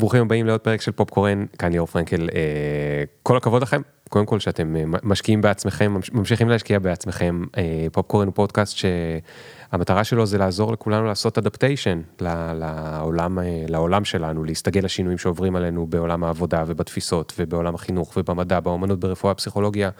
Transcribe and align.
ברוכים 0.00 0.22
הבאים 0.22 0.46
לעוד 0.46 0.60
פרק 0.60 0.80
של 0.80 0.92
פופקורן, 0.92 1.44
כאן 1.58 1.72
ליאור 1.72 1.86
פרנקל, 1.86 2.28
אה, 2.34 3.04
כל 3.22 3.36
הכבוד 3.36 3.62
לכם, 3.62 3.80
קודם 4.08 4.26
כל 4.26 4.40
שאתם 4.40 4.76
אה, 4.76 4.82
משקיעים 5.02 5.40
בעצמכם, 5.40 5.96
ממשיכים 6.12 6.48
להשקיע 6.48 6.78
בעצמכם, 6.78 7.44
אה, 7.56 7.86
פופקורן 7.92 8.26
הוא 8.26 8.34
פודקאסט 8.34 8.76
שהמטרה 8.76 10.04
שלו 10.04 10.26
זה 10.26 10.38
לעזור 10.38 10.72
לכולנו 10.72 11.06
לעשות 11.06 11.38
אדפטיישן 11.38 12.00
לעולם, 12.20 13.38
לעולם 13.68 14.04
שלנו, 14.04 14.44
להסתגל 14.44 14.84
לשינויים 14.84 15.18
שעוברים 15.18 15.56
עלינו 15.56 15.86
בעולם 15.86 16.24
העבודה 16.24 16.64
ובתפיסות 16.66 17.32
ובעולם 17.38 17.74
החינוך 17.74 18.16
ובמדע, 18.16 18.60
באמנות, 18.60 19.00
ברפואה, 19.00 19.34
פסיכולוגיה, 19.34 19.90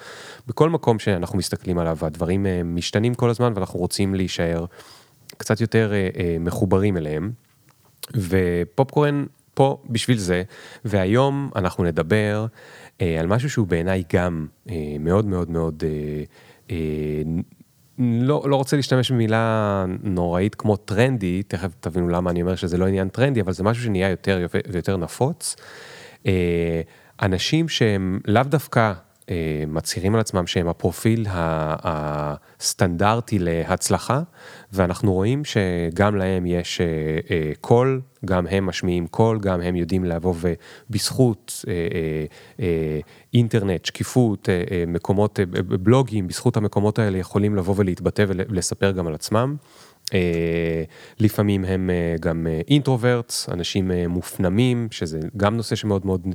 בכל 0.47 0.71
מקום 0.71 0.99
שאנחנו 0.99 1.39
מסתכלים 1.39 1.79
עליו, 1.79 1.99
הדברים 2.03 2.47
משתנים 2.65 3.15
כל 3.15 3.31
הזמן 3.31 3.53
ואנחנו 3.55 3.79
רוצים 3.79 4.15
להישאר 4.15 4.65
קצת 5.37 5.61
יותר 5.61 5.93
מחוברים 6.41 6.97
אליהם. 6.97 7.31
ופופקורן 8.17 9.25
פה 9.61 9.83
בשביל 9.91 10.19
זה, 10.19 10.43
והיום 10.85 11.51
אנחנו 11.57 11.85
נדבר 11.85 12.47
אה, 13.01 13.21
על 13.21 13.27
משהו 13.27 13.51
שהוא 13.51 13.67
בעיניי 13.67 14.03
גם 14.13 14.47
אה, 14.71 14.97
מאוד 15.01 15.27
מאוד 15.27 15.51
מאוד, 15.51 15.83
אה, 15.87 16.23
אה, 16.71 17.23
לא, 17.99 18.43
לא 18.47 18.57
רוצה 18.57 18.77
להשתמש 18.77 19.11
במילה 19.11 19.85
נוראית 20.03 20.55
כמו 20.55 20.77
טרנדי, 20.77 21.43
תכף 21.43 21.71
תבינו 21.81 22.09
למה 22.09 22.31
אני 22.31 22.43
אומר 22.43 22.55
שזה 22.55 22.79
לא 22.79 22.87
עניין 22.87 23.09
טרנדי, 23.09 23.41
אבל 23.41 23.53
זה 23.53 23.63
משהו 23.65 23.85
שנהיה 23.85 24.09
יותר 24.09 24.47
ויותר 24.73 24.97
נפוץ. 24.97 25.57
אה, 26.27 26.81
אנשים 27.23 27.69
שהם 27.69 28.21
לאו 28.27 28.43
דווקא 28.43 28.93
מצהירים 29.67 30.15
על 30.15 30.21
עצמם 30.21 30.47
שהם 30.47 30.69
הפרופיל 30.69 31.27
הסטנדרטי 31.31 33.39
להצלחה, 33.39 34.23
ואנחנו 34.73 35.13
רואים 35.13 35.43
שגם 35.45 36.17
להם 36.17 36.47
יש 36.47 36.81
אה, 36.81 36.87
אה, 37.31 37.53
קול, 37.61 38.01
גם 38.25 38.47
הם 38.47 38.67
משמיעים 38.67 39.07
קול, 39.07 39.39
גם 39.39 39.61
הם 39.61 39.77
יודעים 39.77 40.05
לבוא 40.05 40.35
ובזכות 40.41 41.65
אינטרנט, 43.35 43.85
שקיפות, 43.85 44.49
מקומות, 44.87 45.39
בלוגים, 45.83 46.27
בזכות 46.27 46.57
המקומות 46.57 46.99
האלה 46.99 47.19
יכולים 47.19 47.57
לבוא 47.57 47.75
ולהתבטא 47.77 48.25
ולספר 48.29 48.91
גם 48.91 49.07
על 49.07 49.15
עצמם. 49.15 49.57
אה, 50.15 50.83
לפעמים 51.21 51.65
הם 51.65 51.91
אה, 51.91 52.15
גם 52.21 52.47
introverts, 52.69 53.49
אה, 53.49 53.55
אנשים 53.55 53.91
מופנמים, 54.09 54.89
שזה 54.91 55.21
גם 55.37 55.57
נושא 55.57 55.77
שמאוד 55.77 56.07
מאוד 56.07 56.27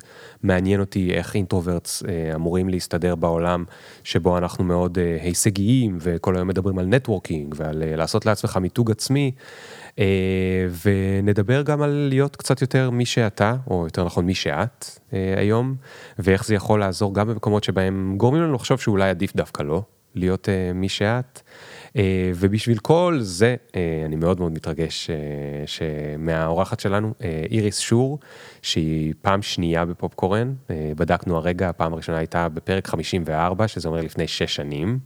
מעניין 0.44 0.80
אותי, 0.80 1.14
איך 1.14 1.36
introverts 1.36 2.03
אמורים 2.36 2.70
להסתדר 2.70 3.16
בעולם 3.16 3.64
שבו 4.04 4.38
אנחנו 4.38 4.64
מאוד 4.64 4.98
הישגיים 5.22 5.98
וכל 6.02 6.36
היום 6.36 6.48
מדברים 6.48 6.78
על 6.78 6.86
נטוורקינג 6.86 7.56
ועל 7.58 7.84
לעשות 7.98 8.26
לעצמך 8.26 8.58
מיתוג 8.58 8.92
עצמי. 8.92 9.32
ונדבר 10.86 11.62
גם 11.62 11.82
על 11.82 12.08
להיות 12.10 12.36
קצת 12.36 12.62
יותר 12.62 12.89
מי 12.89 13.06
שאתה, 13.06 13.56
או 13.70 13.86
יותר 13.86 14.04
נכון 14.06 14.26
מי 14.26 14.36
שאת 14.36 14.86
היום, 15.38 15.76
ואיך 16.20 16.45
זה 16.45 16.56
יכול 16.56 16.80
לעזור 16.80 17.14
גם 17.14 17.28
במקומות 17.28 17.64
שבהם 17.64 18.14
גורמים 18.17 18.42
לנו 18.42 18.54
לחשוב 18.54 18.80
שאולי 18.80 19.10
עדיף 19.10 19.36
דווקא 19.36 19.64
לא, 19.64 19.82
להיות 20.16 20.50
מי 20.76 20.89
שאת. 20.89 21.42
אה, 21.96 22.32
ובשביל 22.36 22.78
כל 22.78 23.18
זה, 23.22 23.56
אה, 23.76 24.04
אני 24.06 24.16
מאוד 24.16 24.40
מאוד 24.40 24.52
מתרגש 24.52 25.10
אה, 25.10 26.16
מהאורחת 26.18 26.80
שלנו, 26.80 27.14
איריס 27.52 27.80
שור, 27.80 28.20
שהיא 28.62 29.14
פעם 29.22 29.42
שנייה 29.42 29.86
בפופקורן, 29.86 30.54
בדקנו 30.70 31.38
הרגע, 31.38 31.70
הפעם 31.70 31.94
הראשונה 31.94 32.18
הייתה 32.18 32.50
בפרק 32.50 32.88
54, 32.88 33.68
שזה 33.68 33.88
אומר 33.88 34.02
לפני 34.02 34.28
6 34.28 34.56
שנים. 34.56 35.00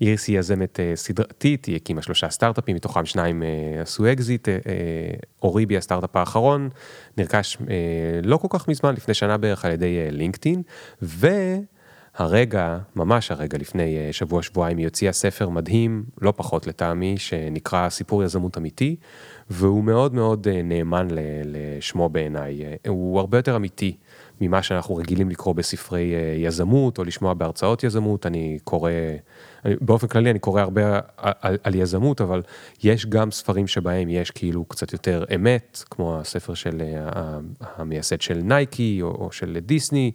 איריס 0.00 0.28
היא 0.28 0.38
יזמת 0.38 0.80
סדרתית, 0.94 1.64
היא 1.64 1.76
הקימה 1.76 2.02
שלושה 2.02 2.30
סטארט-אפים, 2.30 2.76
מתוכם 2.76 3.06
שניים 3.06 3.42
עשו 3.82 4.12
אקזיט, 4.12 4.48
אוריבי 5.42 5.76
הסטארט-אפ 5.76 6.16
האחרון, 6.16 6.68
נרכש 7.18 7.58
לא 8.22 8.36
כל 8.36 8.48
כך 8.50 8.68
מזמן, 8.68 8.94
לפני 8.94 9.14
שנה 9.14 9.36
בערך 9.36 9.64
על 9.64 9.70
ידי 9.70 10.10
לינקדאין, 10.10 10.62
ו... 11.02 11.28
הרגע, 12.20 12.78
ממש 12.96 13.30
הרגע 13.30 13.58
לפני 13.58 13.96
אה, 13.96 14.12
שבוע-שבועיים, 14.12 14.78
היא 14.78 14.86
הוציאה 14.86 15.12
ספר 15.12 15.48
מדהים, 15.48 16.04
לא 16.20 16.32
פחות 16.36 16.66
לטעמי, 16.66 17.18
שנקרא 17.18 17.88
סיפור 17.88 18.24
יזמות 18.24 18.58
אמיתי, 18.58 18.96
והוא 19.50 19.84
מאוד 19.84 20.14
מאוד 20.14 20.48
אה, 20.48 20.62
נאמן 20.62 21.08
לשמו 21.44 22.08
בעיניי. 22.08 22.64
אה, 22.64 22.74
הוא 22.88 23.20
הרבה 23.20 23.38
יותר 23.38 23.56
אמיתי 23.56 23.96
ממה 24.40 24.62
שאנחנו 24.62 24.96
רגילים 24.96 25.30
לקרוא 25.30 25.54
בספרי 25.54 26.12
יזמות, 26.36 26.98
או 26.98 27.04
לשמוע 27.04 27.34
בהרצאות 27.34 27.84
יזמות, 27.84 28.26
אני 28.26 28.58
קורא... 28.64 28.90
באופן 29.64 30.06
כללי 30.06 30.30
אני 30.30 30.38
קורא 30.38 30.60
הרבה 30.60 30.98
על, 31.16 31.32
על, 31.40 31.56
על 31.62 31.74
יזמות, 31.74 32.20
אבל 32.20 32.42
יש 32.82 33.06
גם 33.06 33.30
ספרים 33.30 33.66
שבהם 33.66 34.08
יש 34.08 34.30
כאילו 34.30 34.64
קצת 34.64 34.92
יותר 34.92 35.24
אמת, 35.34 35.84
כמו 35.90 36.18
הספר 36.18 36.54
של 36.54 36.82
אה, 36.82 37.38
המייסד 37.76 38.20
של 38.20 38.40
נייקי 38.42 38.98
או, 39.02 39.08
או 39.08 39.32
של 39.32 39.58
דיסני, 39.62 40.10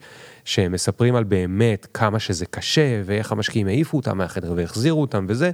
שמספרים 0.46 1.16
על 1.16 1.24
באמת 1.24 1.88
כמה 1.94 2.20
שזה 2.20 2.46
קשה 2.46 3.02
ואיך 3.06 3.32
המשקיעים 3.32 3.68
העיפו 3.68 3.98
אותם 3.98 4.18
מהחדר 4.18 4.54
והחזירו 4.56 5.02
אותם 5.02 5.26
וזה, 5.30 5.52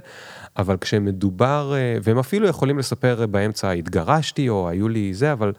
אבל 0.56 0.76
כשמדובר, 0.76 1.72
אה, 1.76 1.96
והם 2.02 2.18
אפילו 2.18 2.48
יכולים 2.48 2.78
לספר 2.78 3.26
באמצע 3.26 3.70
התגרשתי 3.70 4.48
או 4.48 4.68
היו 4.68 4.88
לי 4.88 5.14
זה, 5.14 5.32
אבל 5.32 5.52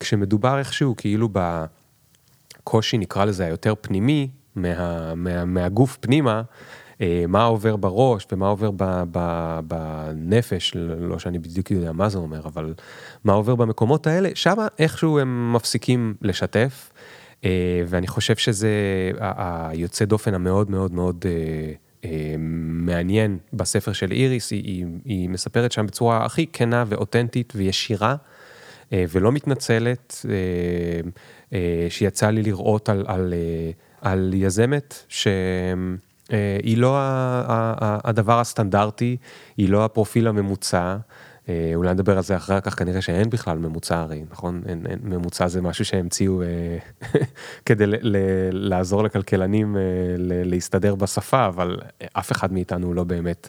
כשמדובר 0.00 0.58
איכשהו 0.58 0.94
כאילו 0.96 1.28
בקושי 1.32 2.98
נקרא 2.98 3.24
לזה 3.24 3.46
היותר 3.46 3.74
פנימי, 3.80 4.28
מה, 4.56 5.14
מה, 5.14 5.44
מהגוף 5.44 5.96
פנימה, 6.00 6.42
מה 7.28 7.44
עובר 7.44 7.76
בראש 7.76 8.26
ומה 8.32 8.48
עובר 8.48 8.70
בנפש, 9.62 10.72
לא 10.98 11.18
שאני 11.18 11.38
בדיוק 11.38 11.70
יודע 11.70 11.92
מה 11.92 12.08
זה 12.08 12.18
אומר, 12.18 12.46
אבל 12.46 12.74
מה 13.24 13.32
עובר 13.32 13.54
במקומות 13.54 14.06
האלה, 14.06 14.28
שם 14.34 14.54
איכשהו 14.78 15.18
הם 15.18 15.52
מפסיקים 15.52 16.14
לשתף, 16.22 16.92
אה, 17.44 17.82
ואני 17.86 18.06
חושב 18.06 18.36
שזה 18.36 18.70
היוצא 19.18 20.04
דופן 20.04 20.34
המאוד 20.34 20.70
מאוד 20.70 20.92
מאוד 20.92 21.24
אה, 22.04 22.34
מעניין 22.38 23.38
בספר 23.52 23.92
של 23.92 24.12
איריס, 24.12 24.50
היא, 24.50 24.86
היא 25.04 25.28
מספרת 25.28 25.72
שם 25.72 25.86
בצורה 25.86 26.24
הכי 26.24 26.46
כנה 26.52 26.84
ואותנטית 26.88 27.52
וישירה. 27.56 28.16
ולא 28.92 29.32
מתנצלת, 29.32 30.26
שיצא 31.88 32.30
לי 32.30 32.42
לראות 32.42 32.88
על, 32.88 33.04
על, 33.08 33.34
על 34.00 34.32
יזמת 34.34 35.04
ש... 35.08 35.28
אה, 36.32 36.56
היא 36.62 36.78
לא 36.78 36.98
הדבר 38.04 38.40
הסטנדרטי, 38.40 39.16
היא 39.56 39.68
לא 39.68 39.84
הפרופיל 39.84 40.28
הממוצע. 40.28 40.96
אה, 41.48 41.72
אולי 41.74 41.92
נדבר 41.92 42.16
על 42.16 42.22
זה 42.22 42.36
אחר 42.36 42.60
כך, 42.60 42.78
כנראה 42.78 43.00
שאין 43.00 43.30
בכלל 43.30 43.58
ממוצע 43.58 44.00
הרי, 44.00 44.24
נכון? 44.30 44.62
אין, 44.66 44.86
אין, 44.86 44.98
ממוצע 45.02 45.48
זה 45.48 45.62
משהו 45.62 45.84
שהמציאו 45.84 46.42
אה, 46.42 46.78
כדי 47.66 47.86
ל, 47.86 47.94
ל, 48.00 48.16
לעזור 48.50 49.02
לכלכלנים 49.04 49.76
ל, 50.18 50.50
להסתדר 50.50 50.94
בשפה, 50.94 51.46
אבל 51.46 51.76
אף 52.12 52.32
אחד 52.32 52.52
מאיתנו 52.52 52.94
לא 52.94 53.04
באמת 53.04 53.48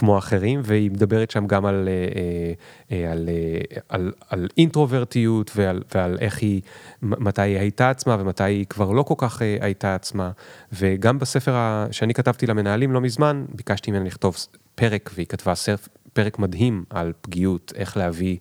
כמו 0.00 0.18
אחרים, 0.18 0.60
והיא 0.64 0.90
מדברת 0.90 1.30
שם 1.30 1.46
גם 1.46 1.66
על, 1.66 1.88
אה, 1.88 2.52
אה, 2.96 3.12
על, 3.12 3.28
אה, 3.28 3.80
על, 3.88 4.12
על 4.28 4.48
אינטרוברטיות 4.56 5.50
ועל, 5.56 5.82
ועל 5.94 6.16
איך 6.20 6.38
היא, 6.38 6.60
מתי 7.02 7.42
היא 7.42 7.58
הייתה 7.58 7.90
עצמה 7.90 8.16
ומתי 8.20 8.44
היא 8.44 8.66
כבר 8.66 8.92
לא 8.92 9.02
כל 9.02 9.14
כך 9.18 9.42
אה, 9.42 9.56
הייתה 9.60 9.94
עצמה, 9.94 10.30
וגם 10.72 11.18
בספר 11.18 11.54
שאני 11.90 12.14
כתבתי 12.14 12.46
למנהלים 12.46 12.92
לא 12.92 13.00
מזמן, 13.00 13.44
ביקשתי 13.54 13.90
ממנה 13.90 14.04
לכתוב 14.04 14.36
פרק, 14.74 15.10
והיא 15.14 15.26
כתבה 15.26 15.54
סרט, 15.54 15.88
פרק 16.12 16.38
מדהים 16.38 16.84
על 16.90 17.12
פגיעות, 17.20 17.72
איך 17.76 17.96
להביא, 17.96 18.36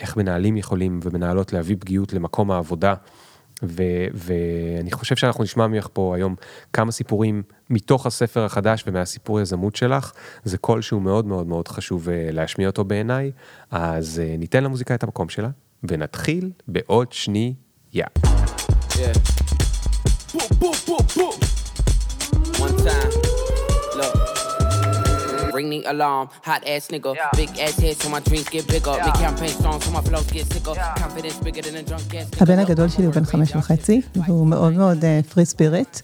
איך 0.00 0.16
מנהלים 0.16 0.56
יכולים 0.56 1.00
ומנהלות 1.02 1.52
להביא 1.52 1.76
פגיעות 1.80 2.12
למקום 2.12 2.50
העבודה. 2.50 2.94
ואני 3.62 4.92
חושב 4.92 5.16
שאנחנו 5.16 5.44
נשמע 5.44 5.66
ממך 5.66 5.88
פה 5.92 6.16
היום 6.16 6.34
כמה 6.72 6.92
סיפורים 6.92 7.42
מתוך 7.70 8.06
הספר 8.06 8.44
החדש 8.44 8.84
ומהסיפור 8.86 9.40
יזמות 9.40 9.76
שלך, 9.76 10.12
זה 10.44 10.58
קול 10.58 10.82
שהוא 10.82 11.02
מאוד 11.02 11.26
מאוד 11.26 11.46
מאוד 11.46 11.68
חשוב 11.68 12.08
אה, 12.08 12.28
להשמיע 12.32 12.66
אותו 12.68 12.84
בעיניי, 12.84 13.30
אז 13.70 14.22
אה, 14.24 14.36
ניתן 14.38 14.64
למוזיקה 14.64 14.94
את 14.94 15.02
המקום 15.02 15.28
שלה, 15.28 15.48
ונתחיל 15.84 16.50
בעוד 16.68 17.12
שנייה. 17.12 17.54
Yeah. 17.94 19.47
Ring 25.58 25.68
the 25.74 25.80
alarm. 25.92 26.26
Hot 26.48 26.62
ass 26.72 26.84
nigga, 26.94 27.10
yeah. 27.14 27.40
big 27.40 27.50
ass 27.64 27.76
head 27.82 27.96
so 28.00 28.06
my 28.16 28.20
dreams 28.28 28.48
get 28.54 28.64
bigger. 28.74 28.94
Yeah. 28.96 29.06
Big 29.06 29.16
campaign 29.24 29.54
songs 29.64 29.82
so 29.84 29.90
my 29.98 30.02
flows 30.08 30.28
get 30.36 30.46
sicker. 30.52 30.74
Yeah. 30.80 31.02
Confidence 31.02 31.38
bigger 31.46 31.62
than 31.66 31.76
a 31.80 31.84
drunk 31.88 32.14
ass. 32.18 32.42
הבן 32.42 32.58
הגדול 32.58 32.88
שלי 32.88 33.04
הוא 33.04 33.14
בן 33.14 33.24
חמש 33.24 33.56
וחצי, 33.56 34.00
והוא 34.16 34.46
מאוד 34.46 34.72
מאוד 34.72 35.04
פרי 35.34 35.44
ספיריט. 35.44 35.98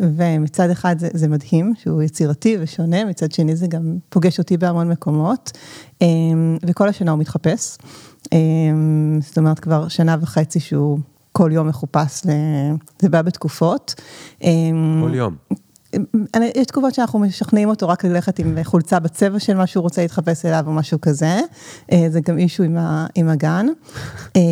ומצד 0.00 0.70
אחד 0.70 0.98
זה, 0.98 1.08
זה 1.12 1.28
מדהים 1.28 1.74
שהוא 1.78 2.02
יצירתי 2.02 2.56
ושונה, 2.60 3.04
מצד 3.04 3.32
שני 3.32 3.56
זה 3.56 3.66
גם 3.66 3.98
פוגש 4.08 4.38
אותי 4.38 4.56
בהמון 4.56 4.88
מקומות, 4.88 5.58
וכל 6.66 6.88
השנה 6.88 7.10
הוא 7.10 7.18
מתחפש. 7.18 7.78
זאת 9.20 9.38
אומרת 9.38 9.58
כבר 9.58 9.88
שנה 9.88 10.16
וחצי 10.20 10.60
שהוא 10.60 10.98
כל 11.32 11.50
יום 11.52 11.68
מחופש, 11.68 12.22
זה 12.98 13.08
בא 13.08 13.22
בתקופות. 13.22 13.94
כל 14.40 15.14
יום. 15.14 15.36
יש 16.54 16.66
תקופות 16.66 16.94
שאנחנו 16.94 17.18
משכנעים 17.18 17.68
אותו 17.68 17.88
רק 17.88 18.04
ללכת 18.04 18.38
עם 18.38 18.58
חולצה 18.62 19.00
בצבע 19.00 19.38
של 19.38 19.56
מה 19.56 19.66
שהוא 19.66 19.82
רוצה 19.82 20.02
להתחפש 20.02 20.46
אליו 20.46 20.64
או 20.66 20.72
משהו 20.72 21.00
כזה, 21.00 21.40
אה, 21.92 22.06
זה 22.10 22.20
גם 22.20 22.38
אישו 22.38 22.62
עם, 22.62 22.76
עם 23.14 23.28
הגן. 23.28 23.66
אה, 24.36 24.42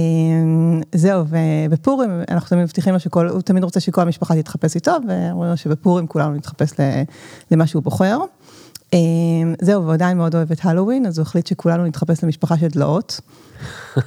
זהו, 0.94 1.25
ובפורים 1.29 2.11
אנחנו 2.31 2.49
תמיד 2.49 2.62
מבטיחים 2.62 2.93
לו 2.93 3.00
שכל, 3.00 3.29
הוא 3.29 3.41
תמיד 3.41 3.64
רוצה 3.64 3.81
שכל 3.81 4.00
המשפחה 4.00 4.35
תתחפש 4.35 4.75
איתו, 4.75 4.93
ואומרים 5.08 5.50
לו 5.50 5.56
שבפורים 5.56 6.06
כולנו 6.06 6.35
נתחפש 6.35 6.70
למה 7.50 7.67
שהוא 7.67 7.82
בוחר. 7.82 8.19
זהו, 9.61 9.82
והוא 9.82 9.94
עדיין 9.94 10.17
מאוד 10.17 10.35
אוהב 10.35 10.52
את 10.52 10.58
הלואוין, 10.62 11.06
אז 11.06 11.19
הוא 11.19 11.23
החליט 11.23 11.46
שכולנו 11.46 11.87
נתחפש 11.87 12.25
למשפחה 12.25 12.58
של 12.58 12.69
דלאות. 12.69 13.20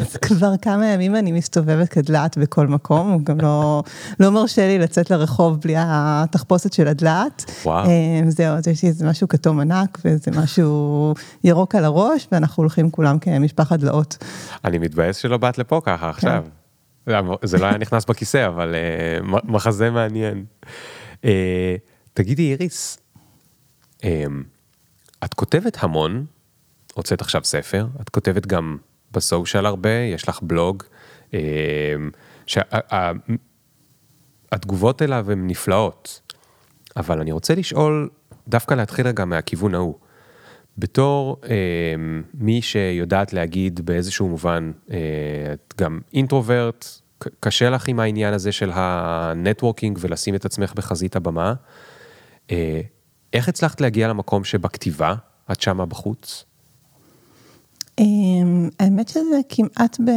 אז 0.00 0.16
כבר 0.16 0.52
כמה 0.62 0.86
ימים 0.86 1.16
אני 1.16 1.32
מסתובבת 1.32 1.88
כדלעת 1.88 2.38
בכל 2.38 2.66
מקום, 2.66 3.10
הוא 3.10 3.20
גם 3.24 3.40
לא, 3.40 3.82
לא 4.20 4.30
מרשה 4.30 4.66
לי 4.66 4.78
לצאת 4.78 5.10
לרחוב 5.10 5.60
בלי 5.60 5.74
התחפושת 5.76 6.72
של 6.72 6.88
הדלעת. 6.88 7.50
וואו. 7.64 7.88
זהו, 8.28 8.56
אז 8.56 8.68
יש 8.68 8.82
לי 8.82 8.88
איזה 8.88 9.08
משהו 9.08 9.28
כתום 9.28 9.60
ענק 9.60 9.98
ואיזה 10.04 10.30
משהו 10.30 11.14
ירוק 11.44 11.74
על 11.74 11.84
הראש, 11.84 12.28
ואנחנו 12.32 12.62
הולכים 12.62 12.90
כולם 12.90 13.18
כמשפחת 13.18 13.78
דלאות. 13.78 14.24
אני 14.64 14.78
מתבאס 14.78 15.16
שלא 15.16 15.36
באת 15.36 15.58
לפה 15.58 15.80
ככה 15.84 16.08
עכשיו. 16.10 16.44
זה 17.42 17.58
לא 17.58 17.66
היה 17.66 17.78
נכנס 17.78 18.04
בכיסא, 18.04 18.46
אבל 18.46 18.74
מחזה 19.44 19.90
מעניין. 19.90 20.44
תגידי 22.14 22.50
איריס, 22.50 22.98
את 25.24 25.34
כותבת 25.34 25.76
המון, 25.80 26.26
הוצאת 26.94 27.20
עכשיו 27.20 27.44
ספר, 27.44 27.86
את 28.00 28.08
כותבת 28.08 28.46
גם 28.46 28.76
בסושיאל 29.12 29.66
הרבה, 29.66 29.90
יש 29.90 30.28
לך 30.28 30.40
בלוג, 30.42 30.82
שהתגובות 34.50 35.02
אליו 35.02 35.30
הן 35.30 35.46
נפלאות, 35.46 36.20
אבל 36.96 37.20
אני 37.20 37.32
רוצה 37.32 37.54
לשאול, 37.54 38.10
דווקא 38.48 38.74
להתחיל 38.74 39.06
רגע 39.06 39.24
מהכיוון 39.24 39.74
ההוא. 39.74 39.94
בתור 40.78 41.36
אה, 41.44 41.94
מי 42.34 42.62
שיודעת 42.62 43.32
להגיד 43.32 43.80
באיזשהו 43.80 44.28
מובן, 44.28 44.72
אה, 44.90 44.96
את 45.52 45.74
גם 45.78 46.00
introvert, 46.12 46.86
קשה 47.40 47.70
לך 47.70 47.88
עם 47.88 48.00
העניין 48.00 48.34
הזה 48.34 48.52
של 48.52 48.70
ה 48.74 48.85
networking 48.85 49.98
ולשים 50.00 50.34
את 50.34 50.44
עצמך 50.44 50.72
בחזית 50.74 51.16
הבמה. 51.16 51.54
אה, 52.50 52.80
איך 53.32 53.48
הצלחת 53.48 53.80
להגיע 53.80 54.08
למקום 54.08 54.44
שבכתיבה 54.44 55.14
את 55.52 55.60
שמה 55.60 55.86
בחוץ? 55.86 56.44
האמת 58.80 59.08
שזה 59.08 59.40
כמעט, 59.48 60.00
ב... 60.00 60.10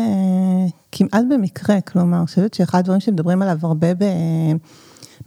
כמעט 0.91 1.23
במקרה, 1.31 1.81
כלומר, 1.81 2.17
אני 2.17 2.25
חושבת 2.25 2.53
שאחד 2.53 2.79
הדברים 2.79 2.99
שמדברים 2.99 3.41
עליו 3.41 3.57
הרבה 3.61 3.93
ב... 3.93 4.03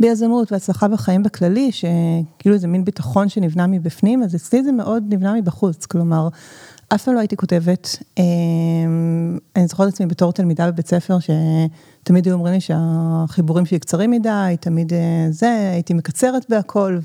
ביזמות 0.00 0.52
והצלחה 0.52 0.88
בחיים 0.88 1.22
בכללי, 1.22 1.72
שכאילו 1.72 2.54
איזה 2.54 2.66
מין 2.66 2.84
ביטחון 2.84 3.28
שנבנה 3.28 3.66
מבפנים, 3.66 4.22
אז 4.22 4.34
אצלי 4.34 4.62
זה 4.62 4.72
מאוד 4.72 5.04
נבנה 5.08 5.34
מבחוץ, 5.34 5.86
כלומר, 5.86 6.28
אף 6.88 7.04
פעם 7.04 7.14
לא 7.14 7.18
הייתי 7.18 7.36
כותבת. 7.36 8.02
אני 9.56 9.66
זוכרת 9.66 9.88
את 9.88 9.92
עצמי 9.92 10.06
בתור 10.06 10.32
תלמידה 10.32 10.70
בבית 10.70 10.86
ספר, 10.86 11.18
שתמיד 12.08 12.26
היו 12.26 12.34
אומרים 12.34 12.54
לי 12.54 12.60
שהחיבורים 12.60 13.66
שלי 13.66 13.78
קצרים 13.78 14.10
מדי, 14.10 14.56
תמיד 14.60 14.92
זה, 15.30 15.70
הייתי 15.72 15.94
מקצרת 15.94 16.46
בהכל, 16.48 16.98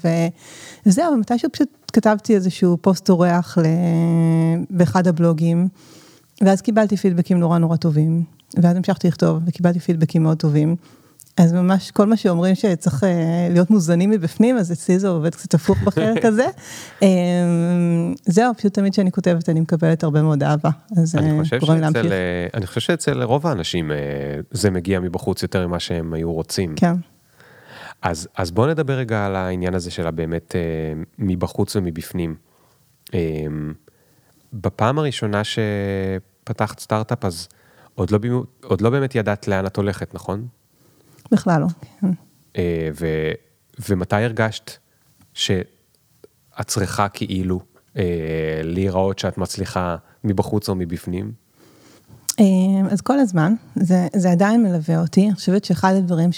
וזהו, 0.85 1.13
ומתישהו 1.13 1.50
פשוט 1.51 1.69
כתבתי 1.94 2.35
איזשהו 2.35 2.77
פוסט 2.81 3.09
אורח 3.09 3.57
באחד 4.69 5.07
הבלוגים, 5.07 5.67
ואז 6.41 6.61
קיבלתי 6.61 6.97
פידבקים 6.97 7.39
נורא 7.39 7.57
נורא 7.57 7.77
טובים, 7.77 8.23
ואז 8.57 8.75
המשכתי 8.77 9.07
לכתוב 9.07 9.39
וקיבלתי 9.45 9.79
פידבקים 9.79 10.23
מאוד 10.23 10.38
טובים. 10.38 10.75
אז 11.38 11.53
ממש 11.53 11.91
כל 11.91 12.06
מה 12.06 12.18
שאומרים 12.18 12.56
שצריך 12.56 13.03
להיות 13.50 13.69
מוזנים 13.69 14.09
מבפנים, 14.09 14.57
אז 14.57 14.71
אצלי 14.71 15.00
זה 15.00 15.07
עובד 15.07 15.35
קצת 15.35 15.53
הפוך 15.53 15.77
בחלק 15.83 16.25
הזה. 16.30 16.45
זהו, 18.25 18.53
פשוט 18.57 18.74
תמיד 18.74 18.94
כשאני 18.94 19.12
כותבת 19.12 19.50
אני 19.50 19.59
מקבלת 19.59 20.03
הרבה 20.03 20.21
מאוד 20.21 20.44
אהבה, 20.44 20.69
אז 20.97 21.15
קוראים 21.59 21.81
להמשיך. 21.81 22.06
אני 22.53 22.68
חושב 22.68 22.81
שאצל 22.81 23.24
רוב 23.24 23.47
האנשים 23.47 23.91
זה 24.51 24.71
מגיע 24.71 25.00
מבחוץ 25.00 25.44
יותר 25.44 25.68
ממה 25.68 25.80
שהם 25.80 26.13
היו 26.13 26.33
רוצים. 26.33 26.75
כן. 26.75 26.95
אז, 28.01 28.27
אז 28.38 28.51
בוא 28.51 28.68
נדבר 28.68 28.94
רגע 28.94 29.25
על 29.25 29.36
העניין 29.36 29.74
הזה 29.74 29.91
של 29.91 30.07
הבאמת 30.07 30.56
מבחוץ 31.19 31.75
ומבפנים. 31.75 32.36
בפעם 34.53 35.00
הראשונה 35.00 35.41
שפתחת 35.44 36.79
סטארט-אפ, 36.79 37.25
אז 37.25 37.47
עוד 37.95 38.12
לא, 38.12 38.19
עוד 38.63 38.81
לא 38.81 38.89
באמת 38.89 39.15
ידעת 39.15 39.47
לאן 39.47 39.65
את 39.65 39.77
הולכת, 39.77 40.15
נכון? 40.15 40.47
בכלל 41.31 41.62
לא. 41.62 41.68
ו, 43.00 43.08
ומתי 43.90 44.16
הרגשת 44.16 44.72
שאת 45.34 45.68
צריכה 46.68 47.10
כאילו 47.10 47.60
להיראות 48.64 49.20
שאת 49.20 49.38
מצליחה 49.38 49.96
מבחוץ 50.24 50.70
או 50.70 50.75
מבפנים? 50.75 51.31
אז 52.92 53.02
כל 53.02 53.20
הזמן, 53.20 53.54
זה, 53.75 54.08
זה 54.16 54.31
עדיין 54.31 54.64
מלווה 54.64 55.02
אותי, 55.02 55.25
אני 55.25 55.36
חושבת 55.36 55.66
שאחד 55.66 55.94
הדברים 55.94 56.30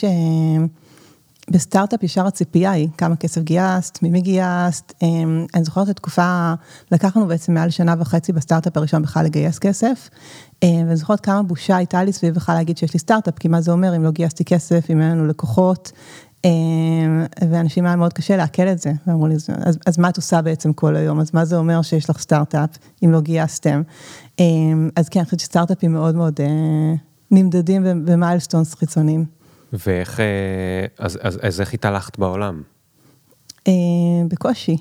שבסטארט-אפ 1.50 2.04
ישר 2.04 2.28
הציפייה 2.28 2.72
היא 2.72 2.90
כמה 2.98 3.16
כסף 3.16 3.42
גייסת, 3.42 4.00
ממי 4.02 4.22
גייסת, 4.22 4.94
אני 5.54 5.64
זוכרת 5.64 5.86
את 5.86 5.90
התקופה, 5.90 6.54
לקחנו 6.92 7.28
בעצם 7.28 7.54
מעל 7.54 7.70
שנה 7.70 7.96
וחצי 8.00 8.34
בסטארט-אפ 8.34 8.78
הראשון 8.78 9.02
בכלל 9.02 9.26
לגייס 9.26 9.60
כסף, 9.60 10.10
ואני 10.64 10.96
זוכרת 10.96 11.20
כמה 11.20 11.44
בושה 11.44 11.76
הייתה 11.76 12.04
לי 12.04 12.14
סביב 12.14 12.36
בכלל 12.36 12.56
להגיד 12.56 12.78
שיש 12.78 12.94
לי 12.94 13.00
סטארט-אפ, 13.00 13.40
כי 13.40 13.48
מה 13.48 13.62
זה 13.62 13.72
אומר 13.72 13.96
אם 13.96 14.04
לא 14.04 14.12
גייסתי 14.12 14.46
כסף, 14.46 14.90
אם 14.90 15.02
אין 15.02 15.12
לנו 15.12 15.28
לקוחות, 15.28 15.92
ואנשים 17.50 17.86
היה 17.86 17.96
מאוד 17.96 18.14
קשה 18.14 18.38
לעכל 18.38 18.68
את 18.68 18.80
זה, 18.80 18.92
ואמרו 19.08 19.28
לי, 19.28 19.36
אז, 19.36 19.78
אז 19.86 19.98
מה 19.98 20.10
את 20.10 20.18
עושה 20.18 20.42
בעצם 20.42 20.74
כל 20.74 20.96
היום, 20.96 21.20
אז 21.20 21.32
מה 21.34 21.46
זה 21.46 21.58
אומר 21.58 21.82
שיש 21.82 22.10
לך 22.10 22.20
סטארט-אפ, 22.20 22.70
אם 23.06 23.12
לא 23.12 23.22
גייסתם, 23.22 23.82
אז 24.96 25.10
כן, 25.10 25.20
אני 25.20 25.26
חושבת 25.26 25.40
שסטארט-אפים 25.40 25.94
מאוד 25.94 26.16
מאוד 26.16 26.40
נמדדים 27.32 28.06
ב 28.06 28.12
milestones 28.12 28.74
חיצוניים. 28.74 29.35
ואיך, 29.88 30.20
אז, 31.00 31.20
אז, 31.22 31.40
אז 31.42 31.62
איך 31.62 31.74
התהלכת 31.74 32.20
בעולם? 32.20 32.62
בקושי, 34.28 34.78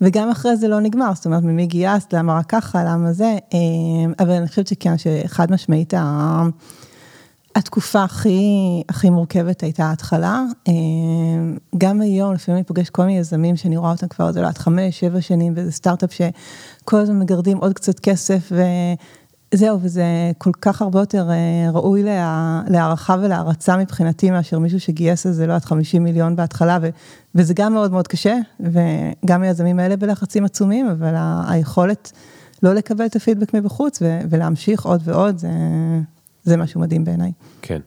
וגם 0.00 0.30
אחרי 0.30 0.56
זה 0.56 0.68
לא 0.68 0.80
נגמר, 0.80 1.10
זאת 1.14 1.26
אומרת, 1.26 1.42
ממי 1.42 1.66
גייסת, 1.66 2.12
למה 2.12 2.38
רק 2.38 2.46
ככה, 2.48 2.84
למה 2.84 3.12
זה, 3.12 3.36
אבל 4.18 4.30
אני 4.30 4.48
חושבת 4.48 4.66
שכן, 4.66 4.94
שחד 4.98 5.52
משמעית, 5.52 5.94
התקופה 7.56 8.04
הכי, 8.04 8.82
הכי 8.88 9.10
מורכבת 9.10 9.62
הייתה 9.62 9.84
ההתחלה. 9.84 10.42
גם 11.78 12.00
היום, 12.00 12.34
לפעמים 12.34 12.56
אני 12.56 12.64
פוגשת 12.64 12.90
כל 12.90 13.04
מיני 13.04 13.18
יזמים 13.18 13.56
שאני 13.56 13.76
רואה 13.76 13.90
אותם 13.90 14.08
כבר, 14.08 14.32
זה 14.32 14.40
לא 14.42 14.46
עד 14.46 14.58
חמש, 14.58 15.00
שבע 15.00 15.20
שנים, 15.20 15.52
וזה 15.56 15.72
סטארט-אפ 15.72 16.12
שכל 16.12 16.96
הזמן 16.96 17.18
מגרדים 17.18 17.56
עוד 17.58 17.72
קצת 17.72 18.00
כסף, 18.00 18.52
וזהו, 19.54 19.78
וזה 19.82 20.04
כל 20.38 20.50
כך 20.60 20.82
הרבה 20.82 21.00
יותר 21.00 21.28
ראוי 21.72 22.02
להערכה 22.68 23.16
ולהערצה 23.22 23.76
מבחינתי, 23.76 24.30
מאשר 24.30 24.58
מישהו 24.58 24.80
שגייס 24.80 25.26
איזה 25.26 25.46
לא 25.46 25.54
עד 25.54 25.64
50 25.64 26.04
מיליון 26.04 26.36
בהתחלה, 26.36 26.78
וזה 27.34 27.54
גם 27.54 27.72
מאוד 27.72 27.92
מאוד 27.92 28.08
קשה, 28.08 28.36
וגם 28.60 29.42
היזמים 29.42 29.78
האלה 29.78 29.96
בלחצים 29.96 30.44
עצומים, 30.44 30.88
אבל 30.88 31.14
היכולת 31.48 32.12
לא 32.62 32.74
לקבל 32.74 33.06
את 33.06 33.16
הפידבק 33.16 33.54
מבחוץ 33.54 34.02
ולהמשיך 34.30 34.84
עוד 34.84 35.00
ועוד, 35.04 35.38
זה... 35.38 35.48
זה 36.42 36.56
משהו 36.56 36.80
מדהים 36.80 37.04
בעיניי. 37.04 37.32
כן. 37.62 37.80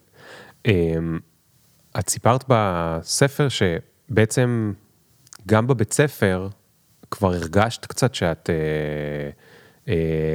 את 1.99 2.09
סיפרת 2.09 2.43
בספר 2.47 3.47
שבעצם 3.49 4.73
גם 5.47 5.67
בבית 5.67 5.93
ספר 5.93 6.47
כבר 7.11 7.33
הרגשת 7.33 7.85
קצת 7.85 8.15
שאת 8.15 8.49
אה, 8.49 8.55
אה, 8.55 9.29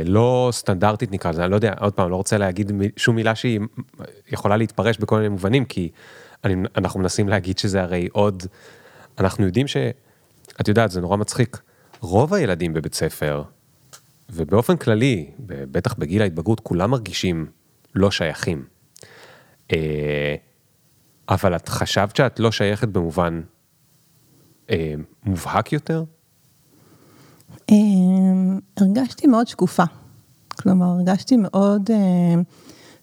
לא 0.05 0.49
סטנדרטית 0.53 1.13
נקרא 1.13 1.31
לזה, 1.31 1.43
אני 1.43 1.51
לא 1.51 1.57
יודע, 1.57 1.75
עוד 1.81 1.93
פעם, 1.93 2.11
לא 2.11 2.17
רוצה 2.17 2.39
להגיד 2.39 2.73
שום 2.97 3.17
מילה 3.17 3.35
שהיא 3.35 3.61
יכולה 4.33 4.57
להתפרש 4.57 4.99
בכל 4.99 5.17
מיני 5.17 5.29
מובנים, 5.29 5.65
כי 5.65 5.91
אני, 6.45 6.55
אנחנו 6.77 7.01
מנסים 7.01 7.29
להגיד 7.29 7.59
שזה 7.59 7.83
הרי 7.83 8.09
עוד, 8.13 8.43
אנחנו 9.19 9.47
יודעים 9.47 9.67
ש... 9.67 9.77
את 10.61 10.69
יודעת, 10.69 10.91
זה 10.91 11.01
נורא 11.01 11.17
מצחיק. 11.17 11.61
רוב 12.01 12.35
הילדים 12.35 12.75
בבית 12.75 12.95
ספר, 12.95 13.43
ובאופן 14.31 14.77
כללי, 14.77 15.31
בטח 15.47 15.95
בגיל 15.95 16.23
ההתבגרות, 16.23 16.61
כולם 16.61 16.91
מרגישים 16.91 17.47
לא 17.95 18.11
שייכים. 18.11 18.65
אבל 21.29 21.57
את 21.57 21.69
חשבת 21.69 22.17
שאת 22.17 22.41
לא 22.41 22.53
שייכת 22.53 22.89
במובן 22.89 23.41
מובהק 25.25 25.73
יותר? 25.73 26.05
הרגשתי 28.81 29.27
מאוד 29.27 29.49
שקופה. 29.49 29.85
כלומר, 30.63 30.87
הרגשתי 30.87 31.37
מאוד, 31.37 31.91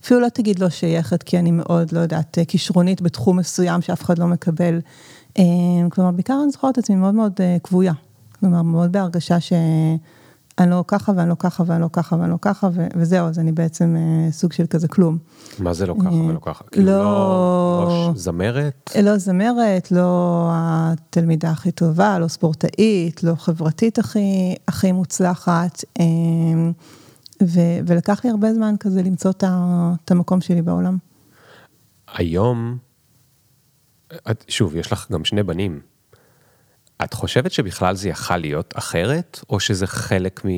אפילו 0.03 0.20
לא 0.20 0.29
תגיד 0.29 0.60
לא 0.60 0.70
שייכת, 0.70 1.24
כי 1.24 1.39
אני 1.39 1.51
מאוד, 1.51 1.91
לא 1.91 2.00
יודעת, 2.00 2.38
כישרונית 2.48 3.01
בתחום 3.01 3.38
מסוים 3.38 3.82
שאף 3.82 4.01
אחד 4.01 4.20
לא 4.20 4.27
מקבל. 4.27 4.79
כלומר, 5.91 6.12
בעיקר 6.12 6.39
אני 6.44 6.51
זוכרת 6.51 6.74
את 6.74 6.77
עצמי 6.77 6.96
מאוד 6.96 7.13
מאוד 7.13 7.39
כבויה. 7.63 7.94
כלומר, 8.39 8.62
מאוד 8.62 8.91
בהרגשה 8.91 9.39
ש... 9.39 9.53
אני 10.59 10.69
לא 10.69 10.83
ככה 10.88 11.12
ואני 11.15 11.29
לא 11.29 11.35
ככה 11.39 11.63
ואני 11.67 11.81
לא 11.81 11.89
ככה 11.93 12.15
ואני 12.15 12.31
לא 12.31 12.38
ככה 12.41 12.69
וזהו, 12.95 13.27
אז 13.27 13.39
אני 13.39 13.51
בעצם 13.51 13.95
סוג 14.31 14.53
של 14.53 14.65
כזה 14.67 14.88
כלום. 14.88 15.17
מה 15.59 15.74
זה 15.74 15.85
לא 15.85 15.95
ככה 16.01 16.13
ולא 16.15 16.39
ככה? 16.41 16.63
כאילו 16.71 16.88
לא 16.88 18.12
זמרת? 18.15 18.91
לא 19.03 19.17
זמרת, 19.17 19.91
לא 19.91 20.50
התלמידה 20.53 21.51
הכי 21.51 21.71
טובה, 21.71 22.19
לא 22.19 22.27
ספורטאית, 22.27 23.24
לא 23.24 23.35
חברתית 23.35 24.00
הכי 24.67 24.91
מוצלחת. 24.91 25.83
ו- 27.43 27.79
ולקח 27.88 28.21
לי 28.24 28.29
הרבה 28.29 28.53
זמן 28.53 28.75
כזה 28.79 29.01
למצוא 29.03 29.31
את 29.31 30.12
המקום 30.12 30.41
שלי 30.41 30.62
בעולם. 30.62 30.97
היום, 32.13 32.77
את, 34.31 34.45
שוב, 34.47 34.75
יש 34.75 34.91
לך 34.91 35.12
גם 35.12 35.25
שני 35.25 35.43
בנים. 35.43 35.79
את 37.04 37.14
חושבת 37.14 37.52
שבכלל 37.52 37.96
זה 37.96 38.10
יכל 38.10 38.38
להיות 38.38 38.74
אחרת, 38.78 39.40
או 39.50 39.60
שזה 39.60 39.88
חלק 39.88 40.46
מ... 40.46 40.50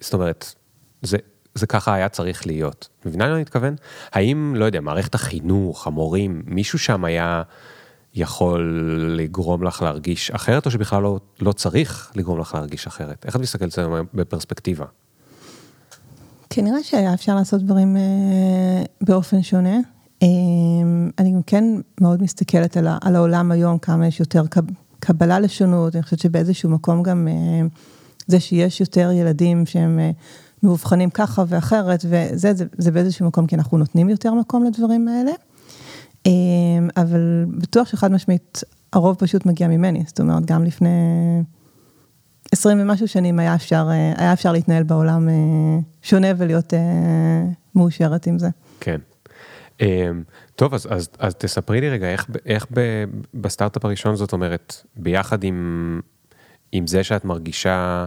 זאת 0.00 0.14
אומרת, 0.14 0.54
זה, 1.02 1.16
זה 1.54 1.66
ככה 1.66 1.94
היה 1.94 2.08
צריך 2.08 2.46
להיות. 2.46 2.88
מבינה 3.06 3.26
מה 3.26 3.32
אני 3.32 3.40
מתכוון? 3.40 3.74
האם, 4.12 4.54
לא 4.56 4.64
יודע, 4.64 4.80
מערכת 4.80 5.14
החינוך, 5.14 5.86
המורים, 5.86 6.42
מישהו 6.46 6.78
שם 6.78 7.04
היה 7.04 7.42
יכול 8.14 8.90
לגרום 9.16 9.62
לך 9.62 9.82
להרגיש 9.82 10.30
אחרת, 10.30 10.66
או 10.66 10.70
שבכלל 10.70 11.02
לא, 11.02 11.20
לא 11.40 11.52
צריך 11.52 12.12
לגרום 12.14 12.40
לך 12.40 12.54
להרגיש 12.54 12.86
אחרת? 12.86 13.24
איך 13.26 13.36
את 13.36 13.40
מסתכלת 13.40 13.78
על 13.78 13.84
זה 13.84 14.00
בפרספקטיבה? 14.14 14.84
כנראה 16.50 16.82
שהיה 16.82 17.14
אפשר 17.14 17.34
לעשות 17.34 17.62
דברים 17.62 17.96
אה, 17.96 18.02
באופן 19.00 19.42
שונה. 19.42 19.76
אה, 20.22 20.28
אני 21.18 21.32
גם 21.32 21.42
כן 21.42 21.64
מאוד 22.00 22.22
מסתכלת 22.22 22.76
על, 22.76 22.88
על 23.00 23.16
העולם 23.16 23.52
היום, 23.52 23.78
כמה 23.78 24.06
יש 24.06 24.20
יותר 24.20 24.46
קבלה 25.04 25.40
לשונות, 25.40 25.94
אני 25.94 26.02
חושבת 26.02 26.18
שבאיזשהו 26.18 26.70
מקום 26.70 27.02
גם 27.02 27.28
אה, 27.28 27.66
זה 28.26 28.40
שיש 28.40 28.80
יותר 28.80 29.10
ילדים 29.12 29.66
שהם 29.66 29.98
אה, 29.98 30.10
מאובחנים 30.62 31.10
ככה 31.10 31.44
ואחרת, 31.48 32.04
וזה 32.08 32.54
זה, 32.54 32.64
זה 32.78 32.90
באיזשהו 32.90 33.26
מקום 33.26 33.46
כי 33.46 33.56
אנחנו 33.56 33.78
נותנים 33.78 34.08
יותר 34.08 34.34
מקום 34.34 34.64
לדברים 34.64 35.08
האלה. 35.08 35.30
אה, 36.26 36.32
אבל 37.02 37.44
בטוח 37.58 37.88
שחד 37.88 38.12
משמעית, 38.12 38.60
הרוב 38.92 39.16
פשוט 39.16 39.46
מגיע 39.46 39.68
ממני, 39.68 40.02
זאת 40.06 40.20
אומרת, 40.20 40.46
גם 40.46 40.64
לפני 40.64 40.88
20 42.52 42.80
ומשהו 42.80 43.08
שנים 43.08 43.38
היה 43.38 43.54
אפשר, 43.54 43.88
היה 44.16 44.32
אפשר 44.32 44.52
להתנהל 44.52 44.82
בעולם 44.82 45.28
שונה 46.02 46.28
ולהיות 46.36 46.72
מאושרת 47.74 48.26
עם 48.26 48.38
זה. 48.38 48.48
כן. 48.80 48.98
טוב, 50.56 50.74
אז, 50.74 50.86
אז, 50.90 51.08
אז 51.18 51.34
תספרי 51.34 51.80
לי 51.80 51.90
רגע, 51.90 52.08
איך, 52.08 52.26
איך 52.46 52.66
בסטארט-אפ 53.34 53.84
הראשון 53.84 54.16
זאת 54.16 54.32
אומרת, 54.32 54.86
ביחד 54.96 55.44
עם, 55.44 56.00
עם 56.72 56.86
זה 56.86 57.04
שאת 57.04 57.24
מרגישה 57.24 58.06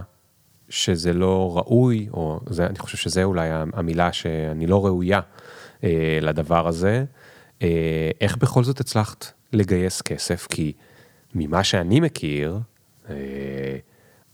שזה 0.68 1.12
לא 1.12 1.56
ראוי, 1.56 2.08
או 2.12 2.40
זה, 2.50 2.66
אני 2.66 2.78
חושב 2.78 2.98
שזה 2.98 3.24
אולי 3.24 3.48
המילה 3.50 4.12
שאני 4.12 4.66
לא 4.66 4.86
ראויה 4.86 5.20
אה, 5.84 6.18
לדבר 6.22 6.68
הזה, 6.68 7.04
אה, 7.62 8.10
איך 8.20 8.36
בכל 8.36 8.64
זאת 8.64 8.80
הצלחת 8.80 9.32
לגייס 9.52 10.02
כסף? 10.02 10.46
כי 10.50 10.72
ממה 11.34 11.64
שאני 11.64 12.00
מכיר, 12.00 12.58
אה, 13.08 13.14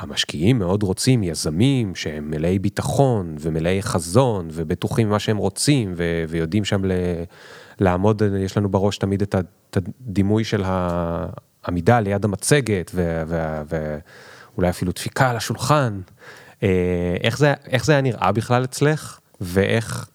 המשקיעים 0.01 0.59
מאוד 0.59 0.83
רוצים 0.83 1.23
יזמים 1.23 1.95
שהם 1.95 2.31
מלאי 2.31 2.59
ביטחון 2.59 3.37
ומלאי 3.41 3.83
חזון 3.83 4.49
ובטוחים 4.53 5.09
במה 5.09 5.19
שהם 5.19 5.37
רוצים 5.37 5.93
ו- 5.97 6.25
ויודעים 6.29 6.65
שם 6.65 6.85
ל- 6.85 6.93
לעמוד, 7.81 8.23
יש 8.41 8.57
לנו 8.57 8.69
בראש 8.69 8.99
תמיד 8.99 9.23
את 9.23 9.77
הדימוי 9.77 10.45
של 10.45 10.63
העמידה 10.67 12.01
ליד 12.01 12.25
המצגת 12.25 12.91
ואולי 14.55 14.71
אפילו 14.71 14.93
דפיקה 14.93 15.31
על 15.31 15.37
השולחן. 15.37 16.01
אה, 16.63 17.17
איך 17.23 17.39
זה, 17.39 17.55
איך 17.67 17.85
זה 17.85 17.93
היה 17.93 18.01
נראה 18.01 18.33
בכלל 18.33 18.65
אצלך 18.65 19.19
ואיך, 19.41 20.09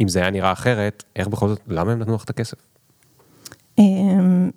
אם 0.00 0.08
זה 0.08 0.20
היה 0.20 0.30
נראה 0.30 0.52
אחרת, 0.52 1.04
איך 1.16 1.28
בכל 1.28 1.48
זאת, 1.48 1.60
למה 1.68 1.92
הם 1.92 1.98
נתנו 1.98 2.14
לך 2.14 2.24
את 2.24 2.30
הכסף? 2.30 2.56
אמ, 3.78 4.50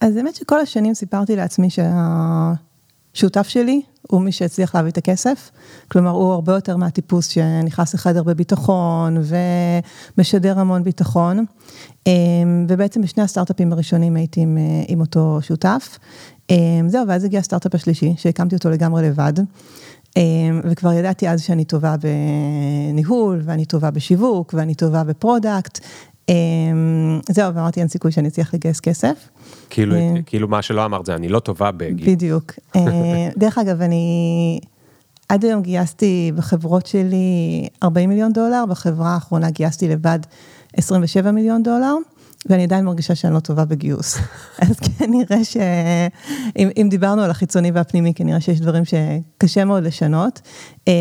אז 0.00 0.16
האמת 0.16 0.34
שכל 0.34 0.60
השנים 0.60 0.94
סיפרתי 0.94 1.36
לעצמי 1.36 1.68
שהשותף 1.70 3.48
שלי 3.48 3.82
הוא 4.10 4.20
מי 4.20 4.32
שהצליח 4.32 4.74
להביא 4.74 4.90
את 4.90 4.98
הכסף, 4.98 5.50
כלומר 5.88 6.10
הוא 6.10 6.32
הרבה 6.32 6.54
יותר 6.54 6.76
מהטיפוס 6.76 7.26
שנכנס 7.26 7.94
לחדר 7.94 8.22
בביטחון 8.22 9.16
ומשדר 10.16 10.58
המון 10.58 10.84
ביטחון, 10.84 11.44
אמ, 12.06 12.66
ובעצם 12.68 13.02
בשני 13.02 13.22
הסטארט-אפים 13.22 13.72
הראשונים 13.72 14.16
הייתי 14.16 14.40
עם, 14.40 14.58
עם 14.88 15.00
אותו 15.00 15.38
שותף. 15.42 15.98
אמ, 16.50 16.88
זהו, 16.88 17.08
ואז 17.08 17.24
הגיע 17.24 17.40
הסטארט-אפ 17.40 17.74
השלישי, 17.74 18.14
שהקמתי 18.16 18.54
אותו 18.54 18.70
לגמרי 18.70 19.08
לבד. 19.08 19.32
אמ, 20.16 20.60
וכבר 20.64 20.92
ידעתי 20.92 21.28
אז 21.28 21.42
שאני 21.42 21.64
טובה 21.64 21.94
בניהול, 22.92 23.42
ואני 23.44 23.64
טובה 23.64 23.90
בשיווק, 23.90 24.54
ואני 24.56 24.74
טובה 24.74 25.04
ב 25.04 25.12
product. 25.12 25.78
זהו, 27.30 27.54
ואמרתי, 27.54 27.80
אין 27.80 27.88
סיכוי 27.88 28.12
שאני 28.12 28.28
אצליח 28.28 28.54
לגייס 28.54 28.80
כסף. 28.80 29.28
כאילו, 29.70 29.94
אה, 29.94 30.14
כאילו 30.26 30.48
מה 30.48 30.62
שלא 30.62 30.84
אמרת 30.84 31.06
זה, 31.06 31.14
אני 31.14 31.28
לא 31.28 31.38
טובה 31.38 31.70
בגיוס. 31.70 32.14
בדיוק. 32.14 32.52
אה, 32.76 33.28
דרך 33.36 33.58
אגב, 33.58 33.80
אני 33.80 34.60
עד 35.28 35.44
היום 35.44 35.62
גייסתי 35.62 36.32
בחברות 36.36 36.86
שלי 36.86 37.68
40 37.82 38.08
מיליון 38.08 38.32
דולר, 38.32 38.64
בחברה 38.68 39.14
האחרונה 39.14 39.50
גייסתי 39.50 39.88
לבד 39.88 40.18
27 40.76 41.30
מיליון 41.30 41.62
דולר. 41.62 41.94
ואני 42.46 42.62
עדיין 42.62 42.84
מרגישה 42.84 43.14
שאני 43.14 43.34
לא 43.34 43.40
טובה 43.40 43.64
בגיוס. 43.64 44.18
אז 44.62 44.76
כנראה 44.80 45.44
שאם 45.44 46.88
דיברנו 46.90 47.22
על 47.22 47.30
החיצוני 47.30 47.70
והפנימי, 47.70 48.14
כנראה 48.14 48.40
שיש 48.40 48.60
דברים 48.60 48.82
שקשה 48.84 49.64
מאוד 49.64 49.82
לשנות. 49.82 50.40
אה, 50.88 50.92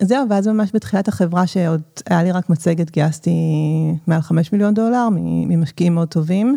זהו, 0.00 0.26
ואז 0.30 0.48
ממש 0.48 0.70
בתחילת 0.74 1.08
החברה, 1.08 1.46
שעוד 1.46 1.82
היה 2.10 2.22
לי 2.22 2.32
רק 2.32 2.50
מצגת, 2.50 2.90
גייסתי 2.90 3.30
מעל 4.06 4.20
5 4.20 4.52
מיליון 4.52 4.74
דולר 4.74 5.08
ממשקיעים 5.48 5.94
מאוד 5.94 6.08
טובים. 6.08 6.56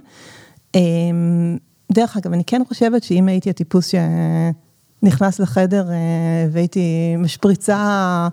אמ, 0.75 1.57
דרך 1.91 2.17
אגב, 2.17 2.33
אני 2.33 2.43
כן 2.43 2.61
חושבת 2.67 3.03
שאם 3.03 3.27
הייתי 3.27 3.49
הטיפוס 3.49 3.91
שנכנס 5.03 5.39
לחדר 5.39 5.91
אה, 5.91 6.47
והייתי 6.51 7.15
משפריצה 7.17 8.27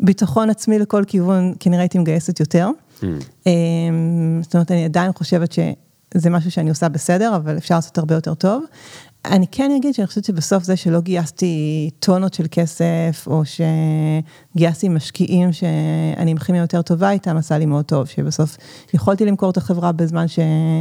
ביטחון 0.00 0.50
עצמי 0.50 0.78
לכל 0.78 1.04
כיוון, 1.06 1.54
כנראה 1.60 1.80
הייתי 1.80 1.98
מגייסת 1.98 2.40
יותר. 2.40 2.70
Mm. 3.00 3.04
זאת 4.42 4.54
אומרת, 4.54 4.70
אני 4.70 4.84
עדיין 4.84 5.12
חושבת 5.12 5.52
שזה 5.52 6.30
משהו 6.30 6.50
שאני 6.50 6.70
עושה 6.70 6.88
בסדר, 6.88 7.36
אבל 7.36 7.56
אפשר 7.56 7.74
לעשות 7.74 7.98
הרבה 7.98 8.14
יותר 8.14 8.34
טוב. 8.34 8.64
אני 9.24 9.46
כן 9.50 9.70
אגיד 9.76 9.94
שאני 9.94 10.06
חושבת 10.06 10.24
שבסוף 10.24 10.64
זה 10.64 10.76
שלא 10.76 11.00
גייסתי 11.00 11.90
טונות 11.98 12.34
של 12.34 12.46
כסף, 12.50 13.24
או 13.26 13.42
שגייסתי 14.54 14.88
משקיעים 14.88 15.52
שאני 15.52 16.30
עם 16.30 16.38
כימיה 16.38 16.60
יותר 16.60 16.82
טובה 16.82 17.10
איתם, 17.10 17.36
עשה 17.36 17.58
לי 17.58 17.66
מאוד 17.66 17.84
טוב, 17.84 18.06
שבסוף 18.06 18.56
יכולתי 18.94 19.26
למכור 19.26 19.50
את 19.50 19.56
החברה 19.56 19.92
בזמן 19.92 20.28
ש... 20.28 20.38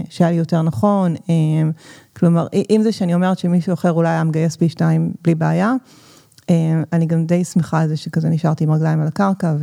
שהיה 0.10 0.32
לי 0.32 0.38
יותר 0.38 0.62
נכון. 0.62 1.16
אמ, 1.30 1.72
כלומר, 2.16 2.48
אם 2.70 2.82
זה 2.84 2.92
שאני 2.92 3.13
אומרת 3.13 3.39
שמישהו 3.39 3.74
אחר 3.74 3.92
אולי 3.92 4.10
היה 4.10 4.24
מגייס 4.24 4.56
פי 4.56 4.70
שתיים 4.70 5.12
בלי 5.24 5.36
בעיה, 5.36 5.74
אני 6.94 7.06
גם 7.06 7.25
די 7.25 7.44
שמחה 7.44 7.82
על 7.82 7.88
זה 7.88 7.98
שכזה 7.98 8.29
נשארתי 8.29 8.63
עם 8.63 8.72
רגליים 8.72 9.01
על 9.01 9.08
הקרקע, 9.08 9.56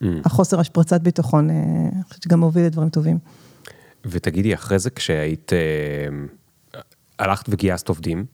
והחוסר 0.00 0.60
השפרצת 0.60 1.00
ביטחון, 1.00 1.50
אה, 1.50 1.54
אני 1.92 2.02
חושבת 2.02 2.22
שגם 2.22 2.40
מוביל 2.40 2.66
לדברים 2.66 2.88
טובים. 2.88 3.18
ותגידי, 4.04 4.54
אחרי 4.54 4.78
זה 4.78 4.90
כשהיית... 4.90 5.52
אה, 5.52 6.08
הלכת 7.18 7.46
וגייסת 7.48 7.88
עובדים, 7.88 8.24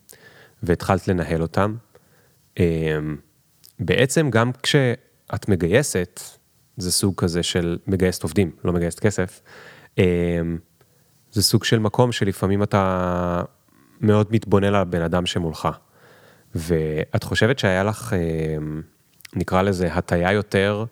והתחלת 0.62 1.08
לנהל 1.08 1.42
אותם. 1.42 1.74
בעצם 3.80 4.30
גם 4.30 4.50
כשאת 4.62 5.48
מגייסת, 5.48 6.20
זה 6.76 6.92
סוג 6.92 7.14
כזה 7.16 7.42
של 7.42 7.78
מגייסת 7.86 8.22
עובדים, 8.22 8.50
לא 8.64 8.72
מגייסת 8.72 9.00
כסף, 9.00 9.40
זה 11.32 11.42
סוג 11.42 11.64
של 11.64 11.78
מקום 11.78 12.12
שלפעמים 12.12 12.62
אתה 12.62 13.42
מאוד 14.00 14.26
מתבונן 14.30 14.66
על 14.66 14.74
הבן 14.74 15.02
אדם 15.02 15.26
שמולך. 15.26 15.68
ואת 16.54 17.22
חושבת 17.22 17.58
שהיה 17.58 17.84
לך, 17.84 18.12
אמ, 18.12 18.82
נקרא 19.36 19.62
לזה, 19.62 19.94
הטיה 19.94 20.32
יותר, 20.32 20.84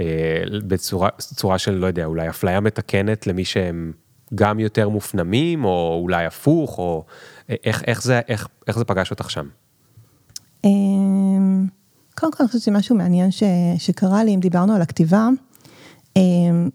אה, 0.00 0.42
בצורה 0.66 1.58
של, 1.58 1.70
לא 1.72 1.86
יודע, 1.86 2.04
אולי 2.04 2.28
אפליה 2.28 2.60
מתקנת 2.60 3.26
למי 3.26 3.44
שהם 3.44 3.92
גם 4.34 4.60
יותר 4.60 4.88
מופנמים, 4.88 5.64
או 5.64 6.00
אולי 6.02 6.26
הפוך, 6.26 6.78
או 6.78 7.04
איך, 7.48 7.82
איך, 7.86 8.02
זה, 8.02 8.20
איך, 8.28 8.48
איך 8.68 8.78
זה 8.78 8.84
פגש 8.84 9.10
אותך 9.10 9.30
שם? 9.30 9.48
קודם 12.14 12.32
כל 12.32 12.36
אני 12.40 12.46
חושבת 12.46 12.62
שמשהו 12.62 12.96
מעניין 12.96 13.30
ש, 13.30 13.42
שקרה 13.78 14.24
לי, 14.24 14.34
אם 14.34 14.40
דיברנו 14.40 14.74
על 14.74 14.82
הכתיבה, 14.82 15.28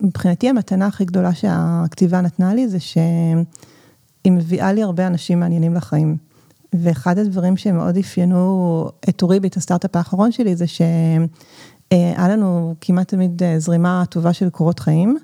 מבחינתי 0.02 0.50
המתנה 0.50 0.88
הכי 0.88 1.06
גדולה 1.06 1.34
שהכתיבה 1.34 2.22
נתנה 2.22 2.54
לי 2.54 2.68
זה 2.68 2.80
שהיא 2.80 4.32
מביאה 4.32 4.74
לי 4.74 4.84
הרבה 4.84 5.08
אנשים 5.08 5.40
מעניינים 5.40 5.76
לחיים. 5.76 6.29
ואחד 6.74 7.18
הדברים 7.18 7.58
שמאוד 7.58 7.98
אפיינו 7.98 8.90
את 9.10 9.22
אוריבי, 9.22 9.48
את 9.48 9.58
הסטארט-אפ 9.58 9.96
האחרון 9.96 10.32
שלי, 10.32 10.56
זה 10.56 10.68
שהיה 10.68 12.28
לנו 12.30 12.76
כמעט 12.82 13.08
תמיד 13.08 13.44
אה, 13.44 13.60
זרימה 13.60 14.04
טובה 14.10 14.34
של 14.34 14.50
קורות 14.50 14.80
חיים, 14.80 15.18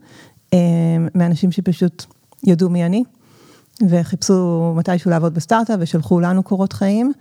אמ, 0.53 1.07
מאנשים 1.15 1.51
שפשוט 1.51 2.05
ידעו 2.43 2.69
מי 2.69 2.85
אני, 2.85 3.03
וחיפשו 3.89 4.73
מתישהו 4.75 5.11
לעבוד 5.11 5.33
בסטארט-אפ 5.33 5.77
ושלחו 5.79 6.19
לנו 6.19 6.43
קורות 6.43 6.73
חיים. 6.73 7.11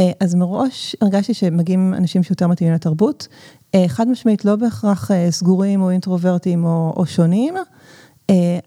אה, 0.00 0.10
אז 0.20 0.34
מראש 0.34 0.96
הרגשתי 1.00 1.34
שמגיעים 1.34 1.94
אנשים 1.94 2.22
שיותר 2.22 2.46
מתאימים 2.46 2.74
לתרבות, 2.74 3.28
אה, 3.74 3.84
חד 3.88 4.08
משמעית 4.08 4.44
לא 4.44 4.56
בהכרח 4.56 5.10
אה, 5.10 5.30
סגורים 5.30 5.82
או 5.82 5.90
אינטרוברטים 5.90 6.64
או, 6.64 6.94
או 6.96 7.06
שונים, 7.06 7.54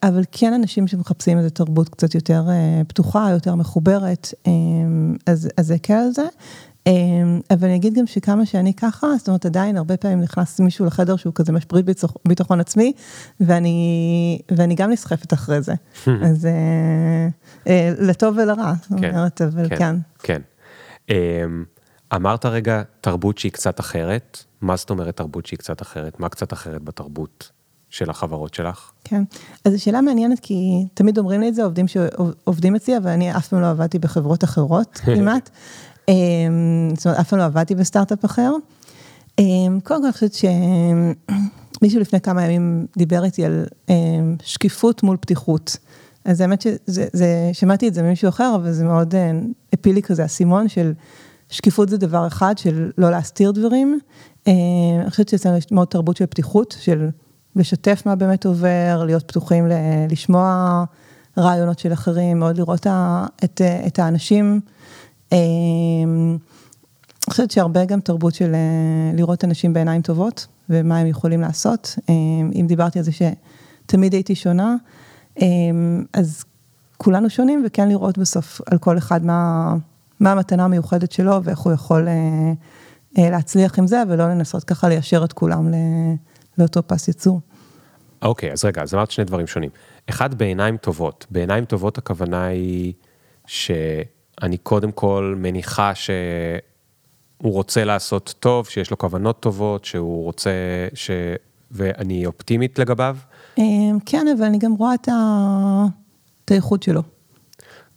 אבל 0.03 0.23
כן 0.31 0.53
אנשים 0.53 0.87
שמחפשים 0.87 1.37
איזו 1.37 1.49
תרבות 1.49 1.89
קצת 1.89 2.15
יותר 2.15 2.47
פתוחה, 2.87 3.29
יותר 3.31 3.55
מחוברת, 3.55 4.33
אז, 5.27 5.49
אז 5.57 5.67
זה 5.67 5.73
הקל 5.73 5.93
על 5.93 6.11
זה. 6.11 6.25
אבל 7.51 7.67
אני 7.67 7.75
אגיד 7.75 7.93
גם 7.93 8.07
שכמה 8.07 8.45
שאני 8.45 8.73
ככה, 8.73 9.07
זאת 9.17 9.27
אומרת 9.27 9.45
עדיין 9.45 9.77
הרבה 9.77 9.97
פעמים 9.97 10.21
נכנס 10.21 10.59
מישהו 10.59 10.85
לחדר 10.85 11.15
שהוא 11.15 11.33
כזה 11.35 11.51
משפריט 11.51 11.85
ביטחון 12.27 12.59
עצמי, 12.59 12.93
ואני, 13.39 14.39
ואני 14.51 14.75
גם 14.75 14.91
נסחפת 14.91 15.33
אחרי 15.33 15.61
זה. 15.61 15.73
אז 16.07 16.47
לטוב 17.99 18.37
ולרע, 18.37 18.73
זאת 18.81 18.99
כן, 18.99 19.09
אומרת, 19.09 19.41
אבל 19.41 19.69
כן. 19.69 19.95
כן. 20.19 20.41
כן. 21.07 21.11
אמרת 22.15 22.45
רגע 22.45 22.81
תרבות 23.01 23.37
שהיא 23.37 23.51
קצת 23.51 23.79
אחרת, 23.79 24.43
מה 24.61 24.75
זאת 24.75 24.89
אומרת 24.89 25.17
תרבות 25.17 25.45
שהיא 25.45 25.59
קצת 25.59 25.81
אחרת? 25.81 26.19
מה 26.19 26.29
קצת 26.29 26.53
אחרת 26.53 26.83
בתרבות 26.83 27.51
של 27.91 28.09
החברות 28.09 28.53
שלך? 28.53 28.91
כן, 29.03 29.23
אז 29.65 29.73
זו 29.73 29.83
שאלה 29.83 30.01
מעניינת 30.01 30.39
כי 30.39 30.85
תמיד 30.93 31.17
אומרים 31.17 31.41
לי 31.41 31.49
את 31.49 31.55
זה 31.55 31.63
עובדים 31.63 31.87
שעובדים 31.87 32.75
אצלי, 32.75 32.97
אבל 32.97 33.09
אני 33.09 33.37
אף 33.37 33.47
פעם 33.47 33.61
לא 33.61 33.69
עבדתי 33.69 33.99
בחברות 33.99 34.43
אחרות 34.43 34.99
כמעט. 35.15 35.49
אמ, 36.07 36.13
זאת 36.95 37.05
אומרת, 37.05 37.19
אף 37.19 37.29
פעם 37.29 37.39
לא 37.39 37.45
עבדתי 37.45 37.75
בסטארט-אפ 37.75 38.25
אחר. 38.25 38.51
אמ, 39.39 39.79
קודם 39.83 39.99
כל 40.01 40.05
אני 40.05 40.13
חושבת 40.13 40.33
שמישהו 40.33 41.99
לפני 41.99 42.21
כמה 42.21 42.45
ימים 42.45 42.85
דיבר 42.97 43.23
איתי 43.23 43.45
על 43.45 43.65
אמ, 43.89 44.35
שקיפות 44.43 45.03
מול 45.03 45.17
פתיחות. 45.17 45.77
אז 46.25 46.41
האמת 46.41 46.61
ששמעתי 46.61 47.87
את 47.87 47.93
זה 47.93 48.03
ממישהו 48.03 48.29
אחר, 48.29 48.53
אבל 48.55 48.71
זה 48.71 48.83
מאוד 48.83 49.15
אה, 49.15 49.31
הפיל 49.73 49.95
לי 49.95 50.01
כזה 50.01 50.25
אסימון 50.25 50.67
של 50.67 50.93
שקיפות 51.49 51.89
זה 51.89 51.97
דבר 51.97 52.27
אחד 52.27 52.57
של 52.57 52.91
לא 52.97 53.11
להסתיר 53.11 53.51
דברים. 53.51 53.99
אני 54.47 55.09
חושבת 55.09 55.29
שאצלנו 55.29 55.57
יש 55.57 55.71
מאוד 55.71 55.87
תרבות 55.87 56.17
של 56.17 56.25
פתיחות, 56.25 56.75
של 56.79 57.09
לשתף 57.55 58.03
מה 58.05 58.15
באמת 58.15 58.45
עובר, 58.45 59.03
להיות 59.05 59.23
פתוחים 59.27 59.67
לשמוע 60.09 60.83
רעיונות 61.37 61.79
של 61.79 61.93
אחרים, 61.93 62.39
מאוד 62.39 62.57
לראות 62.57 62.87
את, 63.43 63.61
את 63.87 63.99
האנשים. 63.99 64.59
אה, 65.33 65.37
אני 66.07 67.29
חושבת 67.29 67.51
שהרבה 67.51 67.85
גם 67.85 67.99
תרבות 67.99 68.33
של 68.33 68.53
אה, 68.53 69.17
לראות 69.17 69.43
אנשים 69.43 69.73
בעיניים 69.73 70.01
טובות, 70.01 70.47
ומה 70.69 70.97
הם 70.97 71.07
יכולים 71.07 71.41
לעשות. 71.41 71.95
אם 72.55 72.65
דיברתי 72.67 72.99
על 72.99 73.05
זה 73.05 73.11
שתמיד 73.11 74.13
הייתי 74.13 74.35
שונה, 74.35 74.75
אז 76.13 76.43
כולנו 76.97 77.29
שונים, 77.29 77.63
וכן 77.65 77.89
לראות 77.89 78.17
בסוף 78.17 78.61
על 78.65 78.77
כל 78.77 78.97
אחד 78.97 79.25
מה... 79.25 79.75
מה 80.21 80.31
המתנה 80.31 80.65
המיוחדת 80.65 81.11
שלו 81.11 81.43
ואיך 81.43 81.59
הוא 81.59 81.73
יכול 81.73 82.07
אה, 82.07 82.13
אה, 83.17 83.29
להצליח 83.29 83.79
עם 83.79 83.87
זה, 83.87 84.03
ולא 84.09 84.29
לנסות 84.29 84.63
ככה 84.63 84.89
ליישר 84.89 85.23
את 85.23 85.33
כולם 85.33 85.71
לאותו 86.57 86.87
פס 86.87 87.07
ייצור. 87.07 87.41
אוקיי, 88.21 88.49
okay, 88.49 88.53
אז 88.53 88.65
רגע, 88.65 88.81
אז 88.81 88.93
אמרת 88.93 89.11
שני 89.11 89.25
דברים 89.25 89.47
שונים. 89.47 89.69
אחד, 90.09 90.35
בעיניים 90.35 90.77
טובות. 90.77 91.25
בעיניים 91.29 91.65
טובות 91.65 91.97
הכוונה 91.97 92.45
היא 92.45 92.93
שאני 93.45 94.57
קודם 94.63 94.91
כל 94.91 95.35
מניחה 95.37 95.91
שהוא 95.95 97.53
רוצה 97.53 97.83
לעשות 97.83 98.33
טוב, 98.39 98.67
שיש 98.67 98.91
לו 98.91 98.97
כוונות 98.97 99.39
טובות, 99.39 99.85
שהוא 99.85 100.23
רוצה, 100.23 100.51
ש... 100.93 101.11
ואני 101.71 102.25
אופטימית 102.25 102.79
לגביו. 102.79 103.17
אה, 103.59 103.63
כן, 104.05 104.25
אבל 104.37 104.45
אני 104.45 104.57
גם 104.57 104.73
רואה 104.73 104.93
את, 104.93 105.07
ה... 105.09 105.85
את 106.45 106.51
האיכות 106.51 106.83
שלו. 106.83 107.01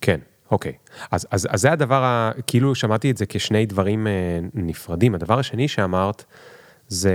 כן, 0.00 0.20
אוקיי, 0.50 0.72
אז, 1.10 1.26
אז, 1.30 1.48
אז 1.50 1.60
זה 1.60 1.72
הדבר, 1.72 2.04
ה, 2.04 2.30
כאילו 2.46 2.74
שמעתי 2.74 3.10
את 3.10 3.16
זה 3.16 3.26
כשני 3.26 3.66
דברים 3.66 4.06
אה, 4.06 4.12
נפרדים. 4.54 5.14
הדבר 5.14 5.38
השני 5.38 5.68
שאמרת, 5.68 6.24
זה, 6.88 7.12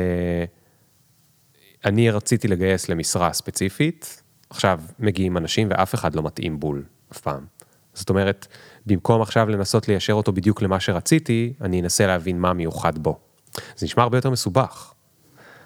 אני 1.86 2.10
רציתי 2.10 2.48
לגייס 2.48 2.90
למשרה 2.90 3.34
ספציפית, 3.34 4.24
עכשיו 4.50 4.80
מגיעים 5.00 5.38
אנשים 5.38 5.68
ואף 5.72 5.96
אחד 5.96 6.16
לא 6.16 6.24
מתאים 6.24 6.60
בול 6.60 6.84
אף 7.12 7.18
פעם. 7.18 7.46
זאת 7.94 8.10
אומרת, 8.10 8.48
במקום 8.86 9.22
עכשיו 9.22 9.50
לנסות 9.50 9.88
ליישר 9.88 10.14
אותו 10.14 10.32
בדיוק 10.32 10.62
למה 10.62 10.80
שרציתי, 10.80 11.54
אני 11.62 11.82
אנסה 11.82 12.08
להבין 12.08 12.40
מה 12.40 12.54
מיוחד 12.54 12.98
בו. 12.98 13.18
זה 13.56 13.86
נשמע 13.86 14.04
הרבה 14.04 14.18
יותר 14.18 14.30
מסובך. 14.30 14.94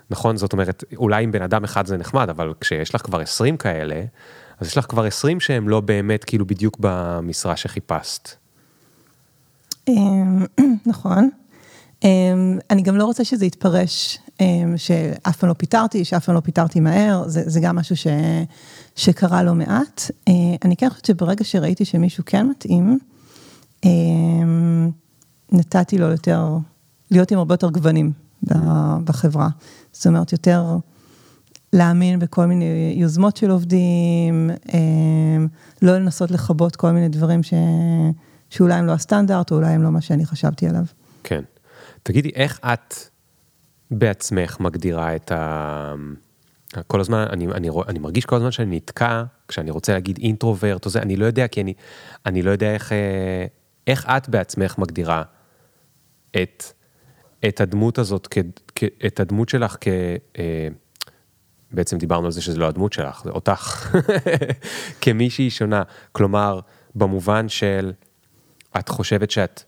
נכון? 0.09 0.37
זאת 0.37 0.53
אומרת, 0.53 0.83
אולי 0.95 1.23
עם 1.23 1.31
בן 1.31 1.41
אדם 1.41 1.63
אחד 1.63 1.85
זה 1.85 1.97
נחמד, 1.97 2.29
אבל 2.29 2.53
כשיש 2.61 2.95
לך 2.95 3.01
כבר 3.01 3.19
20 3.19 3.57
כאלה, 3.57 4.03
אז 4.59 4.67
יש 4.67 4.77
לך 4.77 4.85
כבר 4.85 5.05
20 5.05 5.39
שהם 5.39 5.69
לא 5.69 5.79
באמת 5.79 6.23
כאילו 6.23 6.47
בדיוק 6.47 6.77
במשרה 6.79 7.55
שחיפשת. 7.55 8.29
אמ, 9.87 10.45
נכון. 10.85 11.29
אמ, 12.03 12.59
אני 12.69 12.81
גם 12.81 12.97
לא 12.97 13.05
רוצה 13.05 13.23
שזה 13.23 13.45
יתפרש 13.45 14.19
שאף 14.77 15.37
פעם 15.37 15.49
לא 15.49 15.53
פיטרתי, 15.53 16.05
שאף 16.05 16.25
פעם 16.25 16.35
לא 16.35 16.39
פיטרתי 16.39 16.79
מהר, 16.79 17.27
זה, 17.27 17.41
זה 17.45 17.59
גם 17.59 17.75
משהו 17.75 17.97
ש, 17.97 18.07
שקרה 18.95 19.43
לא 19.43 19.55
מעט. 19.55 20.01
אה, 20.27 20.33
אני 20.65 20.75
כן 20.75 20.89
חושבת 20.89 21.05
שברגע 21.05 21.43
שראיתי 21.43 21.85
שמישהו 21.85 22.23
כן 22.25 22.47
מתאים, 22.47 22.99
נתתי 25.51 25.97
לו 25.97 26.07
יותר, 26.07 26.57
להיות 27.11 27.31
עם 27.31 27.37
הרבה 27.37 27.53
יותר 27.53 27.69
גוונים 27.69 28.11
בחברה. 29.03 29.49
זאת 29.91 30.07
אומרת, 30.07 30.31
יותר 30.31 30.77
להאמין 31.73 32.19
בכל 32.19 32.45
מיני 32.45 32.93
יוזמות 32.97 33.37
של 33.37 33.51
עובדים, 33.51 34.49
אמ, 34.73 35.47
לא 35.81 35.97
לנסות 35.97 36.31
לכבות 36.31 36.75
כל 36.75 36.91
מיני 36.91 37.09
דברים 37.09 37.43
ש... 37.43 37.53
שאולי 38.49 38.73
הם 38.73 38.85
לא 38.85 38.91
הסטנדרט, 38.91 39.51
או 39.51 39.55
אולי 39.55 39.73
הם 39.73 39.83
לא 39.83 39.91
מה 39.91 40.01
שאני 40.01 40.25
חשבתי 40.25 40.67
עליו. 40.67 40.83
כן. 41.23 41.41
תגידי, 42.03 42.31
איך 42.35 42.59
את 42.73 42.95
בעצמך 43.91 44.59
מגדירה 44.59 45.15
את 45.15 45.31
ה... 45.31 45.93
כל 46.87 46.99
הזמן, 46.99 47.25
אני, 47.29 47.47
אני, 47.47 47.69
אני 47.87 47.99
מרגיש 47.99 48.25
כל 48.25 48.35
הזמן 48.35 48.51
שאני 48.51 48.75
נתקע, 48.75 49.23
כשאני 49.47 49.71
רוצה 49.71 49.93
להגיד 49.93 50.19
אינטרוברט 50.21 50.85
או 50.85 50.89
זה, 50.89 51.01
אני 51.01 51.15
לא 51.15 51.25
יודע, 51.25 51.47
כי 51.47 51.61
אני, 51.61 51.73
אני 52.25 52.41
לא 52.41 52.51
יודע 52.51 52.73
איך, 52.73 52.91
אה, 52.91 53.45
איך 53.87 54.05
את 54.05 54.29
בעצמך 54.29 54.77
מגדירה 54.77 55.23
את, 56.41 56.63
את 57.47 57.61
הדמות 57.61 57.97
הזאת, 57.97 58.27
כ, 58.31 58.37
כ, 58.75 58.83
את 59.05 59.19
הדמות 59.19 59.49
שלך 59.49 59.77
כ... 59.81 59.87
אה, 60.39 60.67
בעצם 61.71 61.97
דיברנו 61.97 62.25
על 62.25 62.31
זה 62.31 62.41
שזה 62.41 62.57
לא 62.57 62.67
הדמות 62.67 62.93
שלך, 62.93 63.21
זה 63.23 63.29
אותך, 63.29 63.95
כמישהי 65.01 65.49
שונה. 65.49 65.83
כלומר, 66.11 66.59
במובן 66.95 67.49
של, 67.49 67.93
את 68.79 68.89
חושבת 68.89 69.31
שאת, 69.31 69.63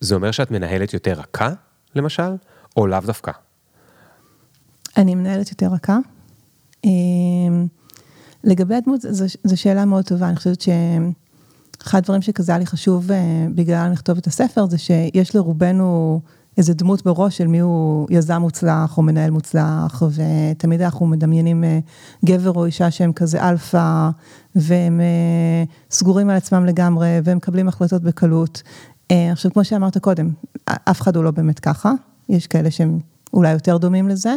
זה 0.00 0.14
אומר 0.14 0.30
שאת 0.30 0.50
מנהלת 0.50 0.94
יותר 0.94 1.12
רכה, 1.12 1.50
למשל, 1.94 2.32
או 2.76 2.86
לאו 2.86 3.00
דווקא? 3.06 3.32
אני 4.96 5.14
מנהלת 5.14 5.50
יותר 5.50 5.66
רכה. 5.66 5.98
אמ, 6.84 7.66
לגבי 8.44 8.74
הדמות, 8.74 9.00
זו 9.44 9.56
שאלה 9.56 9.84
מאוד 9.84 10.04
טובה, 10.04 10.28
אני 10.28 10.36
חושבת 10.36 10.60
שאחד 10.60 11.98
הדברים 11.98 12.22
שכזה 12.22 12.52
היה 12.52 12.58
לי 12.58 12.66
חשוב 12.66 13.12
אה, 13.12 13.46
בגלל 13.54 13.92
לכתוב 13.92 14.18
את 14.18 14.26
הספר, 14.26 14.66
זה 14.66 14.78
שיש 14.78 15.36
לרובנו 15.36 16.20
איזה 16.58 16.74
דמות 16.74 17.04
בראש 17.04 17.38
של 17.38 17.46
מי 17.46 17.58
הוא 17.58 18.06
יזם 18.10 18.40
מוצלח 18.40 18.98
או 18.98 19.02
מנהל 19.02 19.30
מוצלח, 19.30 20.02
ותמיד 20.12 20.80
אנחנו 20.80 21.06
מדמיינים 21.06 21.64
אה, 21.64 21.78
גבר 22.24 22.52
או 22.52 22.64
אישה 22.64 22.90
שהם 22.90 23.12
כזה 23.12 23.48
אלפא, 23.48 24.10
והם 24.54 25.00
אה, 25.00 25.64
סגורים 25.90 26.30
על 26.30 26.36
עצמם 26.36 26.64
לגמרי, 26.66 27.18
והם 27.24 27.36
מקבלים 27.36 27.68
החלטות 27.68 28.02
בקלות. 28.02 28.62
עכשיו, 29.32 29.52
כמו 29.52 29.64
שאמרת 29.64 29.98
קודם, 29.98 30.30
אף 30.64 31.00
אחד 31.00 31.16
הוא 31.16 31.24
לא 31.24 31.30
באמת 31.30 31.58
ככה, 31.58 31.92
יש 32.28 32.46
כאלה 32.46 32.70
שהם 32.70 32.98
אולי 33.32 33.52
יותר 33.52 33.76
דומים 33.76 34.08
לזה, 34.08 34.34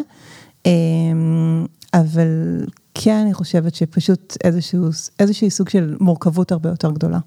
אבל 1.93 2.65
כן, 2.93 3.15
אני 3.23 3.33
חושבת 3.33 3.75
שפשוט 3.75 4.37
איזשהו, 4.43 4.85
איזשהו 5.19 5.51
סוג 5.51 5.69
של 5.69 5.97
מורכבות 5.99 6.51
הרבה 6.51 6.69
יותר 6.69 6.91
גדולה. 6.91 7.19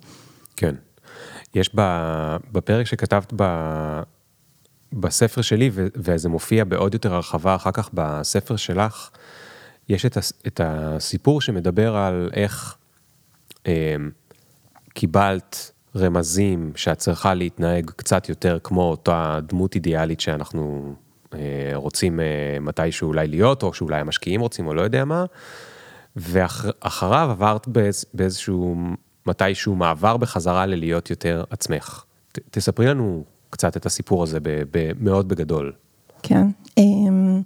כן. 0.57 0.75
יש 1.55 1.71
בפרק 2.53 2.87
שכתבת 2.87 3.33
ב... 3.37 3.45
בספר 4.93 5.43
שלי, 5.43 5.71
וזה 5.75 6.29
מופיע 6.29 6.65
בעוד 6.65 6.95
יותר 6.95 7.15
הרחבה 7.15 7.55
אחר 7.55 7.71
כך 7.71 7.91
בספר 7.95 8.57
שלך, 8.57 9.11
יש 9.89 10.07
את 10.47 10.61
הסיפור 10.65 11.41
שמדבר 11.41 11.97
על 11.97 12.31
איך 12.33 12.77
אה, 13.67 13.95
קיבלת 14.95 15.73
רמזים 15.97 16.73
שאת 16.77 16.99
צריכה 16.99 17.35
להתנהג 17.35 17.91
קצת 17.91 18.29
יותר 18.29 18.59
כמו 18.63 18.83
אותה 18.83 19.39
דמות 19.49 19.75
אידיאלית 19.75 20.21
שאנחנו 20.21 20.95
אה, 21.35 21.39
רוצים 21.75 22.21
אה, 22.21 22.25
מתישהו 22.61 23.09
אולי 23.09 23.29
להיות, 23.29 23.63
או 23.63 23.75
שאולי 23.75 24.01
המשקיעים 24.01 24.41
רוצים, 24.41 24.67
או 24.67 24.75
לא 24.75 24.83
יודע 24.83 25.05
מה, 25.05 25.25
ואחריו 26.17 26.73
ואחר, 26.85 27.31
עברת 27.31 27.69
באיז, 27.69 28.05
באיזשהו, 28.15 28.77
מתישהו 29.27 29.75
מעבר 29.75 30.17
בחזרה 30.17 30.67
ללהיות 30.67 31.11
יותר 31.11 31.45
עצמך. 31.51 32.05
ת, 32.33 32.39
תספרי 32.51 32.87
לנו 32.87 33.25
קצת 33.51 33.77
את 33.77 33.87
הסיפור 33.87 34.23
הזה 34.23 34.39
מאוד 35.01 35.29
בגדול. 35.29 35.73
כן. 36.23 36.47
אמ, 36.79 37.43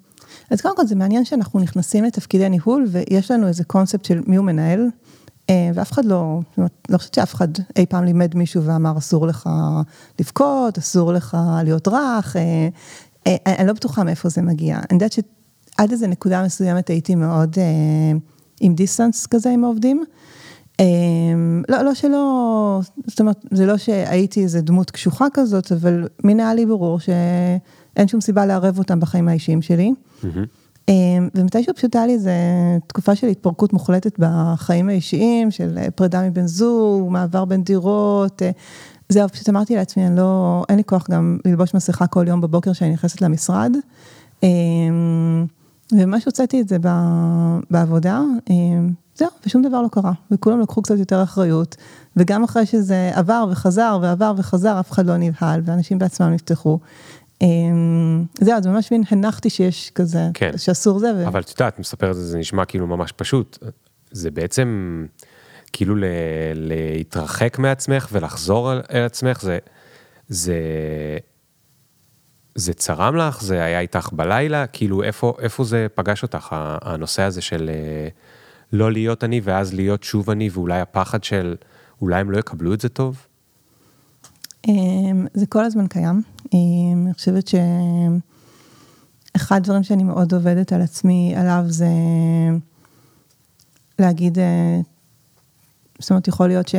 אז 0.51 0.61
קודם 0.61 0.77
כל 0.77 0.87
זה 0.87 0.97
מעניין 0.97 1.25
שאנחנו 1.25 1.61
נכנסים 1.61 2.05
לתפקידי 2.05 2.49
ניהול 2.49 2.87
ויש 2.89 3.31
לנו 3.31 3.49
איזה 3.49 3.65
קונספט 3.65 4.05
של 4.05 4.21
מי 4.27 4.37
הוא 4.37 4.45
מנהל, 4.45 4.89
ואף 5.75 5.93
אחד 5.93 6.05
לא, 6.05 6.41
לא 6.89 6.99
חושבת 6.99 7.15
שאף 7.15 7.35
אחד 7.35 7.49
אי 7.77 7.87
פעם 7.87 8.05
לימד 8.05 8.37
מישהו 8.37 8.63
ואמר 8.63 8.99
אסור 8.99 9.27
לך 9.27 9.49
לבכות, 10.21 10.79
אסור 10.79 11.13
לך 11.13 11.37
להיות 11.65 11.89
רך, 11.89 12.37
אה, 12.37 12.69
אה, 13.27 13.37
אני 13.59 13.67
לא 13.67 13.73
בטוחה 13.73 14.05
מאיפה 14.05 14.29
זה 14.29 14.43
מגיע. 14.43 14.77
אני 14.77 14.85
יודעת 14.93 15.13
שעד 15.13 15.91
איזה 15.91 16.07
נקודה 16.07 16.45
מסוימת 16.45 16.89
הייתי 16.91 17.15
מאוד 17.15 17.57
עם 18.61 18.75
דיסטנס 18.75 19.27
כזה 19.27 19.51
עם 19.51 19.65
העובדים. 19.65 20.05
לא, 21.69 21.83
לא 21.83 21.95
שלא, 21.95 22.81
זאת 23.07 23.21
אומרת, 23.21 23.45
זה 23.51 23.67
לא 23.67 23.77
שהייתי 23.77 24.43
איזה 24.43 24.61
דמות 24.61 24.91
קשוחה 24.91 25.27
כזאת, 25.35 25.73
אבל 25.73 26.09
מן 26.25 26.41
היה 26.41 26.55
לי 26.55 26.67
ברור 26.67 27.01
שאין 27.01 28.09
שום 28.09 28.21
סיבה 28.21 28.47
לערב 28.47 28.79
אותם 28.79 29.01
בחיים 29.01 29.29
האישיים 29.29 29.63
שלי. 29.63 29.95
ומתישהו 31.35 31.75
פשוט 31.75 31.97
היה 31.97 32.07
לי 32.07 32.13
איזה 32.13 32.33
תקופה 32.87 33.17
של 33.17 33.27
התפרקות 33.27 33.73
מוחלטת 33.73 34.19
בחיים 34.19 34.89
האישיים, 34.89 35.51
של 35.51 35.79
פרידה 35.95 36.23
מבן 36.23 36.47
זוג, 36.47 37.11
מעבר 37.11 37.45
בין 37.45 37.63
דירות. 37.63 38.43
זהו, 39.09 39.29
פשוט 39.29 39.49
אמרתי 39.49 39.77
לעצמי, 39.77 40.07
אני 40.07 40.17
לא, 40.17 40.65
אין 40.69 40.77
לי 40.77 40.85
כוח 40.85 41.11
גם 41.11 41.39
ללבוש 41.45 41.75
מסכה 41.75 42.07
כל 42.07 42.25
יום 42.29 42.41
בבוקר 42.41 42.73
שאני 42.73 42.93
נכנסת 42.93 43.23
למשרד. 43.23 43.73
וממש 45.93 46.25
הוצאתי 46.25 46.61
את 46.61 46.69
זה 46.69 46.77
בעבודה, 47.71 48.23
זהו, 49.17 49.29
ושום 49.47 49.63
דבר 49.63 49.83
לא 49.83 49.89
קרה, 49.89 50.13
וכולם 50.31 50.61
לקחו 50.61 50.83
קצת 50.83 50.99
יותר 50.99 51.23
אחריות, 51.23 51.77
וגם 52.17 52.45
אחרי 52.45 52.67
שזה 52.67 53.11
עבר 53.15 53.47
וחזר 53.51 53.99
ועבר 54.03 54.35
וחזר, 54.37 54.81
אף 54.81 54.91
אחד 54.91 55.07
לא 55.07 55.17
נבהל, 55.17 55.61
ואנשים 55.65 55.99
בעצמם 55.99 56.31
נפתחו. 56.31 56.79
זהו, 58.41 58.57
אז 58.57 58.67
ממש 58.67 58.93
מין 58.93 59.03
הנחתי 59.11 59.51
שיש 59.51 59.91
כזה, 59.95 60.21
כן. 60.35 60.59
שאסור 60.59 60.99
זה. 60.99 61.13
ו... 61.17 61.27
אבל 61.27 61.41
את 61.41 61.51
יודעת, 61.51 61.79
מספר 61.79 62.11
את 62.11 62.15
זה, 62.15 62.25
זה 62.27 62.39
נשמע 62.39 62.65
כאילו 62.65 62.87
ממש 62.87 63.13
פשוט. 63.13 63.59
זה 64.11 64.31
בעצם 64.31 65.07
כאילו 65.73 65.97
ל... 65.97 66.05
להתרחק 66.55 67.59
מעצמך 67.59 68.09
ולחזור 68.13 68.73
אל 68.73 69.05
עצמך, 69.05 69.43
זה, 69.43 69.59
זה, 70.29 70.59
זה 72.55 72.75
צרם 72.75 73.17
לך, 73.17 73.43
זה 73.43 73.65
היה 73.65 73.81
איתך 73.81 74.09
בלילה, 74.13 74.67
כאילו 74.67 75.03
איפה, 75.03 75.35
איפה 75.39 75.65
זה 75.65 75.87
פגש 75.95 76.23
אותך, 76.23 76.49
הנושא 76.83 77.23
הזה 77.23 77.41
של 77.41 77.71
אה, 77.75 78.09
לא 78.73 78.93
להיות 78.93 79.25
אני 79.25 79.41
ואז 79.45 79.75
להיות 79.75 80.03
שוב 80.03 80.31
אני, 80.31 80.49
ואולי 80.53 80.81
הפחד 80.81 81.25
של 81.25 81.57
אולי 82.03 82.21
הם 82.21 82.31
לא 82.31 82.39
יקבלו 82.39 82.75
את 82.75 82.81
זה 82.81 82.89
טוב? 82.89 83.27
אמ, 84.69 85.27
זה 85.35 85.47
כל 85.47 85.65
הזמן 85.65 85.87
קיים. 85.87 86.23
אמ, 86.55 87.03
אני 87.07 87.15
חושבת 87.15 87.49
שאחד 89.37 89.57
הדברים 89.57 89.83
שאני 89.83 90.05
מאוד 90.05 90.35
עובדת 90.35 90.73
על 90.73 90.83
עצמי 90.83 91.35
עליו 91.37 91.65
זה 91.69 91.87
להגיד, 93.99 94.39
אה, 94.39 94.81
זאת 95.99 96.11
אומרת, 96.11 96.29
יכול 96.29 96.49
להיות 96.49 96.69
ש... 96.69 96.75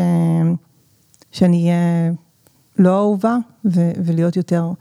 שאני 1.32 1.64
אהיה 1.64 2.12
לא 2.78 2.98
אהובה 2.98 3.38
ו... 3.66 3.92
ולהיות 4.06 4.36
יותר 4.36 4.72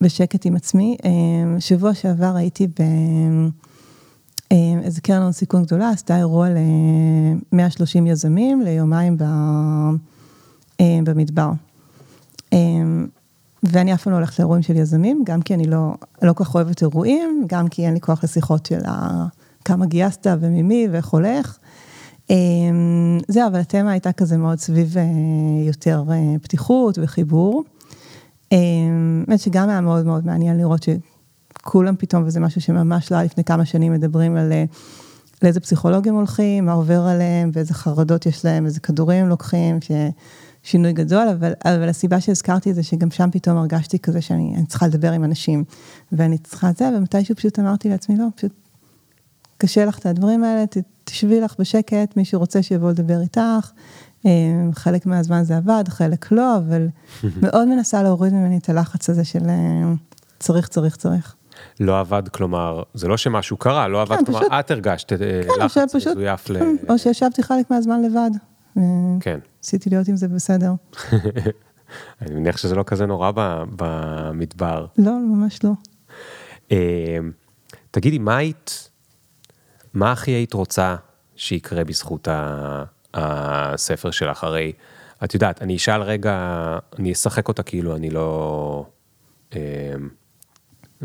בשקט 0.00 0.46
עם 0.46 0.56
עצמי. 0.56 0.96
אמ, 1.04 1.60
שבוע 1.60 1.94
שעבר 1.94 2.36
הייתי 2.36 2.66
באיזה 4.50 5.00
קרן 5.00 5.22
הון 5.22 5.32
סיכון 5.32 5.62
גדולה, 5.62 5.90
עשתה 5.90 6.16
אירוע 6.16 6.48
ל-130 6.48 8.06
יזמים 8.06 8.62
ליומיים 8.62 9.16
ב... 9.18 9.24
במדבר. 10.82 11.50
ואני 13.62 13.94
אף 13.94 14.02
פעם 14.02 14.12
לא 14.12 14.16
הולכת 14.16 14.38
לאירועים 14.38 14.62
של 14.62 14.76
יזמים, 14.76 15.22
גם 15.26 15.42
כי 15.42 15.54
אני 15.54 15.64
לא, 15.64 15.94
לא 16.22 16.32
כל 16.32 16.44
כך 16.44 16.54
אוהבת 16.54 16.82
אירועים, 16.82 17.44
גם 17.46 17.68
כי 17.68 17.86
אין 17.86 17.94
לי 17.94 18.00
כוח 18.00 18.24
לשיחות 18.24 18.66
של 18.66 18.80
כמה 19.64 19.86
גייסת 19.86 20.26
וממי 20.40 20.88
ואיך 20.90 21.08
הולך. 21.08 21.58
אמ, 22.30 23.18
זהו, 23.28 23.46
אבל 23.46 23.60
התמה 23.60 23.90
הייתה 23.90 24.12
כזה 24.12 24.36
מאוד 24.36 24.58
סביב 24.58 24.98
אה, 24.98 25.04
יותר 25.66 26.02
אה, 26.10 26.38
פתיחות 26.42 26.98
וחיבור. 27.02 27.64
אמ, 28.52 29.24
האמת 29.28 29.40
שגם 29.40 29.68
היה 29.68 29.80
מאוד 29.80 30.06
מאוד 30.06 30.26
מעניין 30.26 30.58
לראות 30.58 30.82
שכולם 30.82 31.96
פתאום, 31.98 32.22
וזה 32.26 32.40
משהו 32.40 32.60
שממש 32.60 33.12
לא 33.12 33.16
היה 33.16 33.24
לפני 33.24 33.44
כמה 33.44 33.64
שנים, 33.64 33.92
מדברים 33.92 34.36
על 34.36 34.52
אה, 34.52 34.64
לאיזה 35.42 35.60
פסיכולוגים 35.60 36.14
הולכים, 36.14 36.66
מה 36.66 36.72
עובר 36.72 37.00
עליהם, 37.00 37.50
ואיזה 37.52 37.74
חרדות 37.74 38.26
יש 38.26 38.44
להם, 38.44 38.66
איזה 38.66 38.80
כדורים 38.80 39.28
לוקחים, 39.28 39.80
ש... 39.80 39.90
שינוי 40.68 40.92
גדול, 40.92 41.28
אבל, 41.28 41.52
אבל 41.64 41.88
הסיבה 41.88 42.20
שהזכרתי 42.20 42.74
זה 42.74 42.82
שגם 42.82 43.10
שם 43.10 43.28
פתאום 43.32 43.56
הרגשתי 43.56 43.98
כזה 43.98 44.20
שאני 44.20 44.66
צריכה 44.68 44.86
לדבר 44.86 45.12
עם 45.12 45.24
אנשים, 45.24 45.64
ואני 46.12 46.38
צריכה 46.38 46.70
את 46.70 46.76
זה, 46.76 46.90
ומתישהו 46.96 47.36
פשוט 47.36 47.58
אמרתי 47.58 47.88
לעצמי, 47.88 48.16
לא, 48.18 48.24
פשוט 48.36 48.52
קשה 49.58 49.84
לך 49.84 49.98
את 49.98 50.06
הדברים 50.06 50.44
האלה, 50.44 50.64
תשבי 51.04 51.40
לך 51.40 51.54
בשקט, 51.58 52.16
מי 52.16 52.24
שרוצה 52.24 52.62
שיבוא 52.62 52.90
לדבר 52.90 53.20
איתך. 53.20 53.70
אה, 54.26 54.30
חלק 54.72 55.06
מהזמן 55.06 55.42
זה 55.42 55.56
עבד, 55.56 55.84
חלק 55.88 56.32
לא, 56.32 56.56
אבל 56.56 56.88
מאוד 57.42 57.68
מנסה 57.68 58.02
להוריד 58.02 58.32
ממני 58.32 58.58
את 58.58 58.68
הלחץ 58.68 59.10
הזה 59.10 59.24
של 59.24 59.48
אה, 59.48 59.92
צריך, 60.38 60.68
צריך, 60.68 60.96
צריך. 60.96 61.34
לא 61.80 62.00
עבד, 62.00 62.28
כלומר, 62.28 62.82
זה 62.94 63.08
לא 63.08 63.16
שמשהו 63.16 63.56
קרה, 63.56 63.88
לא 63.88 64.02
עבד, 64.02 64.16
כן, 64.16 64.24
כלומר, 64.24 64.40
פשוט, 64.40 64.52
את 64.60 64.70
הרגשת 64.70 65.12
אה, 65.12 65.18
כן, 65.18 65.64
לחץ 65.64 65.94
מזויף 65.94 66.50
ל... 66.50 66.56
או 66.88 66.98
שישבתי 66.98 67.42
חלק 67.42 67.70
מהזמן 67.70 68.02
לבד. 68.02 68.30
כן. 69.20 69.38
ניסיתי 69.62 69.90
להיות 69.90 70.08
עם 70.08 70.16
זה 70.16 70.28
בסדר. 70.28 70.72
אני 72.22 72.34
מניח 72.34 72.56
שזה 72.56 72.74
לא 72.74 72.82
כזה 72.86 73.06
נורא 73.06 73.30
במדבר. 73.76 74.86
לא, 74.98 75.12
ממש 75.12 75.60
לא. 75.64 75.70
תגידי, 77.90 78.18
מה 78.18 78.36
היית, 78.36 78.90
מה 79.94 80.12
הכי 80.12 80.30
היית 80.30 80.52
רוצה 80.52 80.96
שיקרה 81.36 81.84
בזכות 81.84 82.28
הספר 83.14 84.10
שלך? 84.10 84.44
הרי, 84.44 84.72
את 85.24 85.34
יודעת, 85.34 85.62
אני 85.62 85.76
אשאל 85.76 86.02
רגע, 86.02 86.78
אני 86.98 87.12
אשחק 87.12 87.48
אותה 87.48 87.62
כאילו 87.62 87.96
אני 87.96 88.10
לא... 88.10 88.86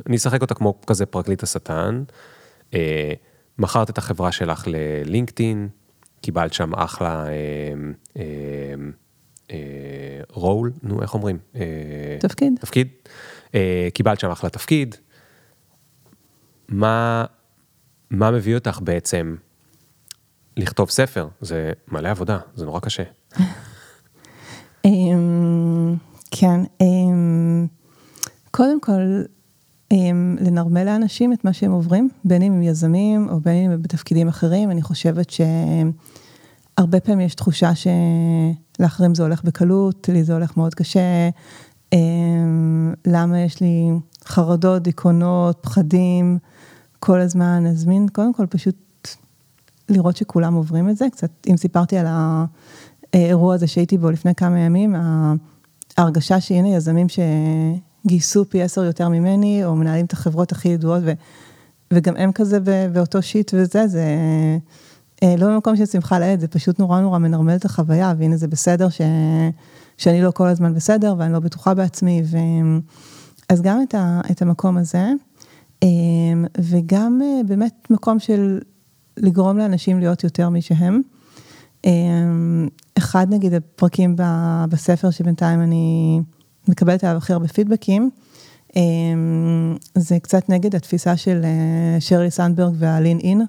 אני 0.07 0.15
אשחק 0.15 0.41
אותה 0.41 0.53
כמו 0.53 0.81
כזה 0.87 1.05
פרקליט 1.05 1.43
השטן. 1.43 2.03
מכרת 3.57 3.89
את 3.89 3.97
החברה 3.97 4.31
שלך 4.31 4.63
ללינקדאין, 4.67 5.69
קיבלת 6.23 6.53
שם 6.53 6.73
אחלה 6.75 7.25
רול, 10.29 10.71
נו, 10.83 11.01
איך 11.01 11.13
אומרים? 11.13 11.37
תפקיד. 12.19 12.53
תפקיד. 12.59 12.87
קיבלת 13.93 14.19
שם 14.19 14.31
אחלה 14.31 14.49
תפקיד. 14.49 14.95
מה, 16.69 17.25
מה 18.09 18.31
מביא 18.31 18.55
אותך 18.55 18.79
בעצם 18.83 19.35
לכתוב 20.57 20.89
ספר? 20.89 21.27
זה 21.41 21.71
מלא 21.87 22.09
עבודה, 22.09 22.39
זה 22.55 22.65
נורא 22.65 22.79
קשה. 22.79 23.03
כן, 26.31 26.59
קודם 28.51 28.81
כל, 28.81 29.23
לנרמל 30.39 30.83
לאנשים 30.83 31.33
את 31.33 31.45
מה 31.45 31.53
שהם 31.53 31.71
עוברים, 31.71 32.09
בין 32.25 32.41
אם 32.41 32.53
הם 32.53 32.63
יזמים 32.63 33.29
או 33.29 33.39
בין 33.39 33.55
אם 33.65 33.71
הם 33.71 33.81
בתפקידים 33.81 34.27
אחרים, 34.27 34.71
אני 34.71 34.81
חושבת 34.81 35.29
שהרבה 35.29 36.99
פעמים 36.99 37.19
יש 37.19 37.35
תחושה 37.35 37.71
שלאחרים 37.75 39.15
זה 39.15 39.23
הולך 39.23 39.43
בקלות, 39.43 40.09
לי 40.09 40.23
זה 40.23 40.33
הולך 40.33 40.57
מאוד 40.57 40.75
קשה, 40.75 41.29
למה 43.07 43.39
יש 43.39 43.61
לי 43.61 43.89
חרדות, 44.25 44.83
דיכאונות, 44.83 45.57
פחדים 45.61 46.37
כל 46.99 47.19
הזמן, 47.19 47.65
אז 47.67 47.85
מין, 47.85 48.07
קודם 48.07 48.33
כל 48.33 48.45
פשוט 48.45 49.07
לראות 49.89 50.17
שכולם 50.17 50.53
עוברים 50.53 50.89
את 50.89 50.97
זה, 50.97 51.05
קצת, 51.11 51.31
אם 51.49 51.57
סיפרתי 51.57 51.97
על 51.97 52.05
האירוע 53.13 53.55
הזה 53.55 53.67
שהייתי 53.67 53.97
בו 53.97 54.11
לפני 54.11 54.35
כמה 54.35 54.59
ימים, 54.59 54.95
ההרגשה 55.97 56.41
שהנה 56.41 56.69
יזמים 56.69 57.07
שגייסו 58.03 58.45
פי 58.49 58.61
עשר 58.61 58.83
יותר 58.83 59.09
ממני, 59.09 59.65
או 59.65 59.75
מנהלים 59.75 60.05
את 60.05 60.13
החברות 60.13 60.51
הכי 60.51 60.69
ידועות, 60.69 61.01
ו, 61.05 61.11
וגם 61.93 62.15
הם 62.17 62.31
כזה 62.31 62.59
באותו 62.93 63.21
שיט 63.21 63.51
וזה, 63.53 63.87
זה 63.87 64.17
אה, 65.23 65.35
לא 65.37 65.47
במקום 65.47 65.75
של 65.75 65.85
שמחה 65.85 66.19
לאיד, 66.19 66.39
זה 66.39 66.47
פשוט 66.47 66.79
נורא 66.79 67.01
נורא 67.01 67.19
מנרמל 67.19 67.55
את 67.55 67.65
החוויה, 67.65 68.13
והנה 68.17 68.37
זה 68.37 68.47
בסדר 68.47 68.89
ש, 68.89 69.01
שאני 69.97 70.21
לא 70.21 70.31
כל 70.31 70.47
הזמן 70.47 70.73
בסדר, 70.73 71.15
ואני 71.17 71.33
לא 71.33 71.39
בטוחה 71.39 71.73
בעצמי, 71.73 72.21
ו... 72.25 72.37
אז 73.49 73.61
גם 73.61 73.81
את, 73.83 73.95
ה, 73.95 74.21
את 74.31 74.41
המקום 74.41 74.77
הזה, 74.77 75.11
אה, 75.83 75.87
וגם 76.59 77.21
אה, 77.23 77.41
באמת 77.47 77.87
מקום 77.89 78.19
של 78.19 78.59
לגרום 79.17 79.57
לאנשים 79.57 79.99
להיות 79.99 80.23
יותר 80.23 80.49
מי 80.49 80.61
שהם. 80.61 81.01
אחד 82.97 83.27
נגיד 83.29 83.53
הפרקים 83.53 84.15
בספר 84.69 85.09
שבינתיים 85.09 85.61
אני 85.61 86.19
מקבלת 86.67 87.03
עליו 87.03 87.17
הכי 87.17 87.33
הרבה 87.33 87.47
פידבקים, 87.47 88.09
זה 89.95 90.19
קצת 90.21 90.49
נגד 90.49 90.75
התפיסה 90.75 91.17
של 91.17 91.45
שרלי 91.99 92.31
סנדברג 92.31 92.73
והלין 92.77 93.19
אין, 93.19 93.41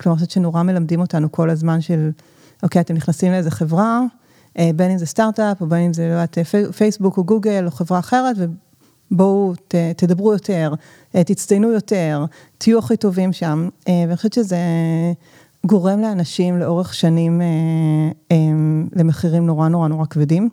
כלומר, 0.00 0.14
אני 0.14 0.18
חושבת 0.18 0.30
שנורא 0.30 0.62
מלמדים 0.62 1.00
אותנו 1.00 1.32
כל 1.32 1.50
הזמן 1.50 1.80
של, 1.80 2.10
אוקיי, 2.62 2.80
אתם 2.80 2.94
נכנסים 2.94 3.32
לאיזה 3.32 3.50
חברה, 3.50 4.00
בין 4.58 4.90
אם 4.90 4.98
זה 4.98 5.06
סטארט-אפ, 5.06 5.60
או 5.60 5.66
בין 5.66 5.80
אם 5.80 5.92
זה, 5.92 6.08
לא 6.08 6.12
יודעת, 6.12 6.38
פייסבוק 6.76 7.16
או 7.16 7.24
גוגל, 7.24 7.66
או 7.66 7.70
חברה 7.70 7.98
אחרת, 7.98 8.36
ובואו 9.10 9.54
ת, 9.68 9.74
תדברו 9.96 10.32
יותר, 10.32 10.74
תצטיינו 11.10 11.70
יותר, 11.72 12.24
תהיו 12.58 12.78
הכי 12.78 12.96
טובים 12.96 13.32
שם, 13.32 13.68
ואני 13.88 14.16
חושבת 14.16 14.32
שזה 14.32 14.58
גורם 15.66 16.00
לאנשים 16.00 16.58
לאורך 16.58 16.94
שנים 16.94 17.40
למחירים 18.96 19.46
נורא 19.46 19.68
נורא 19.68 19.88
נורא 19.88 20.06
כבדים. 20.06 20.48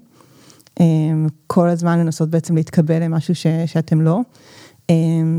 כל 1.47 1.69
הזמן 1.69 1.99
לנסות 1.99 2.29
בעצם 2.29 2.55
להתקבל 2.55 3.03
למשהו 3.03 3.35
ש, 3.35 3.47
שאתם 3.65 4.01
לא. 4.01 4.21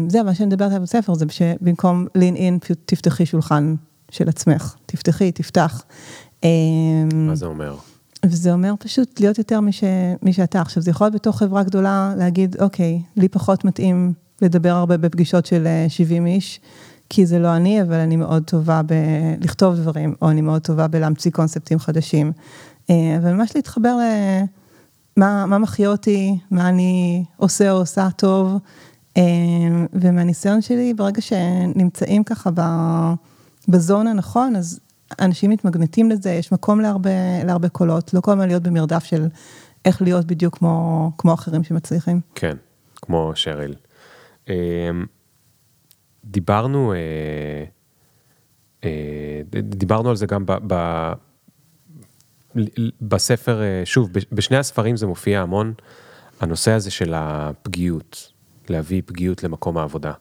זה 0.09 0.23
מה 0.23 0.35
שאני 0.35 0.47
מדברת 0.47 0.71
עליו 0.71 0.83
בספר, 0.83 1.15
זה 1.15 1.25
שבמקום 1.29 2.07
lean 2.19 2.37
in, 2.37 2.61
פשוט 2.61 2.79
תפתחי 2.85 3.27
שולחן 3.27 3.75
של 4.11 4.29
עצמך, 4.29 4.75
תפתחי, 4.87 5.33
תפתח. 5.33 5.85
מה 7.15 7.35
זה 7.35 7.47
אומר? 7.47 7.77
וזה 8.27 8.53
אומר 8.53 8.75
פשוט 8.79 9.21
להיות 9.21 9.39
יותר 9.39 9.61
מי, 9.61 9.73
ש... 9.73 9.85
מי 10.23 10.33
שאתה. 10.33 10.61
עכשיו, 10.61 10.83
זה 10.83 10.91
יכול 10.91 11.05
להיות 11.05 11.15
בתוך 11.15 11.39
חברה 11.39 11.63
גדולה 11.63 12.15
להגיד, 12.19 12.57
אוקיי, 12.61 13.03
לי 13.17 13.29
פחות 13.29 13.65
מתאים 13.65 14.13
לדבר 14.43 14.71
הרבה 14.71 14.97
בפגישות 14.97 15.47
של 15.47 15.67
70 15.89 16.27
איש, 16.27 16.61
כי 17.09 17.27
זה 17.27 17.39
לא 17.39 17.57
אני, 17.57 17.83
אבל 17.83 17.95
אני 17.95 18.17
מאוד 18.17 18.43
טובה 18.43 18.81
בלכתוב 18.83 19.77
דברים, 19.77 20.15
או 20.23 20.31
אני 20.31 20.41
מאוד 20.41 20.63
טובה 20.63 20.89
בלהמציא 20.89 21.31
קונספטים 21.31 21.79
חדשים. 21.79 22.33
אבל 22.89 23.33
ממש 23.33 23.53
להתחבר 23.55 23.99
למה 23.99 24.45
מה 25.17 25.59
מחיה 25.59 25.89
אותי, 25.89 26.39
מה 26.51 26.69
אני 26.69 27.25
עושה 27.37 27.71
או 27.73 27.77
עושה 27.77 28.09
טוב, 28.17 28.59
ומהניסיון 29.93 30.63
שלי, 30.63 30.95
ברגע 30.95 31.21
שנמצאים 31.21 32.25
ככה 32.25 32.51
בזון 33.69 34.07
הנכון, 34.07 34.57
אז 34.57 34.81
אנשים 35.21 35.51
מתמגנטים 35.51 36.11
לזה, 36.11 36.31
יש 36.31 36.53
מקום 36.53 36.81
להרבה, 36.81 37.11
להרבה 37.45 37.69
קולות, 37.69 38.15
לא 38.15 38.21
כל 38.21 38.31
הזמן 38.31 38.47
להיות 38.47 38.63
במרדף 38.63 39.05
של 39.05 39.29
איך 39.85 40.03
להיות 40.03 40.27
בדיוק 40.27 40.59
כמו, 40.59 41.11
כמו 41.19 41.35
אחרים 41.35 41.65
שמצליחים. 41.65 42.21
כן, 42.35 42.57
כמו 42.97 43.33
שריל. 43.35 43.75
אמ, 44.49 44.55
דיברנו, 46.25 46.93
אה, 46.93 47.65
אה, 48.85 49.41
דיברנו 49.63 50.11
על 50.11 50.17
זה 50.17 50.27
גם 50.27 50.47
ב, 50.47 50.53
ב, 50.67 50.75
בספר, 53.01 53.63
אה, 53.63 53.83
שוב, 53.85 54.09
בשני 54.33 54.57
הספרים 54.57 54.97
זה 54.97 55.07
מופיע 55.07 55.41
המון, 55.41 55.75
הנושא 56.41 56.71
הזה 56.71 56.91
של 56.91 57.13
הפגיעות, 57.17 58.33
להביא 58.69 59.03
פגיעות 59.07 59.43
למקום 59.43 59.79
העבודה. 59.79 60.13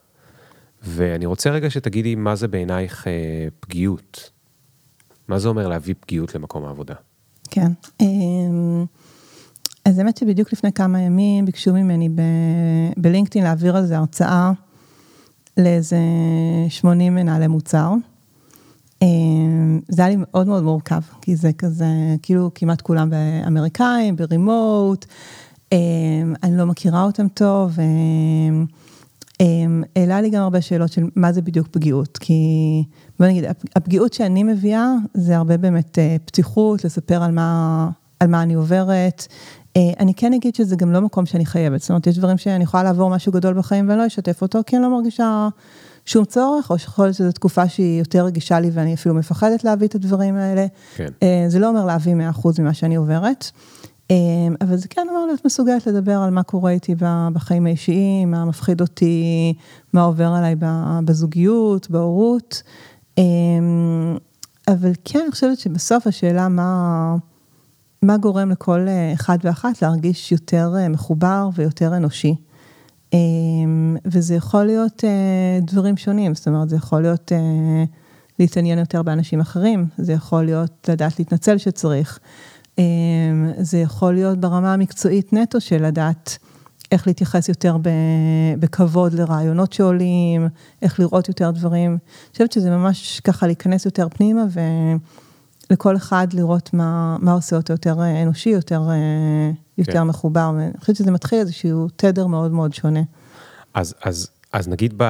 ואני 0.83 1.25
רוצה 1.25 1.49
רגע 1.49 1.69
שתגידי 1.69 2.15
מה 2.15 2.35
זה 2.35 2.47
בעינייך 2.47 3.07
פגיעות. 3.59 4.29
מה 5.27 5.39
זה 5.39 5.47
אומר 5.47 5.67
להביא 5.67 5.95
פגיעות 5.99 6.35
למקום 6.35 6.65
העבודה? 6.65 6.93
כן. 7.49 7.71
אמ, 8.01 8.85
אז 9.85 9.99
האמת 9.99 10.17
שבדיוק 10.17 10.53
לפני 10.53 10.73
כמה 10.73 11.01
ימים 11.01 11.45
ביקשו 11.45 11.73
ממני 11.73 12.09
בלינקדאין 12.97 13.45
להעביר 13.45 13.77
על 13.77 13.85
זה 13.85 13.97
הרצאה 13.97 14.51
לאיזה 15.57 15.97
80 16.69 17.15
מנהלי 17.15 17.47
מוצר. 17.47 17.93
אמ, 19.01 19.79
זה 19.87 20.01
היה 20.01 20.09
לי 20.09 20.15
מאוד 20.19 20.47
מאוד 20.47 20.63
מורכב, 20.63 21.01
כי 21.21 21.35
זה 21.35 21.53
כזה, 21.53 21.85
כאילו 22.21 22.51
כמעט 22.55 22.81
כולם 22.81 23.09
באמריקאים, 23.09 24.15
ברימוט, 24.15 25.05
אמ, 25.71 26.33
אני 26.43 26.57
לא 26.57 26.65
מכירה 26.65 27.03
אותם 27.03 27.27
טוב. 27.27 27.77
העלה 29.95 30.21
לי 30.21 30.29
גם 30.29 30.43
הרבה 30.43 30.61
שאלות 30.61 30.91
של 30.91 31.03
מה 31.15 31.31
זה 31.31 31.41
בדיוק 31.41 31.67
פגיעות, 31.67 32.17
כי 32.17 32.43
בוא 33.19 33.27
נגיד, 33.27 33.43
הפגיעות 33.75 34.13
שאני 34.13 34.43
מביאה 34.43 34.93
זה 35.13 35.37
הרבה 35.37 35.57
באמת 35.57 35.99
אה, 35.99 36.15
פתיחות, 36.25 36.85
לספר 36.85 37.23
על 37.23 37.31
מה, 37.31 37.89
על 38.19 38.29
מה 38.29 38.43
אני 38.43 38.53
עוברת. 38.53 39.27
אה, 39.77 39.81
אני 39.99 40.13
כן 40.13 40.33
אגיד 40.33 40.55
שזה 40.55 40.75
גם 40.75 40.91
לא 40.91 41.01
מקום 41.01 41.25
שאני 41.25 41.45
חייבת, 41.45 41.81
זאת 41.81 41.89
אומרת, 41.89 42.07
יש 42.07 42.17
דברים 42.17 42.37
שאני 42.37 42.63
יכולה 42.63 42.83
לעבור 42.83 43.09
משהו 43.09 43.31
גדול 43.31 43.53
בחיים 43.53 43.89
ואני 43.89 43.99
לא 43.99 44.07
אשתף 44.07 44.41
אותו, 44.41 44.59
כי 44.65 44.75
אני 44.75 44.83
לא 44.83 44.89
מרגישה 44.89 45.47
שום 46.05 46.25
צורך, 46.25 46.69
או 46.69 46.79
שיכול 46.79 47.05
להיות 47.05 47.15
שזו 47.15 47.31
תקופה 47.31 47.69
שהיא 47.69 47.99
יותר 47.99 48.25
רגישה 48.25 48.59
לי 48.59 48.69
ואני 48.73 48.93
אפילו 48.93 49.15
מפחדת 49.15 49.63
להביא 49.63 49.87
את 49.87 49.95
הדברים 49.95 50.35
האלה. 50.35 50.65
כן. 50.95 51.07
אה, 51.23 51.45
זה 51.47 51.59
לא 51.59 51.69
אומר 51.69 51.85
להביא 51.85 52.15
100% 52.43 52.47
ממה 52.59 52.73
שאני 52.73 52.95
עוברת. 52.95 53.51
אמ, 54.09 54.55
אבל 54.61 54.75
זה 54.75 54.87
כן 54.87 55.07
אמור 55.11 55.25
להיות 55.25 55.45
מסוגלת 55.45 55.87
לדבר 55.87 56.17
על 56.21 56.29
מה 56.29 56.43
קורה 56.43 56.71
איתי 56.71 56.95
בחיים 57.33 57.65
האישיים, 57.65 58.31
מה 58.31 58.45
מפחיד 58.45 58.81
אותי, 58.81 59.53
מה 59.93 60.03
עובר 60.03 60.27
עליי 60.27 60.55
בזוגיות, 61.05 61.89
בהורות. 61.89 62.63
אמ, 63.17 64.17
אבל 64.67 64.91
כן, 65.03 65.19
אני 65.19 65.31
חושבת 65.31 65.59
שבסוף 65.59 66.07
השאלה 66.07 66.47
מה, 66.49 67.15
מה 68.01 68.17
גורם 68.17 68.49
לכל 68.49 68.87
אה, 68.87 69.13
אחד 69.13 69.37
ואחת 69.43 69.81
להרגיש 69.81 70.31
יותר 70.31 70.73
אה, 70.77 70.89
מחובר 70.89 71.49
ויותר 71.55 71.97
אנושי. 71.97 72.35
אמ, 73.13 73.97
וזה 74.05 74.35
יכול 74.35 74.63
להיות 74.63 75.03
אה, 75.03 75.59
דברים 75.61 75.97
שונים, 75.97 76.35
זאת 76.35 76.47
אומרת, 76.47 76.69
זה 76.69 76.75
יכול 76.75 77.01
להיות 77.01 77.31
להתעניין 78.39 78.79
יותר 78.79 79.03
באנשים 79.03 79.39
אחרים, 79.39 79.85
זה 79.97 80.13
יכול 80.13 80.45
להיות 80.45 80.89
לדעת 80.89 81.19
להתנצל 81.19 81.57
שצריך. 81.57 82.19
אמ, 82.77 83.51
זה 83.57 83.77
יכול 83.77 84.13
להיות 84.13 84.39
ברמה 84.39 84.73
המקצועית 84.73 85.33
נטו 85.33 85.61
של 85.61 85.85
לדעת 85.85 86.37
איך 86.91 87.07
להתייחס 87.07 87.49
יותר 87.49 87.77
בכבוד 88.59 89.13
לרעיונות 89.13 89.73
שעולים, 89.73 90.47
איך 90.81 90.99
לראות 90.99 91.27
יותר 91.27 91.51
דברים. 91.51 91.91
אני 91.91 92.31
חושבת 92.31 92.51
שזה 92.51 92.69
ממש 92.69 93.19
ככה 93.19 93.47
להיכנס 93.47 93.85
יותר 93.85 94.07
פנימה 94.09 94.43
ולכל 95.69 95.95
אחד 95.95 96.27
לראות 96.33 96.73
מה, 96.73 97.17
מה 97.19 97.31
עושה 97.31 97.55
אותו 97.55 97.73
יותר 97.73 97.95
אנושי, 98.23 98.49
יותר, 98.49 98.81
יותר 99.77 99.93
כן. 99.93 100.03
מחובר. 100.03 100.51
ואני 100.57 100.71
חושבת 100.79 100.95
שזה 100.95 101.11
מתחיל 101.11 101.39
איזשהו 101.39 101.87
תדר 101.95 102.27
מאוד 102.27 102.51
מאוד 102.51 102.73
שונה. 102.73 103.01
אז, 103.73 103.95
אז, 104.03 104.29
אז 104.53 104.67
נגיד 104.67 104.93
ב, 104.97 105.03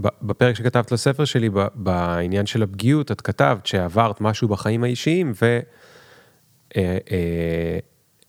ב, 0.00 0.08
בפרק 0.22 0.56
שכתבת 0.56 0.92
לספר 0.92 1.24
שלי, 1.24 1.50
ב, 1.50 1.66
בעניין 1.74 2.46
של 2.46 2.62
הפגיעות, 2.62 3.12
את 3.12 3.20
כתבת 3.20 3.66
שעברת 3.66 4.20
משהו 4.20 4.48
בחיים 4.48 4.84
האישיים 4.84 5.32
ו... 5.42 5.60
אה, 6.76 6.98
אה, 7.10 7.78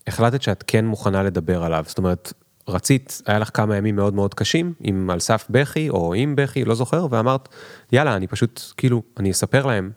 החלטת 0.06 0.42
שאת 0.42 0.64
כן 0.66 0.84
מוכנה 0.86 1.22
לדבר 1.22 1.64
עליו, 1.64 1.84
זאת 1.86 1.98
אומרת, 1.98 2.32
רצית, 2.68 3.22
היה 3.26 3.38
לך 3.38 3.50
כמה 3.54 3.76
ימים 3.76 3.96
מאוד 3.96 4.14
מאוד 4.14 4.34
קשים, 4.34 4.72
עם 4.80 5.10
על 5.10 5.20
סף 5.20 5.46
בכי 5.50 5.90
או 5.90 6.14
עם 6.14 6.36
בכי, 6.36 6.64
לא 6.64 6.74
זוכר, 6.74 7.06
ואמרת, 7.10 7.48
יאללה, 7.92 8.16
אני 8.16 8.26
פשוט, 8.26 8.62
כאילו, 8.76 9.02
אני 9.16 9.30
אספר 9.30 9.66
להם 9.66 9.90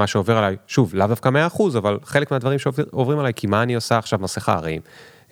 מה 0.00 0.06
שעובר 0.06 0.36
עליי, 0.36 0.56
שוב, 0.66 0.94
לאו 0.94 1.06
דווקא 1.06 1.28
100%, 1.28 1.78
אבל 1.78 1.98
חלק 2.04 2.30
מהדברים 2.30 2.58
שעוברים 2.58 3.18
עליי, 3.18 3.34
כי 3.34 3.46
מה 3.46 3.62
אני 3.62 3.74
עושה 3.74 3.98
עכשיו 3.98 4.18
מסכה, 4.18 4.52
הרי 4.52 4.80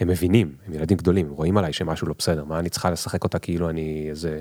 הם 0.01 0.09
מבינים, 0.09 0.57
הם 0.67 0.75
ילדים 0.75 0.97
גדולים, 0.97 1.27
הם 1.27 1.33
רואים 1.33 1.59
עליי 1.59 1.73
שמשהו 1.73 2.09
לא 2.09 2.15
בסדר, 2.19 2.45
מה 2.45 2.59
אני 2.59 2.69
צריכה 2.69 2.91
לשחק 2.91 3.25
אותה 3.25 3.39
כאילו 3.39 3.71
אני 3.71 4.07
איזה 4.11 4.41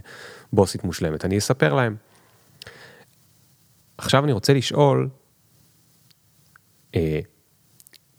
בוסית 0.54 0.84
מושלמת, 0.84 1.26
אני 1.26 1.38
אספר 1.38 1.74
להם. 1.74 1.96
עכשיו 3.98 4.24
אני 4.24 4.32
רוצה 4.32 4.54
לשאול, 4.54 5.10
אה, 6.96 7.20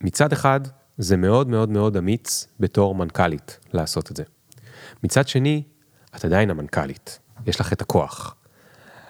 מצד 0.01 0.33
אחד, 0.33 0.61
זה 0.99 1.17
מאוד 1.17 1.49
מאוד 1.49 1.69
מאוד 1.69 1.97
אמיץ 1.97 2.47
בתור 2.61 2.95
מנכ"לית 2.95 3.59
לעשות 3.73 4.11
את 4.11 4.17
זה. 4.17 4.25
מצד 5.03 5.29
שני, 5.29 5.63
את 6.17 6.25
עדיין 6.25 6.51
המנכ"לית, 6.51 7.19
יש 7.47 7.61
לך 7.61 7.73
את 7.73 7.83
הכוח. 7.83 8.35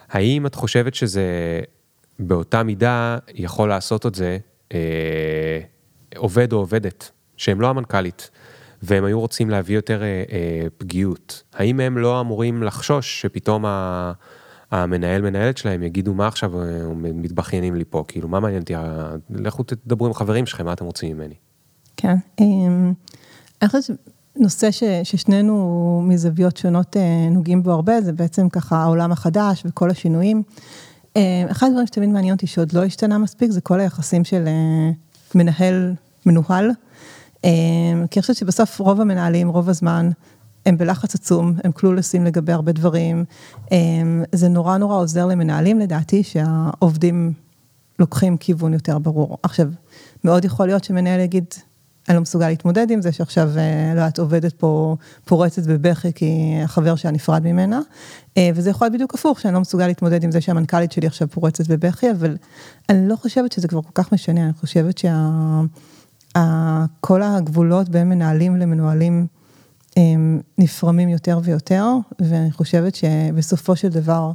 האם 0.08 0.46
את 0.46 0.54
חושבת 0.54 0.94
שזה 0.94 1.60
באותה 2.18 2.62
מידה 2.62 3.18
יכול 3.34 3.68
לעשות 3.68 4.06
את 4.06 4.14
זה 4.14 4.38
אה, 4.74 5.60
עובד 6.16 6.52
או 6.52 6.58
עובדת, 6.58 7.10
שהם 7.36 7.60
לא 7.60 7.68
המנכ"לית, 7.68 8.30
והם 8.82 9.04
היו 9.04 9.20
רוצים 9.20 9.50
להביא 9.50 9.74
יותר 9.76 10.02
אה, 10.02 10.24
אה, 10.32 10.66
פגיעות? 10.78 11.42
האם 11.52 11.80
הם 11.80 11.98
לא 11.98 12.20
אמורים 12.20 12.62
לחשוש 12.62 13.22
שפתאום 13.22 13.66
ה... 13.66 14.12
המנהל 14.70 15.22
מנהלת 15.22 15.58
שלהם 15.58 15.82
יגידו 15.82 16.14
מה 16.14 16.26
עכשיו 16.26 16.62
אה, 16.62 16.66
מתבכיינים 16.94 17.74
לי 17.74 17.84
פה, 17.90 18.04
כאילו 18.08 18.28
מה 18.28 18.40
מעניין 18.40 18.62
אותי, 18.62 18.74
לכו 19.30 19.62
תדברו 19.62 20.06
עם 20.06 20.14
חברים 20.14 20.46
שלכם, 20.46 20.64
מה 20.64 20.72
אתם 20.72 20.84
רוצים 20.84 21.16
ממני? 21.16 21.34
כן, 21.96 22.14
אמ, 22.40 22.92
אני 23.62 23.68
חושבת 23.68 23.98
שנושא 24.36 24.70
ששנינו 24.70 26.02
מזוויות 26.04 26.56
שונות 26.56 26.96
אה, 26.96 27.28
נוגעים 27.30 27.62
בו 27.62 27.70
הרבה, 27.70 28.00
זה 28.00 28.12
בעצם 28.12 28.48
ככה 28.48 28.76
העולם 28.76 29.12
החדש 29.12 29.62
וכל 29.66 29.90
השינויים. 29.90 30.42
אה, 31.18 31.50
אחד 31.50 31.66
הדברים 31.66 31.86
שתמיד 31.86 32.08
מעניין 32.08 32.34
אותי 32.34 32.46
שעוד 32.46 32.72
לא 32.72 32.84
השתנה 32.84 33.18
מספיק, 33.18 33.50
זה 33.50 33.60
כל 33.60 33.80
היחסים 33.80 34.24
של 34.24 34.48
מנהל 35.34 35.94
מנוהל. 36.26 36.70
כי 38.10 38.18
אני 38.18 38.20
חושבת 38.20 38.36
שבסוף 38.36 38.80
רוב 38.80 39.00
המנהלים, 39.00 39.48
רוב 39.48 39.68
הזמן, 39.68 40.10
הם 40.66 40.78
בלחץ 40.78 41.14
עצום, 41.14 41.54
הם 41.64 41.72
קלולסים 41.72 42.24
לגבי 42.24 42.52
הרבה 42.52 42.72
דברים. 42.72 43.24
זה 44.32 44.48
נורא 44.48 44.76
נורא 44.76 44.96
עוזר 44.96 45.26
למנהלים 45.26 45.78
לדעתי, 45.78 46.22
שהעובדים 46.22 47.32
לוקחים 47.98 48.36
כיוון 48.36 48.72
יותר 48.72 48.98
ברור. 48.98 49.38
עכשיו, 49.42 49.68
מאוד 50.24 50.44
יכול 50.44 50.66
להיות 50.66 50.84
שמנהל 50.84 51.20
יגיד, 51.20 51.44
אני 52.08 52.14
לא 52.16 52.20
מסוגל 52.20 52.48
להתמודד 52.48 52.90
עם 52.90 53.02
זה, 53.02 53.12
שעכשיו, 53.12 53.50
אה, 53.56 53.92
לא 53.94 54.00
יודעת, 54.00 54.18
עובדת 54.18 54.52
פה 54.52 54.96
פורצת 55.24 55.66
בבכי 55.66 56.12
כי 56.12 56.54
החבר 56.64 56.96
שלה 56.96 57.10
נפרד 57.10 57.42
ממנה. 57.44 57.80
אה, 58.36 58.50
וזה 58.54 58.70
יכול 58.70 58.84
להיות 58.84 58.94
בדיוק 58.94 59.14
הפוך, 59.14 59.40
שאני 59.40 59.54
לא 59.54 59.60
מסוגל 59.60 59.86
להתמודד 59.86 60.24
עם 60.24 60.30
זה 60.30 60.40
שהמנכ"לית 60.40 60.92
שלי 60.92 61.06
עכשיו 61.06 61.28
פורצת 61.28 61.66
בבכי, 61.66 62.10
אבל 62.10 62.36
אני 62.88 63.08
לא 63.08 63.16
חושבת 63.16 63.52
שזה 63.52 63.68
כבר 63.68 63.82
כל 63.82 63.90
כך 63.94 64.12
משנה, 64.12 64.44
אני 64.44 64.52
חושבת 64.52 64.98
שכל 66.34 67.22
הגבולות 67.22 67.88
בין 67.88 68.08
מנהלים 68.08 68.56
למנוהלים, 68.56 69.26
נפרמים 70.58 71.08
יותר 71.08 71.40
ויותר, 71.42 71.86
ואני 72.20 72.52
חושבת 72.52 72.94
שבסופו 72.94 73.76
של 73.76 73.88
דבר, 73.88 74.32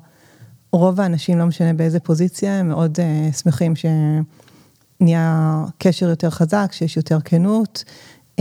רוב 0.73 1.01
האנשים, 1.01 1.37
לא 1.37 1.45
משנה 1.45 1.73
באיזה 1.73 1.99
פוזיציה, 1.99 2.59
הם 2.59 2.67
מאוד 2.67 2.97
uh, 2.99 3.37
שמחים 3.37 3.73
שנהיה 5.03 5.65
קשר 5.77 6.09
יותר 6.09 6.29
חזק, 6.29 6.69
שיש 6.71 6.97
יותר 6.97 7.17
כנות, 7.25 7.83
um, 8.31 8.39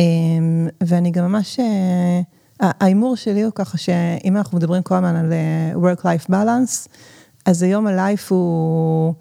ואני 0.80 1.10
גם 1.10 1.24
ממש, 1.24 1.58
uh, 1.60 2.64
ההימור 2.80 3.16
שלי 3.16 3.42
הוא 3.42 3.52
ככה 3.54 3.78
שאם 3.78 4.36
אנחנו 4.36 4.58
מדברים 4.58 4.82
כל 4.82 4.94
הזמן 4.94 5.16
על 5.16 5.32
uh, 5.32 5.76
work-life 5.76 6.30
balance, 6.30 6.88
אז 7.46 7.62
היום 7.62 7.86
הלייף 7.86 8.32
הוא 8.32 9.14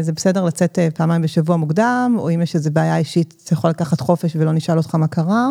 זה 0.00 0.12
בסדר 0.12 0.44
לצאת 0.44 0.78
פעמיים 0.94 1.22
בשבוע 1.22 1.56
מוקדם, 1.56 2.16
או 2.18 2.30
אם 2.30 2.42
יש 2.42 2.54
איזו 2.54 2.70
בעיה 2.70 2.96
אישית, 2.96 3.42
אתה 3.44 3.52
יכול 3.52 3.70
לקחת 3.70 4.00
חופש 4.00 4.36
ולא 4.36 4.52
נשאל 4.52 4.78
אותך 4.78 4.94
מה 4.94 5.06
קרה. 5.06 5.50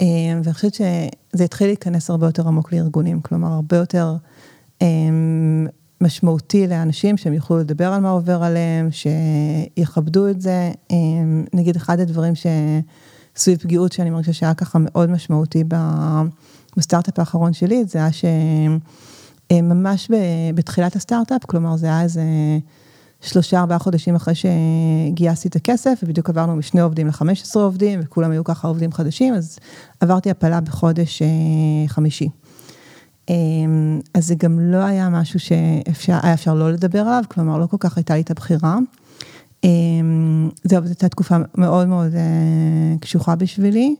ואני 0.00 0.52
חושבת 0.52 0.74
שזה 0.74 1.44
התחיל 1.44 1.66
להיכנס 1.66 2.10
הרבה 2.10 2.26
יותר 2.26 2.48
עמוק 2.48 2.72
לארגונים, 2.72 3.20
כלומר, 3.20 3.48
הרבה 3.48 3.76
יותר 3.76 4.16
משמעותי 6.04 6.66
לאנשים, 6.66 7.16
שהם 7.16 7.32
יוכלו 7.32 7.58
לדבר 7.58 7.92
על 7.92 8.00
מה 8.00 8.10
עובר 8.10 8.42
עליהם, 8.42 8.88
שיכבדו 8.90 10.28
את 10.28 10.40
זה. 10.40 10.72
נגיד, 11.52 11.76
אחד 11.76 12.00
הדברים 12.00 12.32
שסביב 12.34 13.58
פגיעות, 13.58 13.92
שאני 13.92 14.10
מרגישה 14.10 14.32
שהיה 14.32 14.54
ככה 14.54 14.78
מאוד 14.80 15.10
משמעותי 15.10 15.64
בסטארט-אפ 16.76 17.18
האחרון 17.18 17.52
שלי, 17.52 17.84
זה 17.84 17.98
היה 17.98 18.08
שממש 19.52 20.10
בתחילת 20.54 20.96
הסטארט-אפ, 20.96 21.44
כלומר, 21.46 21.76
זה 21.76 21.86
היה 21.86 22.02
איזה 22.02 22.22
שלושה, 23.20 23.60
ארבעה 23.60 23.78
חודשים 23.78 24.14
אחרי 24.14 24.34
שגייסתי 24.34 25.48
את 25.48 25.56
הכסף, 25.56 26.00
ובדיוק 26.02 26.30
עברנו 26.30 26.56
משני 26.56 26.80
עובדים 26.80 27.06
ל-15 27.06 27.58
עובדים, 27.58 28.00
וכולם 28.04 28.30
היו 28.30 28.44
ככה 28.44 28.68
עובדים 28.68 28.92
חדשים, 28.92 29.34
אז 29.34 29.58
עברתי 30.00 30.30
הפלה 30.30 30.60
בחודש 30.60 31.22
חמישי. 31.86 32.28
אז 34.14 34.26
זה 34.26 34.34
גם 34.34 34.60
לא 34.60 34.76
היה 34.76 35.08
משהו 35.08 35.40
שהיה 35.40 36.34
אפשר 36.34 36.54
לא 36.54 36.72
לדבר 36.72 37.00
עליו, 37.00 37.24
כלומר, 37.28 37.58
לא 37.58 37.66
כל 37.66 37.76
כך 37.80 37.96
הייתה 37.96 38.14
לי 38.14 38.20
את 38.20 38.30
הבחירה. 38.30 38.78
זהו, 40.64 40.82
זו 40.82 40.88
הייתה 40.88 41.08
תקופה 41.08 41.36
מאוד 41.54 41.88
מאוד 41.88 42.12
קשוחה 43.00 43.36
בשבילי. 43.36 43.96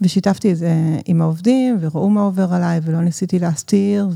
ושיתפתי 0.00 0.52
את 0.52 0.56
זה 0.56 0.74
עם 1.06 1.22
העובדים, 1.22 1.78
וראו 1.80 2.10
מה 2.10 2.20
עובר 2.20 2.54
עליי, 2.54 2.80
ולא 2.82 3.00
ניסיתי 3.00 3.38
להסתיר, 3.38 4.08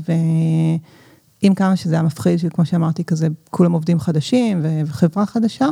ועם 1.41 1.55
כמה 1.55 1.75
שזה 1.75 1.95
היה 1.95 2.03
מפחיד, 2.03 2.39
שכמו 2.39 2.65
שאמרתי, 2.65 3.03
כזה, 3.03 3.27
כולם 3.51 3.71
עובדים 3.71 3.99
חדשים 3.99 4.65
וחברה 4.85 5.25
חדשה. 5.25 5.67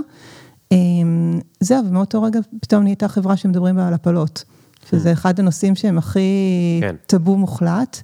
זהו, 1.59 1.85
ומאותו 1.85 2.21
רגע 2.23 2.39
פתאום 2.61 2.83
נהייתה 2.83 3.07
חברה 3.07 3.37
שמדברים 3.37 3.75
בה 3.75 3.87
על 3.87 3.93
הפלות. 3.93 4.43
שזה 4.89 5.11
אחד 5.11 5.39
הנושאים 5.39 5.75
שהם 5.75 5.97
הכי 5.97 6.29
כן. 6.81 6.95
טאבו 7.05 7.37
מוחלט, 7.37 8.01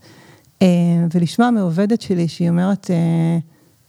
ולשמוע 1.13 1.51
מעובדת 1.51 2.01
שלי 2.01 2.27
שהיא 2.27 2.49
אומרת, 2.49 2.89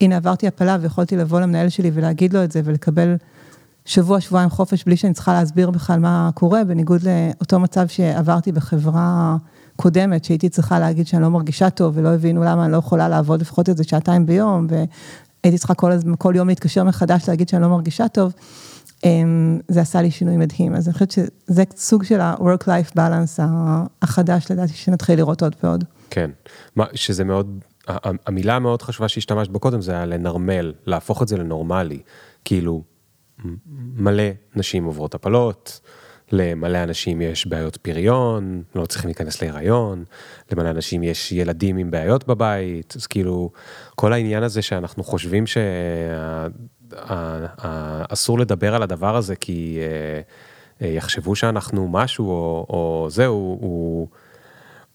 הנה 0.00 0.16
עברתי 0.16 0.46
הפלה 0.46 0.76
ויכולתי 0.80 1.16
לבוא 1.16 1.40
למנהל 1.40 1.68
שלי 1.68 1.90
ולהגיד 1.94 2.32
לו 2.32 2.44
את 2.44 2.52
זה 2.52 2.60
ולקבל 2.64 3.16
שבוע, 3.84 4.20
שבועיים 4.20 4.50
חופש 4.50 4.84
בלי 4.84 4.96
שאני 4.96 5.14
צריכה 5.14 5.32
להסביר 5.32 5.70
בכלל 5.70 6.00
מה 6.00 6.30
קורה, 6.34 6.64
בניגוד 6.64 7.00
לאותו 7.02 7.60
מצב 7.60 7.86
שעברתי 7.88 8.52
בחברה 8.52 9.36
קודמת, 9.76 10.24
שהייתי 10.24 10.48
צריכה 10.48 10.78
להגיד 10.78 11.06
שאני 11.06 11.22
לא 11.22 11.28
מרגישה 11.28 11.70
טוב 11.70 11.92
ולא 11.96 12.08
הבינו 12.08 12.44
למה 12.44 12.64
אני 12.64 12.72
לא 12.72 12.76
יכולה 12.76 13.08
לעבוד 13.08 13.40
לפחות 13.40 13.68
איזה 13.68 13.84
שעתיים 13.84 14.26
ביום, 14.26 14.66
והייתי 14.70 15.58
צריכה 15.58 15.74
כל, 15.74 15.90
כל 16.18 16.32
יום 16.36 16.48
להתקשר 16.48 16.84
מחדש 16.84 17.28
להגיד 17.28 17.48
שאני 17.48 17.62
לא 17.62 17.68
מרגישה 17.68 18.08
טוב. 18.08 18.32
זה 19.68 19.80
עשה 19.80 20.02
לי 20.02 20.10
שינוי 20.10 20.36
מדהים, 20.36 20.74
אז 20.74 20.88
אני 20.88 20.92
חושבת 20.92 21.10
שזה 21.10 21.62
סוג 21.76 22.04
של 22.04 22.20
ה-work-life 22.20 22.96
balance 22.96 23.42
החדש, 24.02 24.50
לדעתי, 24.50 24.72
שנתחיל 24.72 25.18
לראות 25.18 25.42
עוד 25.42 25.56
ועוד. 25.62 25.84
כן, 26.10 26.30
שזה 26.94 27.24
מאוד, 27.24 27.64
המילה 28.26 28.56
המאוד 28.56 28.82
חשובה 28.82 29.08
שהשתמשת 29.08 29.50
בה 29.50 29.58
קודם, 29.58 29.80
זה 29.80 29.92
היה 29.92 30.06
לנרמל, 30.06 30.72
להפוך 30.86 31.22
את 31.22 31.28
זה 31.28 31.36
לנורמלי, 31.36 32.00
כאילו, 32.44 32.82
מלא 33.96 34.22
נשים 34.56 34.84
עוברות 34.84 35.14
הפלות, 35.14 35.80
למלא 36.32 36.82
אנשים 36.82 37.20
יש 37.20 37.46
בעיות 37.46 37.76
פריון, 37.76 38.62
לא 38.74 38.86
צריכים 38.86 39.08
להיכנס 39.08 39.42
להיריון, 39.42 40.04
למלא 40.52 40.70
אנשים 40.70 41.02
יש 41.02 41.32
ילדים 41.32 41.76
עם 41.76 41.90
בעיות 41.90 42.26
בבית, 42.26 42.94
אז 42.96 43.06
כאילו, 43.06 43.50
כל 43.94 44.12
העניין 44.12 44.42
הזה 44.42 44.62
שאנחנו 44.62 45.04
חושבים 45.04 45.46
שה... 45.46 45.60
אסור 48.08 48.38
לדבר 48.38 48.74
על 48.74 48.82
הדבר 48.82 49.16
הזה 49.16 49.36
כי 49.36 49.78
אה, 49.80 50.20
אה, 50.86 50.92
יחשבו 50.92 51.36
שאנחנו 51.36 51.88
משהו 51.88 52.30
או, 52.30 52.66
או 52.68 53.06
זהו, 53.10 53.34
הוא, 53.34 53.58
הוא, 53.60 54.08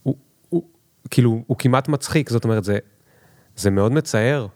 הוא, 0.04 0.16
הוא, 0.50 0.64
כאילו, 1.10 1.44
הוא 1.48 1.58
כמעט 1.58 1.88
מצחיק, 1.88 2.30
זאת 2.30 2.44
אומרת, 2.44 2.64
זה, 2.64 2.78
זה 3.56 3.72
מאוד 3.72 3.92
מצער 3.92 4.48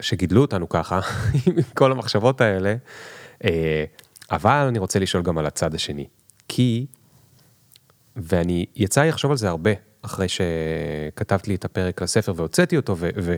שגידלו 0.00 0.40
אותנו 0.40 0.68
ככה, 0.68 1.00
עם 1.46 1.54
כל 1.74 1.92
המחשבות 1.92 2.40
האלה, 2.40 2.74
אה, 3.44 3.84
אבל 4.30 4.66
אני 4.68 4.78
רוצה 4.78 4.98
לשאול 4.98 5.22
גם 5.22 5.38
על 5.38 5.46
הצד 5.46 5.74
השני, 5.74 6.06
כי, 6.48 6.86
ואני, 8.16 8.66
יצא 8.76 9.02
לי 9.02 9.08
לחשוב 9.08 9.30
על 9.30 9.36
זה 9.36 9.48
הרבה, 9.48 9.70
אחרי 10.02 10.26
שכתבתי 10.28 11.50
לי 11.50 11.56
את 11.56 11.64
הפרק 11.64 12.02
לספר 12.02 12.32
והוצאתי 12.36 12.76
אותו, 12.76 12.96
ו, 12.98 13.08
ו, 13.22 13.36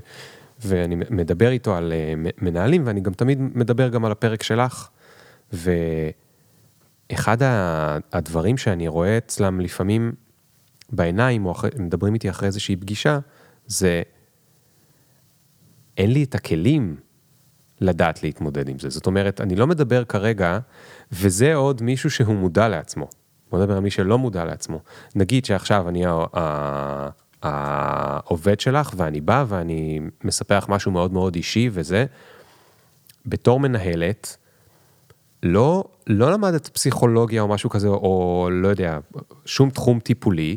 ואני 0.61 0.97
מדבר 1.11 1.51
איתו 1.51 1.77
על 1.77 1.92
אה, 1.92 2.14
מנהלים, 2.38 2.83
ואני 2.87 3.01
גם 3.01 3.12
תמיד 3.12 3.40
מדבר 3.40 3.88
גם 3.88 4.05
על 4.05 4.12
הפרק 4.12 4.42
שלך. 4.42 4.88
ואחד 7.12 7.37
הדברים 8.12 8.57
שאני 8.57 8.88
רואה 8.88 9.18
אצלם 9.18 9.61
לפעמים 9.61 10.12
בעיניים, 10.90 11.47
או 11.47 11.53
אחרי, 11.53 11.71
מדברים 11.79 12.14
איתי 12.14 12.31
אחרי 12.31 12.47
איזושהי 12.47 12.77
פגישה, 12.77 13.18
זה 13.66 14.03
אין 15.97 16.12
לי 16.12 16.25
את 16.25 16.35
הכלים 16.35 16.97
לדעת 17.81 18.23
להתמודד 18.23 18.68
עם 18.68 18.79
זה. 18.79 18.90
זאת 18.90 19.07
אומרת, 19.07 19.40
אני 19.40 19.57
לא 19.57 19.66
מדבר 19.66 20.05
כרגע, 20.05 20.59
וזה 21.12 21.55
עוד 21.55 21.83
מישהו 21.83 22.11
שהוא 22.11 22.35
מודע 22.35 22.68
לעצמו. 22.68 23.09
בוא 23.51 23.59
נדבר 23.59 23.75
על 23.77 23.81
מי 23.81 23.90
שלא 23.90 24.18
מודע 24.18 24.44
לעצמו. 24.44 24.81
נגיד 25.14 25.44
שעכשיו 25.44 25.88
אני 25.88 26.05
העובד 27.42 28.61
שלך 28.61 28.92
ואני 28.96 29.20
בא 29.20 29.44
ואני 29.48 30.01
מספח 30.24 30.66
משהו 30.68 30.92
מאוד 30.92 31.12
מאוד 31.12 31.35
אישי 31.35 31.70
וזה, 31.72 32.07
בתור 33.27 33.61
מנהלת, 33.61 34.37
לא, 35.42 35.85
לא 36.07 36.33
למדת 36.33 36.68
פסיכולוגיה 36.68 37.42
או 37.42 37.48
משהו 37.48 37.70
כזה, 37.70 37.88
או 37.88 38.48
לא 38.53 38.68
יודע, 38.68 38.98
שום 39.44 39.70
תחום 39.70 40.01
טיפולי, 40.01 40.57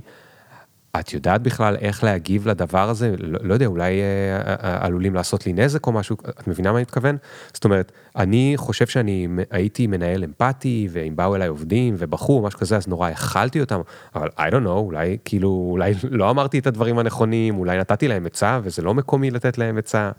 את 1.00 1.14
יודעת 1.14 1.42
בכלל 1.42 1.76
איך 1.76 2.04
להגיב 2.04 2.48
לדבר 2.48 2.90
הזה? 2.90 3.16
לא, 3.20 3.40
לא 3.44 3.54
יודע, 3.54 3.66
אולי 3.66 4.02
אה, 4.02 4.42
אה, 4.48 4.56
אה, 4.64 4.86
עלולים 4.86 5.16
לעשות 5.16 5.46
לי 5.46 5.54
נזק 5.54 5.88
או 5.88 5.92
משהו, 5.92 6.18
את 6.30 6.48
מבינה 6.48 6.72
מה 6.72 6.78
אני 6.78 6.82
מתכוון? 6.82 7.18
זאת 7.54 7.66
אומרת, 7.66 7.92
אני 8.16 8.54
חושב 8.56 8.88
שאני 8.88 9.28
הייתי 9.52 9.88
מנהל 9.88 10.24
אמפתי, 10.24 10.88
ואם 10.92 11.16
באו 11.16 11.36
אליי 11.36 11.48
עובדים 11.48 11.96
ובחור, 11.98 12.42
משהו 12.42 12.60
כזה, 12.60 12.78
אז 12.78 12.88
נורא 12.88 13.10
הכלתי 13.10 13.62
אותם, 13.62 13.82
אבל 14.16 14.28
I 14.28 14.52
don't 14.52 14.66
know, 14.66 14.68
אולי 14.68 15.18
כאילו, 15.26 15.68
אולי 15.72 15.94
לא 16.10 16.30
אמרתי 16.30 16.60
את 16.60 16.68
הדברים 16.68 17.00
הנכונים, 17.00 17.60
אולי 17.60 17.78
נתתי 17.78 18.08
להם 18.08 18.26
עצה, 18.26 18.60
וזה 18.64 18.82
לא 18.82 18.94
מקומי 18.94 19.32
לתת 19.32 19.58
להם 19.58 19.78
עצה. 19.78 20.12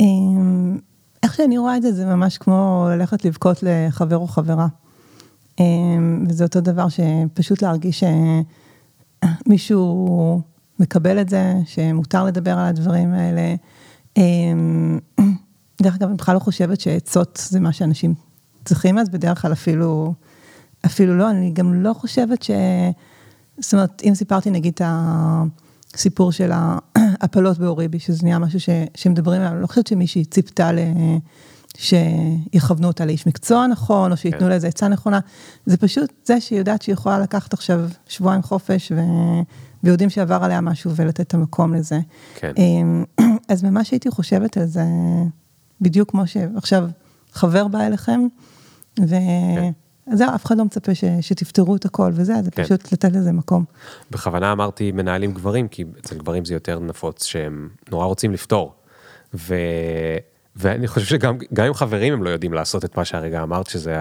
אמ, 0.00 0.78
איך 1.22 1.34
שאני 1.34 1.58
רואה 1.58 1.76
את 1.76 1.82
זה, 1.82 1.92
זה 1.92 2.06
ממש 2.06 2.38
כמו 2.38 2.88
ללכת 2.90 3.24
לבכות 3.24 3.62
לחבר 3.62 4.16
או 4.16 4.26
חברה. 4.26 4.66
אמ, 5.60 6.24
וזה 6.28 6.44
אותו 6.44 6.60
דבר 6.60 6.86
שפשוט 6.88 7.62
להרגיש 7.62 8.00
ש... 8.00 8.04
מישהו 9.46 10.40
מקבל 10.78 11.20
את 11.20 11.28
זה, 11.28 11.54
שמותר 11.64 12.24
לדבר 12.24 12.58
על 12.58 12.66
הדברים 12.66 13.12
האלה. 13.12 13.54
אמ, 14.16 14.98
דרך 15.82 15.94
אגב, 15.94 16.08
אני 16.08 16.16
בכלל 16.16 16.34
לא 16.34 16.40
חושבת 16.40 16.80
שעצות 16.80 17.42
זה 17.48 17.60
מה 17.60 17.72
שאנשים 17.72 18.14
צריכים, 18.64 18.98
אז 18.98 19.08
בדרך 19.08 19.42
כלל 19.42 19.52
אפילו, 19.52 20.14
אפילו 20.86 21.18
לא, 21.18 21.30
אני 21.30 21.50
גם 21.50 21.74
לא 21.74 21.92
חושבת 21.92 22.42
ש... 22.42 22.50
זאת 23.58 23.74
אומרת, 23.74 24.02
אם 24.04 24.14
סיפרתי 24.14 24.50
נגיד 24.50 24.72
את 24.72 24.82
הסיפור 25.94 26.32
של 26.32 26.52
ההפלות 26.54 27.58
באוריבי, 27.62 27.98
שזה 27.98 28.22
נהיה 28.22 28.38
משהו 28.38 28.60
ש, 28.60 28.68
שמדברים 28.94 29.40
עליו, 29.40 29.52
אני 29.52 29.62
לא 29.62 29.66
חושבת 29.66 29.86
שמישהי 29.86 30.24
ציפתה 30.24 30.72
ל... 30.72 30.78
שיכוונו 31.76 32.88
אותה 32.88 33.04
לאיש 33.04 33.26
מקצוע 33.26 33.66
נכון, 33.66 34.12
או 34.12 34.16
שייתנו 34.16 34.40
כן. 34.40 34.48
לה 34.48 34.54
איזה 34.54 34.68
עצה 34.68 34.88
נכונה. 34.88 35.20
זה 35.66 35.76
פשוט 35.76 36.12
זה 36.24 36.40
שהיא 36.40 36.58
יודעת 36.58 36.82
שהיא 36.82 36.92
יכולה 36.92 37.18
לקחת 37.18 37.52
עכשיו 37.52 37.80
שבועיים 38.06 38.42
חופש, 38.42 38.92
ו... 38.96 39.00
ויודעים 39.84 40.10
שעבר 40.10 40.38
עליה 40.42 40.60
משהו 40.60 40.96
ולתת 40.96 41.20
את 41.20 41.34
המקום 41.34 41.74
לזה. 41.74 41.98
כן. 42.34 42.52
אמ, 42.56 43.04
אז 43.48 43.64
ממש 43.64 43.90
הייתי 43.90 44.10
חושבת 44.10 44.56
על 44.56 44.66
זה, 44.66 44.84
בדיוק 45.80 46.10
כמו 46.10 46.26
שעכשיו 46.26 46.88
חבר 47.32 47.68
בא 47.68 47.80
אליכם, 47.80 48.20
וזהו, 49.00 49.18
כן. 50.06 50.28
אף 50.34 50.44
אחד 50.44 50.58
לא 50.58 50.64
מצפה 50.64 50.94
ש, 50.94 51.04
שתפתרו 51.20 51.76
את 51.76 51.84
הכל 51.84 52.10
וזה, 52.14 52.34
זה 52.42 52.50
כן. 52.50 52.64
פשוט 52.64 52.92
לתת 52.92 53.12
לזה 53.12 53.32
מקום. 53.32 53.64
בכוונה 54.10 54.52
אמרתי 54.52 54.92
מנהלים 54.92 55.32
גברים, 55.32 55.68
כי 55.68 55.84
אצל 56.00 56.16
גברים 56.16 56.44
זה 56.44 56.54
יותר 56.54 56.80
נפוץ 56.80 57.24
שהם 57.24 57.68
נורא 57.90 58.06
רוצים 58.06 58.32
לפתור. 58.32 58.74
ו... 59.34 59.54
ואני 60.56 60.86
חושב 60.86 61.06
שגם 61.06 61.64
עם 61.66 61.74
חברים 61.74 62.12
הם 62.12 62.22
לא 62.22 62.30
יודעים 62.30 62.52
לעשות 62.52 62.84
את 62.84 62.96
מה 62.96 63.04
שהרגע 63.04 63.42
אמרת, 63.42 63.66
שזה 63.66 63.96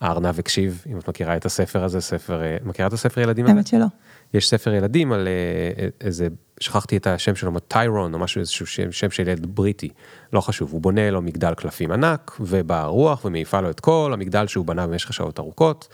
הארנב 0.00 0.38
הקשיב, 0.38 0.84
אם 0.92 0.98
את 0.98 1.08
מכירה 1.08 1.36
את 1.36 1.46
הספר 1.46 1.84
הזה, 1.84 2.00
ספר, 2.00 2.42
אה, 2.42 2.56
מכירה 2.64 2.88
את 2.88 2.92
הספר 2.92 3.20
ילדים? 3.20 3.46
האמת 3.46 3.66
שלא. 3.66 3.86
יש 4.34 4.48
ספר 4.48 4.74
ילדים 4.74 5.12
על 5.12 5.28
אה, 5.28 5.88
איזה, 6.00 6.28
שכחתי 6.60 6.96
את 6.96 7.06
השם 7.06 7.36
שלו, 7.36 7.58
טיירון 7.58 8.14
או 8.14 8.18
משהו, 8.18 8.40
איזשהו 8.40 8.66
שם, 8.66 8.92
שם 8.92 9.10
של 9.10 9.28
ילד 9.28 9.46
בריטי, 9.46 9.88
לא 10.32 10.40
חשוב, 10.40 10.72
הוא 10.72 10.80
בונה 10.80 11.10
לו 11.10 11.22
מגדל 11.22 11.54
קלפים 11.54 11.92
ענק, 11.92 12.36
ובאה 12.40 12.84
רוח 12.84 13.24
ומעיפה 13.24 13.60
לו 13.60 13.70
את 13.70 13.80
כל 13.80 14.10
המגדל 14.14 14.46
שהוא 14.46 14.66
בנה 14.66 14.86
במשך 14.86 15.12
שעות 15.12 15.38
ארוכות, 15.38 15.88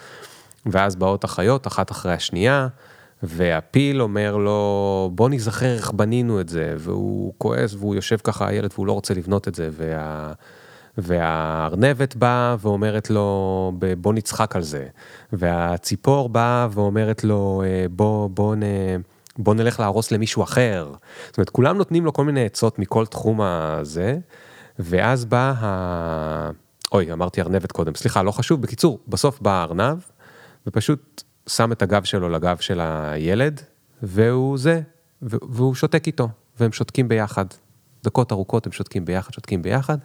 ואז 0.67 0.97
באות 0.97 1.25
החיות, 1.25 1.67
אחת 1.67 1.91
אחרי 1.91 2.13
השנייה, 2.13 2.69
והפיל 3.23 4.03
אומר 4.03 4.37
לו, 4.37 5.11
בוא 5.15 5.29
נזכר 5.29 5.75
איך 5.75 5.93
בנינו 5.93 6.41
את 6.41 6.49
זה, 6.49 6.75
והוא 6.79 7.33
כועס 7.39 7.75
והוא 7.75 7.95
יושב 7.95 8.17
ככה 8.25 8.49
הילד 8.49 8.71
והוא 8.75 8.87
לא 8.87 8.93
רוצה 8.93 9.15
לבנות 9.15 9.49
את 9.49 9.55
זה, 9.55 9.69
וה... 9.73 10.33
והארנבת 10.99 12.17
באה 12.17 12.57
ואומרת 12.61 13.11
לו, 13.11 13.73
בוא 13.99 14.13
נצחק 14.13 14.57
על 14.57 14.63
זה, 14.63 14.87
והציפור 15.33 16.29
באה 16.29 16.69
ואומרת 16.71 17.25
לו, 17.25 17.63
אה, 17.67 17.87
בוא, 17.91 18.31
בוא, 18.31 18.57
נ... 18.57 18.63
בוא 19.39 19.55
נלך 19.55 19.81
להרוס 19.81 20.11
למישהו 20.11 20.43
אחר. 20.43 20.93
זאת 21.27 21.39
אומרת, 21.39 21.51
כולם 21.51 21.77
נותנים 21.77 22.05
לו 22.05 22.13
כל 22.13 22.25
מיני 22.25 22.45
עצות 22.45 22.79
מכל 22.79 23.07
תחום 23.07 23.41
הזה, 23.41 24.19
ואז 24.79 25.25
בא 25.25 25.53
ה... 25.59 26.51
אוי, 26.93 27.13
אמרתי 27.13 27.41
ארנבת 27.41 27.73
קודם, 27.73 27.95
סליחה, 27.95 28.23
לא 28.23 28.31
חשוב. 28.31 28.63
בקיצור, 28.63 28.99
בסוף 29.09 29.41
בא 29.41 29.51
הארנב, 29.51 29.99
ופשוט 30.67 31.23
שם 31.49 31.73
את 31.73 31.83
הגב 31.83 32.05
שלו 32.05 32.29
לגב 32.29 32.57
של 32.57 32.81
הילד, 32.81 33.61
והוא 34.03 34.59
זה, 34.59 34.81
והוא 35.23 35.75
שותק 35.75 36.07
איתו, 36.07 36.29
והם 36.61 36.73
שותקים 36.73 37.09
ביחד. 37.09 37.47
דקות 38.05 38.33
ארוכות 38.33 38.67
הם 38.67 38.73
שותקים 38.73 39.05
ביחד, 39.05 39.33
שותקים 39.33 39.63
ביחד, 39.63 39.99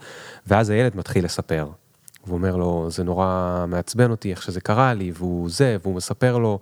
ואז 0.48 0.70
הילד 0.70 0.96
מתחיל 0.96 1.26
לספר. 1.26 1.68
הוא 2.22 2.34
אומר 2.34 2.56
לו, 2.56 2.88
זה 2.90 3.04
נורא 3.04 3.66
מעצבן 3.68 4.12
אותי 4.12 4.32
איך 4.32 4.42
שזה 4.42 4.62
קרה 4.62 4.94
לי, 4.94 5.12
והוא 5.16 5.50
זה, 5.50 5.78
והוא 5.82 5.96
מספר 5.96 6.38
לו, 6.38 6.60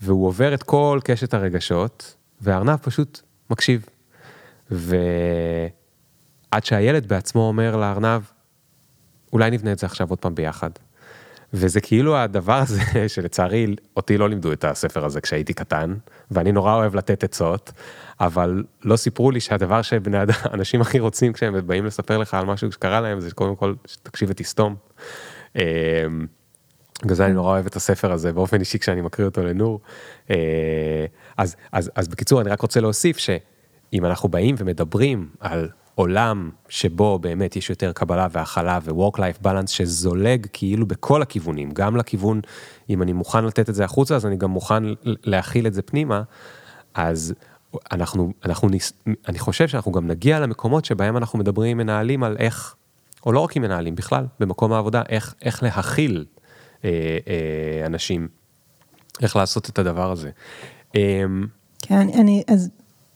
והוא 0.00 0.26
עובר 0.26 0.54
את 0.54 0.62
כל 0.62 1.00
קשת 1.04 1.34
הרגשות, 1.34 2.14
והארנב 2.40 2.76
פשוט 2.76 3.20
מקשיב. 3.50 3.86
ועד 4.70 6.64
שהילד 6.64 7.06
בעצמו 7.06 7.40
אומר 7.48 7.76
לארנב, 7.76 8.22
אולי 9.32 9.50
נבנה 9.50 9.72
את 9.72 9.78
זה 9.78 9.86
עכשיו 9.86 10.10
עוד 10.10 10.18
פעם 10.18 10.34
ביחד. 10.34 10.70
וזה 11.52 11.80
כאילו 11.80 12.16
הדבר 12.16 12.54
הזה 12.54 12.80
שלצערי 13.14 13.76
אותי 13.96 14.18
לא 14.18 14.28
לימדו 14.28 14.52
את 14.52 14.64
הספר 14.64 15.04
הזה 15.04 15.20
כשהייתי 15.20 15.54
קטן, 15.54 15.94
ואני 16.30 16.52
נורא 16.52 16.74
אוהב 16.74 16.94
לתת 16.94 17.24
עצות, 17.24 17.72
אבל 18.20 18.64
לא 18.84 18.96
סיפרו 18.96 19.30
לי 19.30 19.40
שהדבר 19.40 19.82
שבני 19.82 20.22
אדם, 20.22 20.34
אנשים 20.54 20.80
הכי 20.80 21.00
רוצים 21.00 21.32
כשהם 21.32 21.66
באים 21.66 21.86
לספר 21.86 22.18
לך 22.18 22.34
על 22.34 22.44
משהו 22.44 22.72
שקרה 22.72 23.00
להם, 23.00 23.20
זה 23.20 23.30
קודם 23.30 23.56
כל 23.56 23.74
תקשיב 24.02 24.28
ותסתום. 24.30 24.76
אמ, 25.56 25.62
בגלל 27.02 27.14
זה 27.16 27.26
אני 27.26 27.32
נורא 27.32 27.50
אוהב 27.50 27.66
את 27.66 27.76
הספר 27.76 28.12
הזה 28.12 28.32
באופן 28.32 28.60
אישי 28.60 28.78
כשאני 28.78 29.00
מקריא 29.00 29.26
אותו 29.26 29.42
לנור. 29.42 29.80
אה, 30.30 31.06
אז, 31.36 31.56
אז, 31.72 31.90
אז 31.94 32.08
בקיצור 32.08 32.40
אני 32.40 32.50
רק 32.50 32.60
רוצה 32.60 32.80
להוסיף 32.80 33.18
שאם 33.18 34.04
אנחנו 34.04 34.28
באים 34.28 34.54
ומדברים 34.58 35.28
על 35.40 35.68
עולם 35.94 36.50
שבו 36.68 37.18
באמת 37.18 37.56
יש 37.56 37.70
יותר 37.70 37.92
קבלה 37.92 38.26
והכלה 38.30 38.78
ו-work 38.82 39.16
life 39.16 39.46
balance 39.46 39.66
שזולג 39.66 40.46
כאילו 40.52 40.86
בכל 40.86 41.22
הכיוונים, 41.22 41.70
גם 41.70 41.96
לכיוון, 41.96 42.40
אם 42.90 43.02
אני 43.02 43.12
מוכן 43.12 43.44
לתת 43.44 43.68
את 43.68 43.74
זה 43.74 43.84
החוצה, 43.84 44.16
אז 44.16 44.26
אני 44.26 44.36
גם 44.36 44.50
מוכן 44.50 44.82
להכיל 45.04 45.66
את 45.66 45.74
זה 45.74 45.82
פנימה, 45.82 46.22
אז 46.94 47.34
אנחנו, 47.92 48.32
אנחנו, 48.44 48.68
אני 49.28 49.38
חושב 49.38 49.68
שאנחנו 49.68 49.92
גם 49.92 50.06
נגיע 50.06 50.40
למקומות 50.40 50.84
שבהם 50.84 51.16
אנחנו 51.16 51.38
מדברים 51.38 51.70
עם 51.70 51.78
מנהלים 51.78 52.24
על 52.24 52.36
איך, 52.38 52.74
או 53.26 53.32
לא 53.32 53.40
רק 53.40 53.56
עם 53.56 53.62
מנהלים 53.62 53.94
בכלל, 53.94 54.26
במקום 54.40 54.72
העבודה, 54.72 55.02
איך, 55.08 55.34
איך 55.42 55.62
להכיל 55.62 56.24
אה, 56.84 56.90
אה, 57.28 57.86
אנשים, 57.86 58.28
איך 59.22 59.36
לעשות 59.36 59.68
את 59.68 59.78
הדבר 59.78 60.12
הזה. 60.12 60.30
אה, 60.96 61.24
כן, 61.78 62.08
אני, 62.20 62.42
אז 62.48 62.70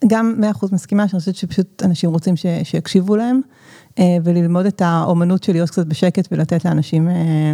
גם 0.07 0.35
100% 0.63 0.67
מסכימה, 0.73 1.09
שאני 1.09 1.21
חושבת 1.21 1.37
שפשוט 1.37 1.83
אנשים 1.83 2.11
רוצים 2.11 2.37
ש, 2.37 2.47
שיקשיבו 2.63 3.17
להם, 3.17 3.41
אה, 3.99 4.17
וללמוד 4.25 4.67
את 4.67 4.83
האומנות 4.85 5.43
של 5.43 5.53
להיות 5.53 5.71
קצת 5.71 5.87
בשקט 5.87 6.29
ולתת 6.33 6.65
לאנשים 6.65 7.09
אה, 7.09 7.53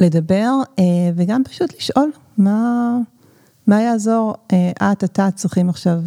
לדבר, 0.00 0.52
אה, 0.78 0.84
וגם 1.16 1.44
פשוט 1.44 1.74
לשאול 1.78 2.10
מה, 2.38 2.98
מה 3.66 3.82
יעזור, 3.82 4.34
את, 4.76 5.04
אתה 5.04 5.30
צריכים 5.30 5.68
עכשיו 5.68 6.00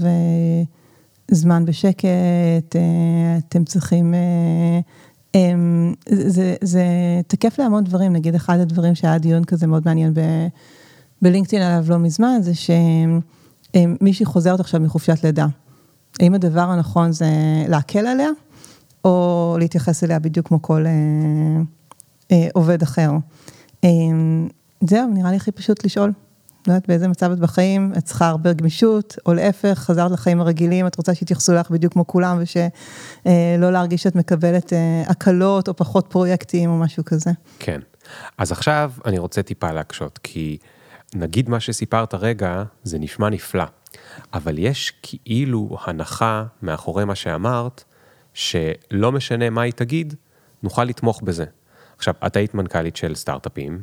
זמן 1.32 1.66
בשקט, 1.66 2.76
אתם 3.38 3.66
צריכים, 3.66 4.14
זה, 6.10 6.56
זה 6.62 6.84
תקף 7.28 7.60
להמון 7.60 7.84
דברים, 7.84 8.14
נגיד 8.14 8.36
אחד 8.36 8.60
הדברים 8.60 8.96
שהיה 8.96 9.18
דיון 9.18 9.44
כזה 9.44 9.68
מאוד 9.68 9.84
מעניין 9.86 10.14
בלינקדאין 11.22 11.64
עליו 11.64 11.86
לא 11.90 11.98
מזמן, 11.98 12.40
זה 12.42 12.56
שהם, 12.56 13.20
מישהי 14.02 14.26
חוזרת 14.26 14.60
עכשיו 14.60 14.82
מחופשת 14.82 15.24
לידה. 15.24 15.48
האם 16.20 16.34
הדבר 16.34 16.62
הנכון 16.62 17.12
זה 17.12 17.26
להקל 17.68 18.08
עליה, 18.08 18.30
או 19.06 19.56
להתייחס 19.60 20.04
אליה 20.04 20.20
בדיוק 20.20 20.48
כמו 20.48 20.62
כל 20.62 20.86
אה, 20.86 20.92
אה, 22.32 22.48
עובד 22.54 22.82
אחר. 22.82 23.12
אה, 23.84 23.90
זהו, 24.82 25.10
נראה 25.14 25.32
לי 25.32 25.38
הכי 25.38 25.52
פשוט 25.52 25.86
לשאול. 25.86 26.12
לא 26.68 26.74
יודעת 26.74 26.88
באיזה 26.88 27.08
מצב 27.08 27.32
את 27.32 27.40
בחיים, 27.40 27.94
את 27.98 28.04
צריכה 28.04 28.28
הרבה 28.28 28.54
גמישות, 28.54 29.16
או 29.26 29.34
להפך, 29.34 29.74
חזרת 29.74 30.12
לחיים 30.12 30.42
הרגילים, 30.42 30.88
את 30.88 30.96
רוצה 30.96 31.16
שיתייחסו 31.16 31.54
לך 31.54 31.70
בדיוק 31.70 31.94
כמו 31.94 32.08
כולם, 32.08 32.38
ושלא 32.42 32.66
אה, 33.28 33.72
להרגיש 33.72 34.04
שאת 34.04 34.16
מקבלת 34.16 34.74
אה, 34.74 35.04
הקלות 35.08 35.68
או 35.68 35.76
פחות 35.76 36.06
פרויקטים 36.10 36.70
או 36.70 36.78
משהו 36.78 37.06
כזה. 37.06 37.32
כן. 37.60 37.80
אז 38.38 38.52
עכשיו 38.52 38.92
אני 39.06 39.20
רוצה 39.20 39.44
טיפה 39.44 39.72
להקשות, 39.72 40.20
כי... 40.24 40.58
נגיד 41.16 41.50
מה 41.50 41.60
שסיפרת 41.60 42.14
רגע, 42.14 42.64
זה 42.84 43.00
נשמע 43.00 43.30
נפלא, 43.30 43.64
אבל 44.34 44.58
יש 44.58 44.94
כאילו 45.02 45.78
הנחה 45.86 46.46
מאחורי 46.62 47.06
מה 47.06 47.16
שאמרת, 47.16 47.84
שלא 48.34 49.12
משנה 49.12 49.50
מה 49.50 49.62
היא 49.62 49.74
תגיד, 49.74 50.16
נוכל 50.64 50.84
לתמוך 50.84 51.22
בזה. 51.22 51.46
עכשיו, 51.98 52.14
את 52.26 52.36
היית 52.36 52.54
מנכ"לית 52.54 52.96
של 52.96 53.16
סטארט-אפים, 53.16 53.82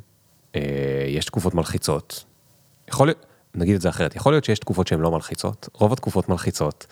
אה, 0.55 0.61
יש 1.09 1.25
תקופות 1.25 1.55
מלחיצות, 1.55 2.25
יכול 2.89 3.07
להיות, 3.07 3.27
נגיד 3.55 3.75
את 3.75 3.81
זה 3.81 3.89
אחרת, 3.89 4.17
יכול 4.17 4.33
להיות 4.33 4.45
שיש 4.45 4.59
תקופות 4.59 4.87
שהן 4.87 5.01
לא 5.01 5.11
מלחיצות, 5.11 5.69
רוב 5.73 5.93
התקופות 5.93 6.29
מלחיצות. 6.29 6.87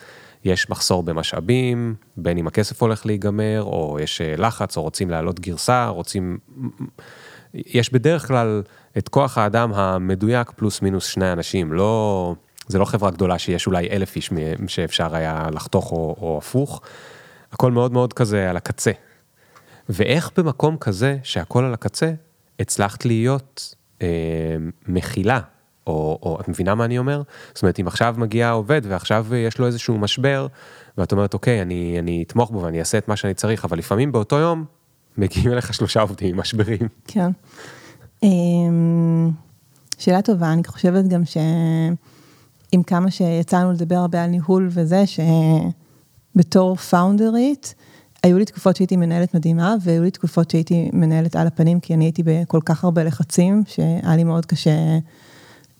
יש 0.44 0.70
מחסור 0.70 1.02
במשאבים, 1.02 1.94
בין 2.16 2.38
אם 2.38 2.46
הכסף 2.46 2.82
הולך 2.82 3.06
להיגמר, 3.06 3.62
או 3.62 3.98
יש 4.02 4.20
אה, 4.20 4.36
לחץ, 4.36 4.76
או 4.76 4.82
רוצים 4.82 5.10
להעלות 5.10 5.40
גרסה, 5.40 5.86
רוצים... 5.86 6.38
יש 7.54 7.92
בדרך 7.92 8.28
כלל 8.28 8.62
את 8.98 9.08
כוח 9.08 9.38
האדם 9.38 9.72
המדויק 9.74 10.50
פלוס 10.50 10.82
מינוס 10.82 11.06
שני 11.06 11.32
אנשים, 11.32 11.72
לא, 11.72 12.34
זה 12.68 12.78
לא 12.78 12.84
חברה 12.84 13.10
גדולה 13.10 13.38
שיש 13.38 13.66
אולי 13.66 13.88
אלף 13.90 14.16
איש 14.16 14.30
שאפשר 14.66 15.14
היה 15.14 15.46
לחתוך 15.52 15.92
או, 15.92 16.16
או 16.20 16.38
הפוך, 16.38 16.80
הכל 17.52 17.72
מאוד 17.72 17.92
מאוד 17.92 18.12
כזה 18.12 18.50
על 18.50 18.56
הקצה. 18.56 18.90
ואיך 19.88 20.30
במקום 20.36 20.76
כזה 20.76 21.16
שהכל 21.22 21.64
על 21.64 21.74
הקצה, 21.74 22.12
הצלחת 22.60 23.04
להיות 23.04 23.74
אה, 24.02 24.06
מכילה, 24.86 25.40
או, 25.86 26.18
או 26.22 26.38
את 26.40 26.48
מבינה 26.48 26.74
מה 26.74 26.84
אני 26.84 26.98
אומר? 26.98 27.22
זאת 27.54 27.62
אומרת, 27.62 27.80
אם 27.80 27.86
עכשיו 27.86 28.14
מגיע 28.18 28.50
עובד 28.50 28.80
ועכשיו 28.84 29.34
יש 29.34 29.58
לו 29.58 29.66
איזשהו 29.66 29.98
משבר, 29.98 30.46
ואת 30.98 31.12
אומרת, 31.12 31.34
אוקיי, 31.34 31.62
אני, 31.62 31.96
אני 31.98 32.24
אתמוך 32.26 32.50
בו 32.50 32.62
ואני 32.62 32.80
אעשה 32.80 32.98
את 32.98 33.08
מה 33.08 33.16
שאני 33.16 33.34
צריך, 33.34 33.64
אבל 33.64 33.78
לפעמים 33.78 34.12
באותו 34.12 34.36
יום 34.36 34.64
מגיעים 35.18 35.52
אליך 35.52 35.74
שלושה 35.74 36.00
עובדים 36.00 36.28
עם 36.28 36.40
משברים. 36.40 36.88
כן. 37.08 37.30
אמ, 38.24 39.30
שאלה 39.98 40.22
טובה, 40.22 40.52
אני 40.52 40.64
חושבת 40.64 41.08
גם 41.08 41.22
שעם 41.24 42.82
כמה 42.82 43.10
שיצאנו 43.10 43.72
לדבר 43.72 43.96
הרבה 43.96 44.24
על 44.24 44.30
ניהול 44.30 44.68
וזה, 44.70 45.04
שבתור 46.36 46.76
פאונדרית, 46.76 47.74
היו 48.22 48.38
לי 48.38 48.44
תקופות 48.44 48.76
שהייתי 48.76 48.96
מנהלת 48.96 49.34
מדהימה, 49.34 49.74
והיו 49.80 50.02
לי 50.02 50.10
תקופות 50.10 50.50
שהייתי 50.50 50.90
מנהלת 50.92 51.36
על 51.36 51.46
הפנים, 51.46 51.80
כי 51.80 51.94
אני 51.94 52.04
הייתי 52.04 52.22
בכל 52.26 52.60
כך 52.64 52.84
הרבה 52.84 53.04
לחצים, 53.04 53.62
שהיה 53.66 54.16
לי 54.16 54.24
מאוד 54.24 54.46
קשה 54.46 54.98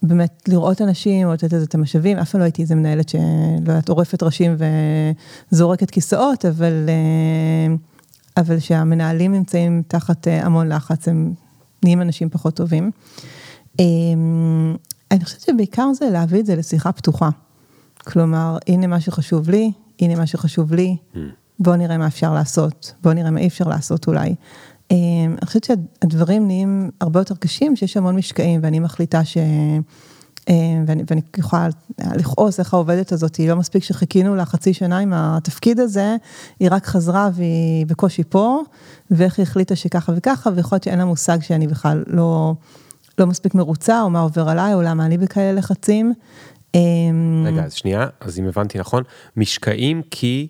באמת 0.03 0.49
לראות 0.49 0.83
אנשים, 0.83 1.27
או 1.27 1.33
לתת 1.33 1.53
לזה 1.53 1.65
את 1.65 1.75
המשאבים, 1.75 2.19
אף 2.19 2.31
פעם 2.31 2.39
לא 2.39 2.45
הייתי 2.45 2.63
איזה 2.63 2.75
מנהלת 2.75 3.09
שלא 3.09 3.21
יודעת, 3.59 3.89
עורפת 3.89 4.23
ראשים 4.23 4.57
וזורקת 5.53 5.91
כיסאות, 5.91 6.45
אבל, 6.45 6.89
אה, 6.89 7.75
אבל 8.37 8.59
שהמנהלים 8.59 9.33
נמצאים 9.33 9.83
תחת 9.89 10.29
אה, 10.29 10.47
המון 10.47 10.69
לחץ, 10.69 11.09
הם 11.09 11.35
נהיים 11.85 12.03
אנשים 12.03 12.29
פחות 12.29 12.57
טובים. 12.57 12.91
אמ, 13.79 14.77
אני 15.11 15.25
חושבת 15.25 15.41
שבעיקר 15.41 15.93
זה 15.93 16.11
להביא 16.11 16.41
את 16.41 16.47
זה 16.47 16.57
לשיחה 16.57 16.93
פתוחה. 16.93 17.29
כלומר, 17.99 18.59
הנה 18.69 18.87
מה 18.87 19.01
שחשוב 19.01 19.51
לי, 19.51 19.73
הנה 20.01 20.15
מה 20.17 20.27
שחשוב 20.27 20.75
לי, 20.75 20.97
mm. 21.15 21.19
בואו 21.59 21.77
נראה 21.77 21.99
מה 21.99 22.07
אפשר 22.07 22.35
לעשות, 22.35 22.95
בואו 23.03 23.15
נראה 23.15 23.31
מה 23.31 23.41
אי 23.41 23.47
אפשר 23.47 23.69
לעשות 23.69 24.07
אולי. 24.07 24.35
אמ, 24.91 24.97
אני 25.39 25.47
חושבת 25.47 25.65
שהדברים 25.65 26.47
נהיים 26.47 26.91
הרבה 27.01 27.21
יותר 27.21 27.35
קשים, 27.35 27.77
שיש 27.77 27.97
המון 27.97 28.17
משקעים, 28.17 28.61
ואני 28.63 28.79
מחליטה 28.81 29.25
ש... 29.25 29.37
אמ, 30.49 30.85
ואני, 30.87 31.03
ואני 31.11 31.21
יכולה 31.37 31.69
לכעוס 32.15 32.61
איך 32.61 32.75
העובדת 32.75 33.13
הזאת, 33.13 33.37
היא 33.37 33.49
לא 33.49 33.57
מספיק 33.57 33.85
שחיכינו 33.85 34.35
לה 34.35 34.45
חצי 34.45 34.75
שנה 34.75 34.99
עם 34.99 35.13
התפקיד 35.13 35.81
הזה, 35.81 36.17
היא 36.61 36.69
רק 36.73 36.87
חזרה 36.87 37.31
והיא 37.35 37.87
בקושי 37.87 38.25
פה, 38.25 38.61
ואיך 39.11 39.39
היא 39.39 39.43
החליטה 39.43 39.77
שככה 39.77 40.13
וככה, 40.17 40.51
ויכול 40.55 40.77
להיות 40.77 40.83
שאין 40.83 40.99
לה 40.99 41.05
מושג 41.05 41.39
שאני 41.41 41.67
בכלל 41.67 42.05
לא, 42.07 42.55
לא 43.19 43.27
מספיק 43.27 43.55
מרוצה, 43.55 44.03
או 44.03 44.11
מה 44.11 44.21
עובר 44.21 44.49
עליי, 44.49 44.75
או 44.75 44.83
למה 44.83 45.07
אני 45.07 45.19
בכאלה 45.19 45.53
לחצים. 45.53 46.13
רגע, 47.45 47.65
אז 47.65 47.73
שנייה, 47.73 48.07
אז 48.21 48.39
אם 48.39 48.49
הבנתי 48.49 48.79
נכון, 48.79 49.03
משקעים 49.37 50.03
כי 50.11 50.49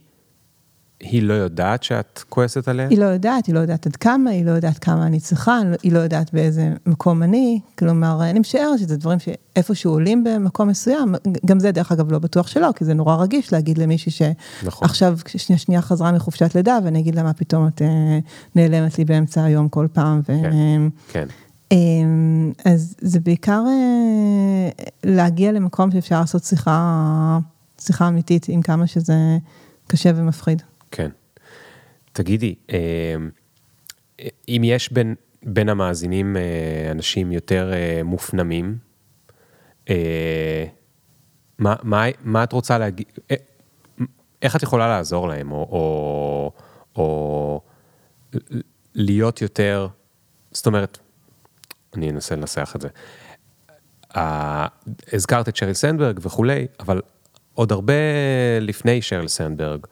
היא 1.10 1.22
לא 1.22 1.34
יודעת 1.34 1.82
שאת 1.82 2.22
כועסת 2.28 2.68
עליה? 2.68 2.88
היא 2.88 2.98
לא 2.98 3.04
יודעת, 3.04 3.46
היא 3.46 3.54
לא 3.54 3.60
יודעת 3.60 3.86
עד 3.86 3.96
כמה, 3.96 4.30
היא 4.30 4.44
לא 4.44 4.50
יודעת 4.50 4.78
כמה 4.78 5.06
אני 5.06 5.20
צריכה, 5.20 5.58
היא 5.82 5.92
לא 5.92 5.98
יודעת 5.98 6.32
באיזה 6.32 6.72
מקום 6.86 7.22
אני, 7.22 7.60
כלומר, 7.78 8.30
אני 8.30 8.38
משערת 8.38 8.78
שזה 8.78 8.96
דברים 8.96 9.18
שאיפשהו 9.18 9.92
עולים 9.92 10.24
במקום 10.24 10.68
מסוים, 10.68 11.14
גם 11.46 11.60
זה 11.60 11.72
דרך 11.72 11.92
אגב 11.92 12.12
לא 12.12 12.18
בטוח 12.18 12.46
שלא, 12.46 12.70
כי 12.76 12.84
זה 12.84 12.94
נורא 12.94 13.16
רגיש 13.16 13.52
להגיד 13.52 13.78
למישהי 13.78 14.34
נכון. 14.66 14.88
שעכשיו 14.88 15.18
שנייה 15.26 15.58
שנייה 15.58 15.82
חזרה 15.82 16.12
מחופשת 16.12 16.54
לידה, 16.54 16.78
ואני 16.84 16.98
אגיד 16.98 17.14
לה 17.14 17.22
מה 17.22 17.32
פתאום 17.32 17.66
את 17.66 17.82
אה, 17.82 18.18
נעלמת 18.54 18.98
לי 18.98 19.04
באמצע 19.04 19.44
היום 19.44 19.68
כל 19.68 19.86
פעם. 19.92 20.20
ו... 20.20 20.42
כן, 20.42 20.82
כן. 21.12 21.26
אמ, 21.72 22.52
אז 22.64 22.94
זה 23.00 23.20
בעיקר 23.20 23.62
אה, 23.68 24.68
להגיע 25.04 25.52
למקום 25.52 25.90
שאפשר 25.90 26.20
לעשות 26.20 26.44
שיחה, 26.44 27.38
שיחה 27.80 28.08
אמיתית, 28.08 28.46
עם 28.48 28.62
כמה 28.62 28.86
שזה 28.86 29.14
קשה 29.86 30.10
ומפחיד. 30.14 30.62
כן. 30.94 31.10
תגידי, 32.12 32.54
אה, 32.72 33.14
אם 34.48 34.62
יש 34.64 34.92
בין, 34.92 35.14
בין 35.42 35.68
המאזינים 35.68 36.36
אה, 36.36 36.90
אנשים 36.90 37.32
יותר 37.32 37.72
מופנמים, 38.04 38.78
מה, 41.58 41.74
מה, 41.82 42.04
מה 42.24 42.44
את 42.44 42.52
רוצה 42.52 42.78
להגיד, 42.78 43.06
איך 44.42 44.56
את 44.56 44.62
יכולה 44.62 44.88
לעזור 44.88 45.28
להם, 45.28 45.52
או, 45.52 45.66
או, 45.70 46.50
או 46.96 47.60
להיות 48.94 49.42
יותר, 49.42 49.88
זאת 50.52 50.66
אומרת, 50.66 50.98
אני 51.94 52.10
אנסה 52.10 52.36
לנסח 52.36 52.72
את 52.76 52.80
זה. 52.80 52.88
הזכרת 55.12 55.48
את 55.48 55.56
שריל 55.56 55.74
סנדברג 55.74 56.20
וכולי, 56.22 56.66
אבל 56.80 57.00
עוד 57.54 57.72
הרבה 57.72 57.92
לפני 58.60 59.02
שריל 59.02 59.28
סנדברג, 59.28 59.86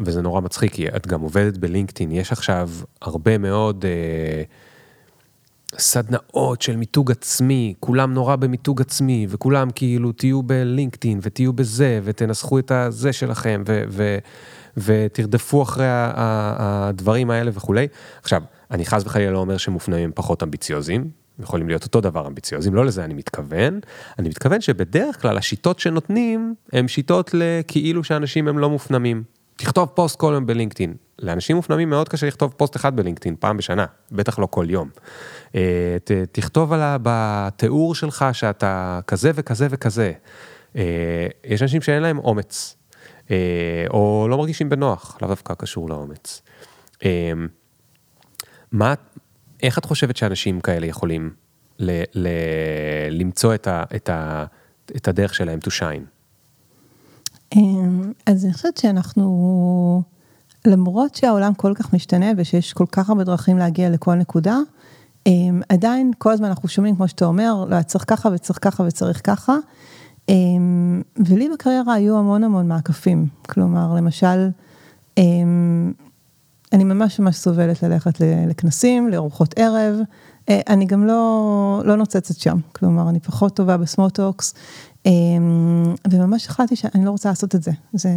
וזה 0.00 0.22
נורא 0.22 0.40
מצחיק, 0.40 0.72
כי 0.72 0.88
את 0.88 1.06
גם 1.06 1.20
עובדת 1.20 1.58
בלינקדאין, 1.58 2.12
יש 2.12 2.32
עכשיו 2.32 2.70
הרבה 3.02 3.38
מאוד 3.38 3.84
uh, 3.84 5.78
סדנאות 5.78 6.62
של 6.62 6.76
מיתוג 6.76 7.10
עצמי, 7.10 7.74
כולם 7.80 8.14
נורא 8.14 8.36
במיתוג 8.36 8.80
עצמי, 8.80 9.26
וכולם 9.30 9.70
כאילו 9.74 10.12
תהיו 10.12 10.42
בלינקדאין 10.42 11.18
ותהיו 11.22 11.52
בזה, 11.52 12.00
ותנסחו 12.04 12.58
את 12.58 12.70
הזה 12.70 13.12
שלכם, 13.12 13.62
ו... 13.66 13.82
ו 13.88 14.18
ותרדפו 14.76 15.62
אחרי 15.62 15.86
הדברים 15.88 17.30
האלה 17.30 17.50
וכולי. 17.54 17.88
עכשיו, 18.22 18.42
אני 18.70 18.84
חס 18.84 19.02
וחלילה 19.06 19.30
לא 19.30 19.38
אומר 19.38 19.56
שמופנמים 19.56 20.10
פחות 20.14 20.42
אמביציוזיים, 20.42 21.10
יכולים 21.40 21.68
להיות 21.68 21.84
אותו 21.84 22.00
דבר 22.00 22.26
אמביציוזיים, 22.26 22.74
לא 22.74 22.84
לזה 22.84 23.04
אני 23.04 23.14
מתכוון. 23.14 23.80
אני 24.18 24.28
מתכוון 24.28 24.60
שבדרך 24.60 25.22
כלל 25.22 25.38
השיטות 25.38 25.78
שנותנים, 25.78 26.54
הן 26.72 26.88
שיטות 26.88 27.30
לכאילו 27.34 28.04
שאנשים 28.04 28.48
הם 28.48 28.58
לא 28.58 28.70
מופנמים. 28.70 29.22
תכתוב 29.56 29.88
פוסט 29.94 30.16
כל 30.16 30.32
יום 30.34 30.46
בלינקדאין. 30.46 30.94
לאנשים 31.18 31.56
מופנמים 31.56 31.90
מאוד 31.90 32.08
קשה 32.08 32.26
לכתוב 32.26 32.54
פוסט 32.56 32.76
אחד 32.76 32.96
בלינקדאין, 32.96 33.36
פעם 33.40 33.56
בשנה, 33.56 33.86
בטח 34.12 34.38
לא 34.38 34.46
כל 34.50 34.66
יום. 34.68 34.88
אה, 35.54 35.96
תכתוב 36.32 36.72
עליו 36.72 37.00
בתיאור 37.02 37.94
שלך 37.94 38.24
שאתה 38.32 39.00
כזה 39.06 39.30
וכזה 39.34 39.66
וכזה. 39.70 40.12
אה, 40.76 41.26
יש 41.44 41.62
אנשים 41.62 41.82
שאין 41.82 42.02
להם 42.02 42.18
אומץ, 42.18 42.76
אה, 43.30 43.84
או 43.90 44.26
לא 44.30 44.38
מרגישים 44.38 44.68
בנוח, 44.68 45.18
לאו 45.22 45.28
דווקא 45.28 45.54
קשור 45.54 45.88
לאומץ. 45.88 46.42
מה, 48.72 48.94
איך 49.62 49.78
את 49.78 49.84
חושבת 49.84 50.16
שאנשים 50.16 50.60
כאלה 50.60 50.86
יכולים 50.86 51.30
ל, 51.78 52.02
ל, 52.14 52.28
למצוא 53.10 53.54
את, 53.54 53.66
ה, 53.66 53.84
את, 53.96 54.08
ה, 54.08 54.44
את 54.96 55.08
הדרך 55.08 55.34
שלהם 55.34 55.58
to 55.64 55.70
shine? 55.70 56.16
אמ, 57.56 58.12
אז 58.26 58.44
אני 58.44 58.52
חושבת 58.52 58.76
שאנחנו, 58.76 60.02
למרות 60.64 61.14
שהעולם 61.14 61.54
כל 61.54 61.72
כך 61.74 61.94
משתנה 61.94 62.26
ושיש 62.36 62.72
כל 62.72 62.86
כך 62.92 63.10
הרבה 63.10 63.24
דרכים 63.24 63.58
להגיע 63.58 63.90
לכל 63.90 64.14
נקודה, 64.14 64.58
אמ, 65.26 65.60
עדיין 65.68 66.10
כל 66.18 66.32
הזמן 66.32 66.48
אנחנו 66.48 66.68
שומעים, 66.68 66.96
כמו 66.96 67.08
שאתה 67.08 67.24
אומר, 67.24 67.64
לא, 67.68 67.82
צריך 67.82 68.04
ככה 68.06 68.28
וצריך 68.28 68.58
ככה 68.62 68.82
וצריך 68.82 69.20
ככה. 69.24 69.56
אמ, 70.28 71.02
ולי 71.26 71.48
בקריירה 71.48 71.94
היו 71.94 72.18
המון 72.18 72.44
המון 72.44 72.68
מעקפים, 72.68 73.26
כלומר, 73.48 73.94
למשל, 73.94 74.48
אני 76.72 76.84
ממש 76.84 77.20
ממש 77.20 77.36
סובלת 77.36 77.82
ללכת 77.82 78.20
לכנסים, 78.48 79.08
לארוחות 79.08 79.54
ערב. 79.58 79.96
אה, 80.48 80.60
אני 80.68 80.84
גם 80.84 81.06
לא, 81.06 81.82
לא 81.84 81.96
נוצצת 81.96 82.36
שם, 82.36 82.58
כלומר, 82.72 83.08
אני 83.08 83.20
פחות 83.20 83.56
טובה 83.56 83.76
בסמוטוקס, 83.76 84.54
אמ, 85.06 85.94
וממש 86.10 86.46
החלטתי 86.46 86.76
שאני 86.76 87.04
לא 87.04 87.10
רוצה 87.10 87.28
לעשות 87.28 87.54
את 87.54 87.62
זה. 87.62 87.70
זה, 87.92 88.08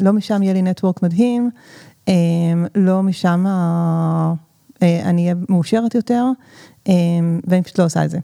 לא 0.00 0.12
משם 0.12 0.42
יהיה 0.42 0.54
לי 0.54 0.62
נטוורק 0.62 1.02
מדהים, 1.02 1.50
אמ, 2.08 2.66
לא 2.74 3.02
משם 3.02 3.44
אה, 3.46 4.32
אני 4.82 5.22
אהיה 5.22 5.34
מאושרת 5.48 5.94
יותר, 5.94 6.24
ואני 7.46 7.62
פשוט 7.62 7.78
לא 7.78 7.84
עושה 7.84 8.04
את 8.04 8.10
זה. 8.10 8.18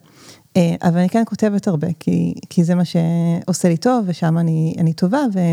אה, 0.57 0.75
אבל 0.83 0.99
אני 0.99 1.09
כן 1.09 1.23
כותבת 1.27 1.69
הרבה, 1.69 1.89
כי, 2.01 2.35
כי 2.51 2.65
זה 2.65 2.75
מה 2.75 2.83
שעושה 2.85 3.69
לי 3.69 3.77
טוב, 3.77 4.05
ושם 4.07 4.39
אני, 4.39 4.75
אני 4.79 4.93
טובה. 4.93 5.19
אה, 5.37 5.53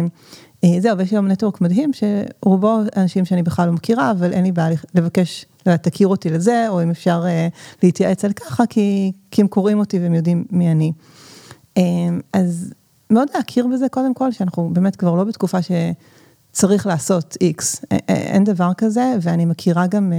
זהו, 0.66 0.97
ויש 0.97 1.12
היום 1.12 1.28
נטוורק 1.28 1.62
מדהים, 1.62 1.91
שרובו 1.93 2.80
אנשים 2.95 3.26
שאני 3.26 3.43
בכלל 3.43 3.68
לא 3.68 3.74
מכירה, 3.74 4.12
אבל 4.12 4.34
אין 4.34 4.43
לי 4.43 4.51
בעיה 4.51 4.78
לבקש, 4.95 5.45
תכיר 5.64 6.08
אותי 6.08 6.30
לזה, 6.30 6.70
או 6.70 6.84
אם 6.84 6.89
אפשר 6.89 7.24
אה, 7.26 7.47
להתייעץ 7.84 8.26
על 8.26 8.34
ככה, 8.34 8.66
כי, 8.66 9.12
כי 9.32 9.41
הם 9.41 9.47
קוראים 9.47 9.80
אותי 9.80 9.99
והם 9.99 10.14
יודעים 10.14 10.45
מי 10.51 10.72
אני. 10.72 10.91
אה, 11.78 11.84
אז 12.34 12.74
מאוד 13.10 13.28
להכיר 13.36 13.68
בזה 13.68 13.89
קודם 13.89 14.14
כל, 14.14 14.32
שאנחנו 14.32 14.70
באמת 14.74 14.95
כבר 14.95 15.16
לא 15.16 15.24
בתקופה 15.24 15.58
שצריך 15.62 16.88
לעשות 16.88 17.38
איקס, 17.41 17.82
אין 18.08 18.43
דבר 18.43 18.72
כזה, 18.78 19.14
ואני 19.22 19.45
מכירה 19.45 19.88
גם 19.88 20.14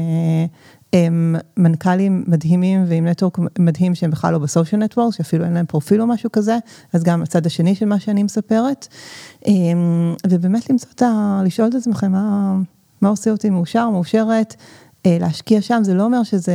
הם 0.92 1.36
מנכ"לים 1.56 2.24
מדהימים 2.26 2.84
ועם 2.88 3.06
נטוורק 3.06 3.38
מדהים 3.58 3.94
שהם 3.94 4.10
בכלל 4.10 4.32
לא 4.32 4.38
בסושיאל 4.38 4.82
נטוורק, 4.82 5.14
שאפילו 5.14 5.44
אין 5.44 5.52
להם 5.52 5.66
פרופיל 5.66 6.02
או 6.02 6.06
משהו 6.06 6.32
כזה, 6.32 6.58
אז 6.92 7.04
גם 7.04 7.22
הצד 7.22 7.46
השני 7.46 7.74
של 7.74 7.86
מה 7.86 8.00
שאני 8.00 8.22
מספרת. 8.22 8.88
אמ, 9.46 10.14
ובאמת 10.26 10.70
למצוא 10.70 10.88
את 10.94 11.02
ה... 11.02 11.40
לשאול 11.44 11.68
את 11.68 11.74
עצמכם 11.74 12.12
מה, 12.12 12.56
מה 13.00 13.08
עושה 13.08 13.30
אותי 13.30 13.50
מאושר, 13.50 13.90
מאושרת, 13.90 14.56
אה, 15.06 15.16
להשקיע 15.20 15.60
שם, 15.60 15.80
זה 15.82 15.94
לא 15.94 16.04
אומר 16.04 16.22
שזה 16.22 16.54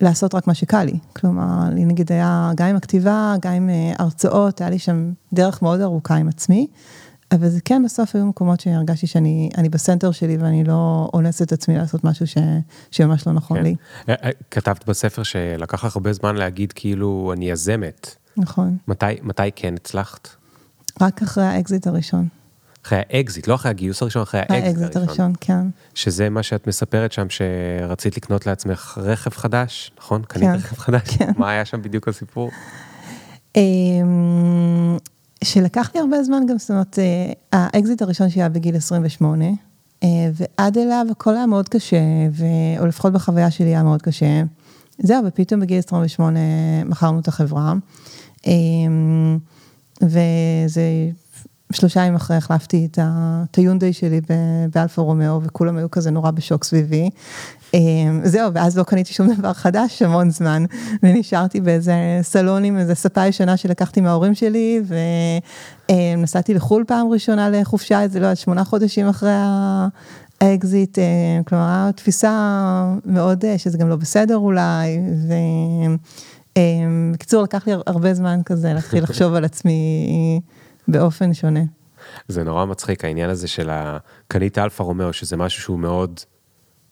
לעשות 0.00 0.34
רק 0.34 0.46
מה 0.46 0.54
שקל 0.54 0.84
לי. 0.84 0.98
כלומר, 1.16 1.70
לי 1.72 1.84
נגיד 1.84 2.12
היה 2.12 2.52
גם 2.56 2.66
עם 2.66 2.76
הכתיבה, 2.76 3.34
גם 3.40 3.52
עם 3.52 3.70
אה, 3.70 3.92
הרצאות, 3.98 4.60
היה 4.60 4.70
לי 4.70 4.78
שם 4.78 5.12
דרך 5.32 5.62
מאוד 5.62 5.80
ארוכה 5.80 6.14
עם 6.14 6.28
עצמי. 6.28 6.66
אבל 7.32 7.48
זה 7.48 7.60
כן 7.64 7.82
בסוף 7.84 8.14
היו 8.14 8.26
מקומות 8.26 8.60
שהרגשתי 8.60 9.06
שאני 9.06 9.68
בסנטר 9.70 10.10
שלי 10.10 10.36
ואני 10.36 10.64
לא 10.64 11.10
אונס 11.14 11.42
את 11.42 11.52
עצמי 11.52 11.78
לעשות 11.78 12.04
משהו 12.04 12.26
ש, 12.26 12.34
שממש 12.90 13.26
לא 13.26 13.32
נכון 13.32 13.56
כן. 13.56 13.62
לי. 13.62 13.74
אה, 14.08 14.14
אה, 14.24 14.30
כתבת 14.50 14.88
בספר 14.88 15.22
שלקח 15.22 15.84
לך 15.84 15.96
הרבה 15.96 16.12
זמן 16.12 16.36
להגיד 16.36 16.72
כאילו 16.72 17.32
אני 17.36 17.50
יזמת. 17.50 18.16
נכון. 18.36 18.76
מתי, 18.88 19.06
מתי 19.22 19.42
כן 19.56 19.74
הצלחת? 19.74 20.28
רק 21.00 21.22
אחרי 21.22 21.44
האקזיט 21.44 21.86
הראשון. 21.86 22.28
אחרי 22.86 22.98
האקזיט, 22.98 23.48
לא 23.48 23.54
אחרי 23.54 23.70
הגיוס 23.70 24.02
הראשון, 24.02 24.22
אחרי 24.22 24.40
האקזיט 24.40 24.58
הראשון. 24.62 24.82
האקזיט 24.82 24.96
הראשון, 24.96 25.32
כן. 25.40 25.66
שזה 25.94 26.30
מה 26.30 26.42
שאת 26.42 26.66
מספרת 26.66 27.12
שם, 27.12 27.26
שרצית 27.28 28.16
לקנות 28.16 28.46
לעצמך 28.46 28.98
רכב 29.02 29.30
חדש, 29.30 29.92
נכון? 29.98 30.22
כן. 30.22 30.40
קנית 30.40 30.50
רכב 30.54 30.76
חדש? 30.76 31.16
כן. 31.18 31.32
מה 31.36 31.50
היה 31.50 31.64
שם 31.64 31.82
בדיוק 31.82 32.08
הסיפור? 32.08 32.50
שלקח 35.46 35.90
לי 35.94 36.00
הרבה 36.00 36.22
זמן 36.22 36.46
גם, 36.48 36.58
זאת 36.58 36.70
אומרת, 36.70 36.98
אה, 36.98 37.32
האקזיט 37.52 38.02
הראשון 38.02 38.30
שהיה 38.30 38.48
בגיל 38.48 38.76
28, 38.76 39.44
אה, 40.02 40.08
ועד 40.34 40.78
אליו 40.78 41.06
הכל 41.10 41.36
היה 41.36 41.46
מאוד 41.46 41.68
קשה, 41.68 42.00
ו... 42.32 42.44
או 42.78 42.86
לפחות 42.86 43.12
בחוויה 43.12 43.50
שלי 43.50 43.66
היה 43.66 43.82
מאוד 43.82 44.02
קשה. 44.02 44.42
זהו, 44.98 45.24
ופתאום 45.26 45.60
בגיל 45.60 45.78
28 45.78 46.38
מכרנו 46.84 47.20
את 47.20 47.28
החברה, 47.28 47.74
אה, 48.46 48.52
וזה 50.02 50.82
שלושה 51.72 52.00
ימים 52.00 52.14
אחרי 52.14 52.36
החלפתי 52.36 52.88
את 52.90 53.56
היונדאי 53.56 53.92
שלי 53.92 54.20
באלפה 54.74 55.02
רומאו, 55.02 55.42
וכולם 55.42 55.76
היו 55.76 55.90
כזה 55.90 56.10
נורא 56.10 56.30
בשוק 56.30 56.64
סביבי. 56.64 57.10
אמ, 57.74 58.20
זהו, 58.24 58.54
ואז 58.54 58.78
לא 58.78 58.82
קניתי 58.82 59.12
שום 59.12 59.34
דבר 59.34 59.52
חדש 59.52 60.02
המון 60.02 60.30
זמן, 60.30 60.64
ונשארתי 61.02 61.60
באיזה 61.60 61.94
סלון 62.22 62.64
עם 62.64 62.78
איזה 62.78 62.94
ספה 62.94 63.26
ישנה 63.26 63.56
שלקחתי 63.56 64.00
מההורים 64.00 64.34
שלי, 64.34 64.82
ונסעתי 65.88 66.54
לחו"ל 66.54 66.84
פעם 66.86 67.08
ראשונה 67.08 67.50
לחופשה, 67.50 68.02
איזה 68.02 68.20
לא, 68.20 68.34
שמונה 68.34 68.64
חודשים 68.64 69.08
אחרי 69.08 69.36
האקזיט, 70.40 70.98
אמ, 70.98 71.42
כלומר, 71.42 71.90
תפיסה 71.90 72.32
מאוד, 73.04 73.44
אה, 73.44 73.58
שזה 73.58 73.78
גם 73.78 73.88
לא 73.88 73.96
בסדר 73.96 74.36
אולי, 74.36 75.00
ובקיצור, 76.56 77.40
אמ, 77.40 77.44
לקח 77.44 77.66
לי 77.66 77.72
הרבה 77.86 78.14
זמן 78.14 78.40
כזה 78.44 78.72
להתחיל 78.72 79.02
לחשוב 79.02 79.34
על 79.34 79.44
עצמי 79.44 80.40
באופן 80.88 81.34
שונה. 81.34 81.62
זה 82.28 82.44
נורא 82.44 82.64
מצחיק 82.64 83.04
העניין 83.04 83.30
הזה 83.30 83.48
של 83.48 83.70
הקנית 83.72 84.58
אלפה 84.58 84.84
רומאו, 84.84 85.12
שזה 85.12 85.36
משהו 85.36 85.62
שהוא 85.62 85.78
מאוד... 85.78 86.20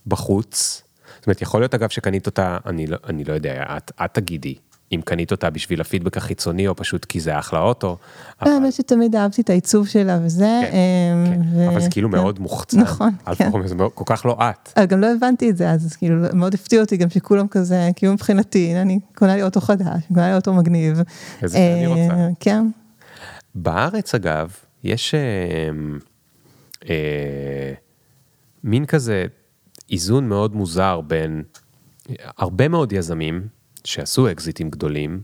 בחוץ. 0.06 0.82
זאת 1.16 1.26
אומרת, 1.26 1.42
יכול 1.42 1.60
להיות 1.60 1.74
אגב 1.74 1.88
שקנית 1.88 2.26
אותה, 2.26 2.58
אני 2.66 2.86
לא, 2.86 2.96
אני 3.08 3.24
לא 3.24 3.32
יודע, 3.32 3.64
את, 3.76 3.92
את 4.04 4.14
תגידי, 4.14 4.54
אם 4.92 5.00
קנית 5.04 5.32
אותה 5.32 5.50
בשביל 5.50 5.80
הפידבק 5.80 6.16
החיצוני 6.16 6.68
או 6.68 6.76
פשוט 6.76 7.04
כי 7.04 7.20
זה 7.20 7.38
אחלה 7.38 7.60
אוטו. 7.60 7.96
אבל... 8.42 8.50
האמת 8.50 8.72
שתמיד 8.72 9.16
אהבתי 9.16 9.42
את 9.42 9.50
העיצוב 9.50 9.88
שלה 9.88 10.18
וזה. 10.22 10.60
כן, 10.62 11.24
כן. 11.26 11.40
ו... 11.54 11.68
אבל 11.68 11.80
זה 11.80 11.90
כאילו 11.90 12.08
כן. 12.08 12.16
מאוד 12.16 12.38
מוחצן. 12.38 12.80
נכון, 12.80 13.10
כן. 13.36 13.50
זה 13.64 13.74
כל 13.94 14.04
כך 14.06 14.26
לא 14.26 14.36
את. 14.40 14.72
אבל 14.76 14.84
גם 14.84 15.00
לא 15.00 15.06
הבנתי 15.12 15.50
את 15.50 15.56
זה 15.56 15.70
אז, 15.70 15.86
אז 15.86 15.96
כאילו 15.96 16.16
מאוד 16.32 16.54
הפתיע 16.54 16.80
אותי 16.80 16.96
גם 16.96 17.10
שכולם 17.10 17.48
כזה, 17.48 17.90
כאילו 17.96 18.12
מבחינתי, 18.12 18.76
אני 18.76 18.98
קונה 19.14 19.36
לי 19.36 19.42
אוטו 19.42 19.60
חדש, 19.60 20.02
קונה 20.08 20.28
לי 20.28 20.34
אוטו 20.34 20.54
מגניב. 20.54 21.00
איזה 21.42 21.58
שאני 21.58 21.86
רוצה. 21.86 22.28
כן. 22.40 22.66
בארץ 23.54 24.14
אגב, 24.14 24.56
יש 24.84 25.14
אה, 25.14 25.70
אה, 26.88 27.72
מין 28.64 28.86
כזה 28.86 29.26
איזון 29.90 30.28
מאוד 30.28 30.54
מוזר 30.54 31.00
בין 31.00 31.42
הרבה 32.38 32.68
מאוד 32.68 32.92
יזמים 32.92 33.48
שעשו 33.84 34.30
אקזיטים 34.30 34.70
גדולים, 34.70 35.22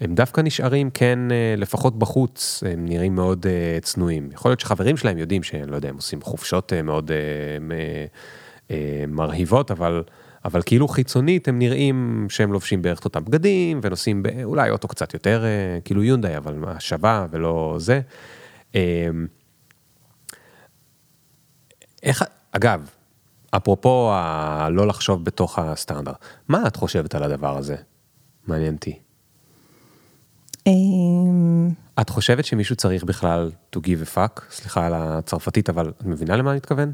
הם 0.00 0.14
דווקא 0.14 0.40
נשארים 0.40 0.90
כן, 0.90 1.18
אה, 1.30 1.54
לפחות 1.56 1.98
בחוץ, 1.98 2.62
הם 2.72 2.84
נראים 2.84 3.14
מאוד 3.14 3.46
אה, 3.46 3.78
צנועים. 3.82 4.28
יכול 4.32 4.50
להיות 4.50 4.60
שחברים 4.60 4.96
שלהם 4.96 5.18
יודעים 5.18 5.42
שהם, 5.42 5.68
לא 5.68 5.76
יודע, 5.76 5.88
הם 5.88 5.96
עושים 5.96 6.22
חופשות 6.22 6.72
אה, 6.72 6.82
מאוד 6.82 7.10
מרהיבות, 9.08 9.70
אבל, 9.70 10.02
אבל 10.44 10.62
כאילו 10.66 10.88
חיצונית 10.88 11.48
הם 11.48 11.58
נראים 11.58 12.26
שהם 12.30 12.52
לובשים 12.52 12.82
בערך 12.82 12.98
את 12.98 13.04
אותם 13.04 13.24
בגדים 13.24 13.80
ונוסעים 13.82 14.22
אולי 14.44 14.70
אוטו 14.70 14.88
קצת 14.88 15.14
יותר, 15.14 15.44
כאילו 15.84 16.02
יונדאי, 16.02 16.36
אבל 16.36 16.64
שווה 16.78 17.26
ולא 17.30 17.76
זה. 17.78 18.00
איך, 22.02 22.24
אגב, 22.52 22.90
אפרופו 23.50 24.10
הלא 24.14 24.86
לחשוב 24.86 25.24
בתוך 25.24 25.58
הסטנדרט, 25.58 26.16
מה 26.48 26.66
את 26.66 26.76
חושבת 26.76 27.14
על 27.14 27.22
הדבר 27.22 27.58
הזה? 27.58 27.76
מעניין 28.46 28.74
אותי. 28.74 28.98
אמ, 30.66 31.70
את 32.00 32.10
חושבת 32.10 32.44
שמישהו 32.44 32.76
צריך 32.76 33.04
בכלל 33.04 33.50
to 33.76 33.78
give 33.78 34.12
a 34.12 34.16
fuck? 34.16 34.42
סליחה 34.50 34.86
על 34.86 34.92
הצרפתית, 34.94 35.68
אבל 35.68 35.88
את 35.88 36.04
מבינה 36.04 36.36
למה 36.36 36.50
אני 36.50 36.56
מתכוון? 36.56 36.92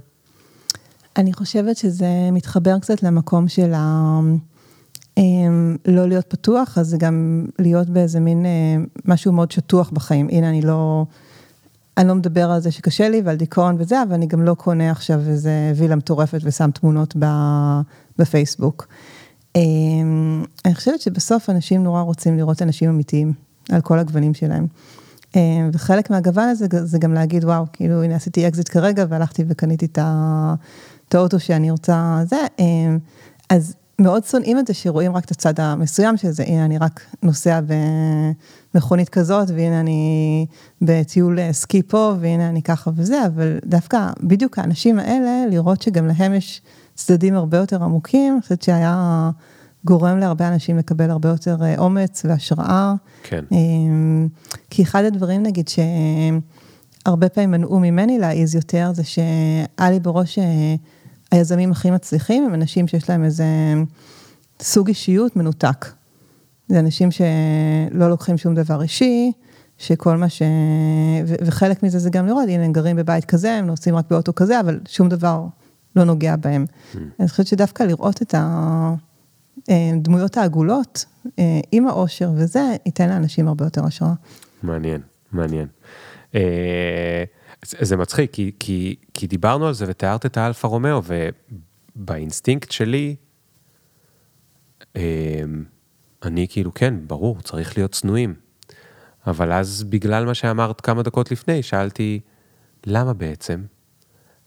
אני 1.16 1.32
חושבת 1.32 1.76
שזה 1.76 2.08
מתחבר 2.32 2.78
קצת 2.78 3.02
למקום 3.02 3.48
של 3.48 3.72
ה... 3.74 4.20
אמ, 5.18 5.76
לא 5.86 6.08
להיות 6.08 6.26
פתוח, 6.28 6.78
אז 6.78 6.86
זה 6.88 6.96
גם 6.96 7.46
להיות 7.58 7.90
באיזה 7.90 8.20
מין 8.20 8.46
אה, 8.46 8.50
משהו 9.04 9.32
מאוד 9.32 9.50
שטוח 9.50 9.90
בחיים. 9.90 10.28
הנה, 10.30 10.48
אני 10.48 10.62
לא... 10.62 11.04
אני 11.96 12.08
לא 12.08 12.14
מדבר 12.14 12.50
על 12.50 12.60
זה 12.60 12.70
שקשה 12.70 13.08
לי 13.08 13.22
ועל 13.24 13.36
דיכאון 13.36 13.76
וזה, 13.78 14.02
אבל 14.02 14.12
אני 14.12 14.26
גם 14.26 14.42
לא 14.42 14.54
קונה 14.54 14.90
עכשיו 14.90 15.20
איזה 15.28 15.72
וילה 15.76 15.96
מטורפת 15.96 16.38
ושם 16.42 16.70
תמונות 16.70 17.16
בפייסבוק. 18.18 18.86
אמ, 19.56 20.44
אני 20.64 20.74
חושבת 20.74 21.00
שבסוף 21.00 21.50
אנשים 21.50 21.84
נורא 21.84 22.02
רוצים 22.02 22.36
לראות 22.36 22.62
אנשים 22.62 22.90
אמיתיים, 22.90 23.32
על 23.70 23.80
כל 23.80 23.98
הגוונים 23.98 24.34
שלהם. 24.34 24.66
אמ, 25.36 25.70
וחלק 25.72 26.10
מהגוון 26.10 26.48
הזה 26.48 26.66
זה 26.70 26.98
גם 26.98 27.14
להגיד, 27.14 27.44
וואו, 27.44 27.64
כאילו, 27.72 28.02
הנה 28.02 28.14
עשיתי 28.14 28.48
אקזיט 28.48 28.68
כרגע 28.68 29.04
והלכתי 29.08 29.44
וקניתי 29.48 29.86
את 29.86 29.98
האוטו 31.14 31.40
שאני 31.40 31.70
רוצה, 31.70 32.22
זה. 32.26 32.36
אמ, 32.58 32.98
אז 33.50 33.74
מאוד 34.00 34.24
שונאים 34.24 34.58
את 34.58 34.66
זה 34.66 34.74
שרואים 34.74 35.16
רק 35.16 35.24
את 35.24 35.30
הצד 35.30 35.60
המסוים 35.60 36.16
של 36.16 36.30
זה, 36.30 36.44
הנה 36.46 36.64
אני 36.64 36.78
רק 36.78 37.00
נוסע 37.22 37.60
במכונית 38.74 39.08
כזאת, 39.08 39.50
והנה 39.50 39.80
אני 39.80 40.46
בטיול 40.82 41.38
סקי 41.52 41.82
פה, 41.82 42.14
והנה 42.20 42.48
אני 42.48 42.62
ככה 42.62 42.90
וזה, 42.96 43.26
אבל 43.26 43.58
דווקא 43.64 44.08
בדיוק 44.22 44.58
האנשים 44.58 44.98
האלה, 44.98 45.44
לראות 45.50 45.82
שגם 45.82 46.06
להם 46.06 46.34
יש 46.34 46.62
צדדים 46.94 47.34
הרבה 47.34 47.58
יותר 47.58 47.84
עמוקים, 47.84 48.32
אני 48.32 48.42
חושבת 48.42 48.62
שהיה 48.62 49.30
גורם 49.84 50.18
להרבה 50.18 50.48
אנשים 50.48 50.78
לקבל 50.78 51.10
הרבה 51.10 51.28
יותר 51.28 51.56
אה, 51.62 51.74
אומץ 51.78 52.22
והשראה. 52.24 52.94
כן. 53.22 53.44
אמ, 53.52 54.28
כי 54.70 54.82
אחד 54.82 55.04
הדברים, 55.04 55.42
נגיד, 55.42 55.68
שהרבה 55.68 57.28
פעמים 57.28 57.50
מנעו 57.50 57.80
ממני 57.80 58.18
להעיז 58.18 58.54
יותר, 58.54 58.90
זה 58.94 59.04
שהיה 59.04 59.90
לי 59.90 60.00
בראש 60.00 60.38
אה, 60.38 60.74
היזמים 61.30 61.72
הכי 61.72 61.90
מצליחים 61.90 62.44
הם 62.44 62.54
אנשים 62.54 62.88
שיש 62.88 63.10
להם 63.10 63.24
איזה 63.24 63.44
סוג 64.60 64.88
אישיות 64.88 65.36
מנותק. 65.36 65.86
זה 66.68 66.78
אנשים 66.78 67.08
שלא 67.10 68.10
לוקחים 68.10 68.38
שום 68.38 68.54
דבר 68.54 68.82
אישי, 68.82 69.32
שכל 69.78 70.16
מה 70.16 70.28
ש... 70.28 70.42
ו- 71.26 71.34
וחלק 71.46 71.82
מזה 71.82 71.98
זה 71.98 72.10
גם 72.10 72.26
לראות, 72.26 72.44
הנה 72.48 72.64
הם 72.64 72.72
גרים 72.72 72.96
בבית 72.96 73.24
כזה, 73.24 73.52
הם 73.52 73.66
נוסעים 73.66 73.96
רק 73.96 74.04
באוטו 74.10 74.34
כזה, 74.34 74.60
אבל 74.60 74.80
שום 74.88 75.08
דבר 75.08 75.44
לא 75.96 76.04
נוגע 76.04 76.36
בהם. 76.36 76.64
Mm. 76.64 76.98
אני 77.20 77.28
חושבת 77.28 77.46
שדווקא 77.46 77.82
לראות 77.82 78.22
את 78.22 78.34
הדמויות 79.68 80.38
אה, 80.38 80.42
העגולות 80.42 81.04
אה, 81.38 81.60
עם 81.72 81.86
האושר 81.86 82.30
וזה, 82.36 82.76
ייתן 82.86 83.08
לאנשים 83.08 83.48
הרבה 83.48 83.64
יותר 83.64 83.84
השראה. 83.84 84.12
מעניין, 84.62 85.00
מעניין. 85.32 85.66
אה, 86.34 87.24
זה 87.64 87.96
מצחיק, 87.96 88.32
כי, 88.32 88.52
כי, 88.58 88.96
כי 89.14 89.26
דיברנו 89.26 89.66
על 89.66 89.74
זה 89.74 89.84
ותיארת 89.88 90.26
את 90.26 90.36
האלפה 90.36 90.68
רומאו, 90.68 91.02
ובאינסטינקט 91.96 92.70
שלי, 92.70 93.16
אני 96.22 96.46
כאילו, 96.48 96.74
כן, 96.74 96.94
ברור, 97.06 97.42
צריך 97.42 97.76
להיות 97.78 97.92
צנועים. 97.92 98.34
אבל 99.26 99.52
אז 99.52 99.82
בגלל 99.82 100.24
מה 100.24 100.34
שאמרת 100.34 100.80
כמה 100.80 101.02
דקות 101.02 101.30
לפני, 101.30 101.62
שאלתי, 101.62 102.20
למה 102.86 103.12
בעצם? 103.12 103.64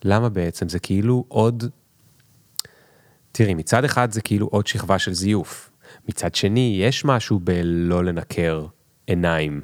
למה 0.04 0.28
בעצם? 0.28 0.68
זה 0.68 0.78
כאילו 0.78 1.24
עוד... 1.28 1.64
תראי, 3.32 3.54
מצד 3.54 3.84
אחד 3.84 4.12
זה 4.12 4.20
כאילו 4.20 4.46
עוד 4.46 4.66
שכבה 4.66 4.98
של 4.98 5.12
זיוף. 5.12 5.70
מצד 6.08 6.34
שני, 6.34 6.78
יש 6.80 7.04
משהו 7.04 7.40
בלא 7.40 8.04
לנקר 8.04 8.66
עיניים. 9.06 9.60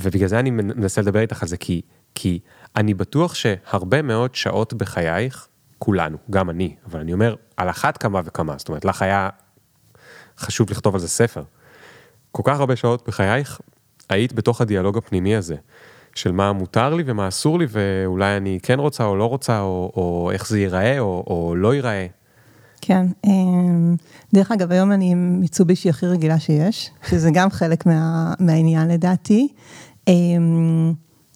ובגלל 0.00 0.28
זה 0.28 0.38
אני 0.38 0.50
מנסה 0.50 1.00
לדבר 1.00 1.20
איתך 1.20 1.42
על 1.42 1.48
זה, 1.48 1.56
כי, 1.56 1.82
כי 2.18 2.38
אני 2.76 2.94
בטוח 2.94 3.34
שהרבה 3.34 4.02
מאוד 4.02 4.34
שעות 4.34 4.74
בחייך, 4.74 5.48
כולנו, 5.78 6.16
גם 6.30 6.50
אני, 6.50 6.74
אבל 6.86 7.00
אני 7.00 7.12
אומר, 7.12 7.34
על 7.56 7.70
אחת 7.70 7.96
כמה 7.96 8.20
וכמה, 8.24 8.54
זאת 8.58 8.68
אומרת, 8.68 8.84
לך 8.84 9.02
היה 9.02 9.28
חשוב 10.38 10.70
לכתוב 10.70 10.94
על 10.94 11.00
זה 11.00 11.08
ספר. 11.08 11.42
כל 12.32 12.42
כך 12.44 12.60
הרבה 12.60 12.76
שעות 12.76 13.08
בחייך, 13.08 13.60
היית 14.08 14.32
בתוך 14.32 14.60
הדיאלוג 14.60 14.98
הפנימי 14.98 15.36
הזה. 15.36 15.56
של 16.14 16.32
מה 16.32 16.52
מותר 16.52 16.94
לי 16.94 17.02
ומה 17.06 17.28
אסור 17.28 17.58
לי, 17.58 17.66
ואולי 17.68 18.36
אני 18.36 18.58
כן 18.62 18.78
רוצה 18.78 19.04
או 19.04 19.16
לא 19.16 19.24
רוצה, 19.24 19.60
או, 19.60 19.92
או 19.96 20.30
איך 20.32 20.48
זה 20.48 20.58
ייראה 20.58 20.98
או, 20.98 21.24
או 21.26 21.54
לא 21.56 21.74
ייראה. 21.74 22.06
כן, 22.80 23.06
אמ, 23.24 23.96
דרך 24.34 24.52
אגב, 24.52 24.72
היום 24.72 24.92
אני 24.92 25.14
מיצובישי 25.14 25.88
הכי 25.88 26.06
רגילה 26.06 26.38
שיש, 26.38 26.90
שזה 27.08 27.30
גם 27.34 27.50
חלק 27.50 27.86
מה, 27.86 28.34
מהעניין 28.40 28.88
לדעתי. 28.88 29.48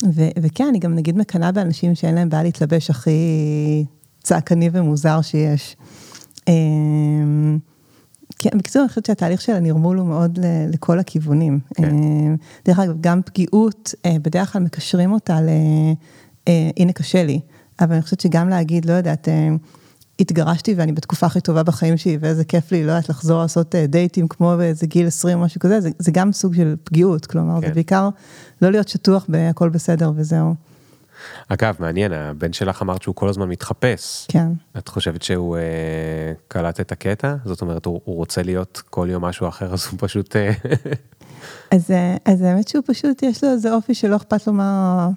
אמ, 0.05 0.11
ו, 0.15 0.23
וכן, 0.43 0.65
אני 0.69 0.79
גם 0.79 0.95
נגיד 0.95 1.19
מקנאה 1.19 1.53
באנשים 1.53 1.95
שאין 1.95 2.15
להם 2.15 2.29
בעיה 2.29 2.43
להתלבש 2.43 2.91
הכי 2.91 3.85
צעקני 4.23 4.71
ומוזר 4.73 5.23
שיש. 5.23 5.77
אמ, 6.49 7.59
כן, 8.39 8.51
בקיצור, 8.59 8.83
אני 8.83 8.89
חושבת 8.89 9.07
שהתהליך 9.07 9.41
של 9.41 9.53
הנרמול 9.53 9.99
הוא 9.99 10.07
מאוד 10.07 10.39
לכל 10.73 10.99
הכיוונים. 10.99 11.61
כן. 11.75 11.85
אה, 11.85 12.35
דרך 12.65 12.79
אגב, 12.79 12.95
גם 13.01 13.21
פגיעות, 13.23 13.95
אה, 14.07 14.17
בדרך 14.23 14.53
כלל 14.53 14.63
מקשרים 14.63 15.13
אותה 15.13 15.41
ל... 15.41 15.49
אה, 16.49 16.71
הנה 16.77 16.93
קשה 16.93 17.25
לי, 17.25 17.41
אבל 17.81 17.93
אני 17.93 18.03
חושבת 18.03 18.21
שגם 18.21 18.49
להגיד, 18.49 18.85
לא 18.85 18.93
יודעת, 18.93 19.29
התגרשתי 20.21 20.75
ואני 20.75 20.93
בתקופה 20.93 21.27
הכי 21.27 21.41
טובה 21.41 21.63
בחיים 21.63 21.97
שלי, 21.97 22.19
ואיזה 22.21 22.45
כיף 22.45 22.73
לי, 22.73 22.85
לא 22.85 22.93
יודעת, 22.93 23.09
לחזור 23.09 23.43
לעשות 23.43 23.75
דייטים 23.75 24.29
כמו 24.29 24.55
באיזה 24.59 24.87
גיל 24.87 25.07
20 25.07 25.39
או 25.39 25.45
משהו 25.45 25.61
כזה, 25.61 25.81
זה, 25.81 25.91
זה 25.99 26.11
גם 26.11 26.33
סוג 26.33 26.55
של 26.55 26.77
פגיעות, 26.85 27.27
כלומר, 27.27 27.61
כן. 27.61 27.67
זה 27.67 27.75
בעיקר 27.75 28.09
לא 28.63 28.71
להיות 28.71 28.89
שטוח 28.89 29.25
בהכל 29.29 29.69
בסדר 29.69 30.13
וזהו. 30.17 30.55
אגב, 31.49 31.77
מעניין, 31.79 32.13
הבן 32.13 32.53
שלך 32.53 32.83
אמרת 32.83 33.03
שהוא 33.03 33.15
כל 33.15 33.29
הזמן 33.29 33.49
מתחפש. 33.49 34.27
כן. 34.29 34.49
את 34.79 34.89
חושבת 34.89 35.23
שהוא 35.23 35.57
אה, 35.57 35.63
קלט 36.49 36.81
את 36.81 36.93
הקטע? 36.93 37.37
זאת 37.45 37.61
אומרת, 37.61 37.87
הוא, 37.87 38.01
הוא 38.05 38.17
רוצה 38.17 38.43
להיות 38.43 38.83
כל 38.91 39.09
יום 39.11 39.25
משהו 39.25 39.49
אחר, 39.49 39.73
אז 39.75 39.87
הוא 39.91 39.99
פשוט... 40.01 40.37
אה... 40.37 40.53
אז, 41.71 41.91
אה, 41.91 42.17
אז 42.25 42.43
האמת 42.43 42.69
שהוא 42.69 42.85
פשוט, 42.87 43.23
יש 43.23 43.45
לו 43.45 43.51
איזה 43.51 43.73
אופי 43.75 43.95
שלא 43.95 44.17
אכפת 44.17 44.47
לו 44.47 44.53
מה, 44.53 45.09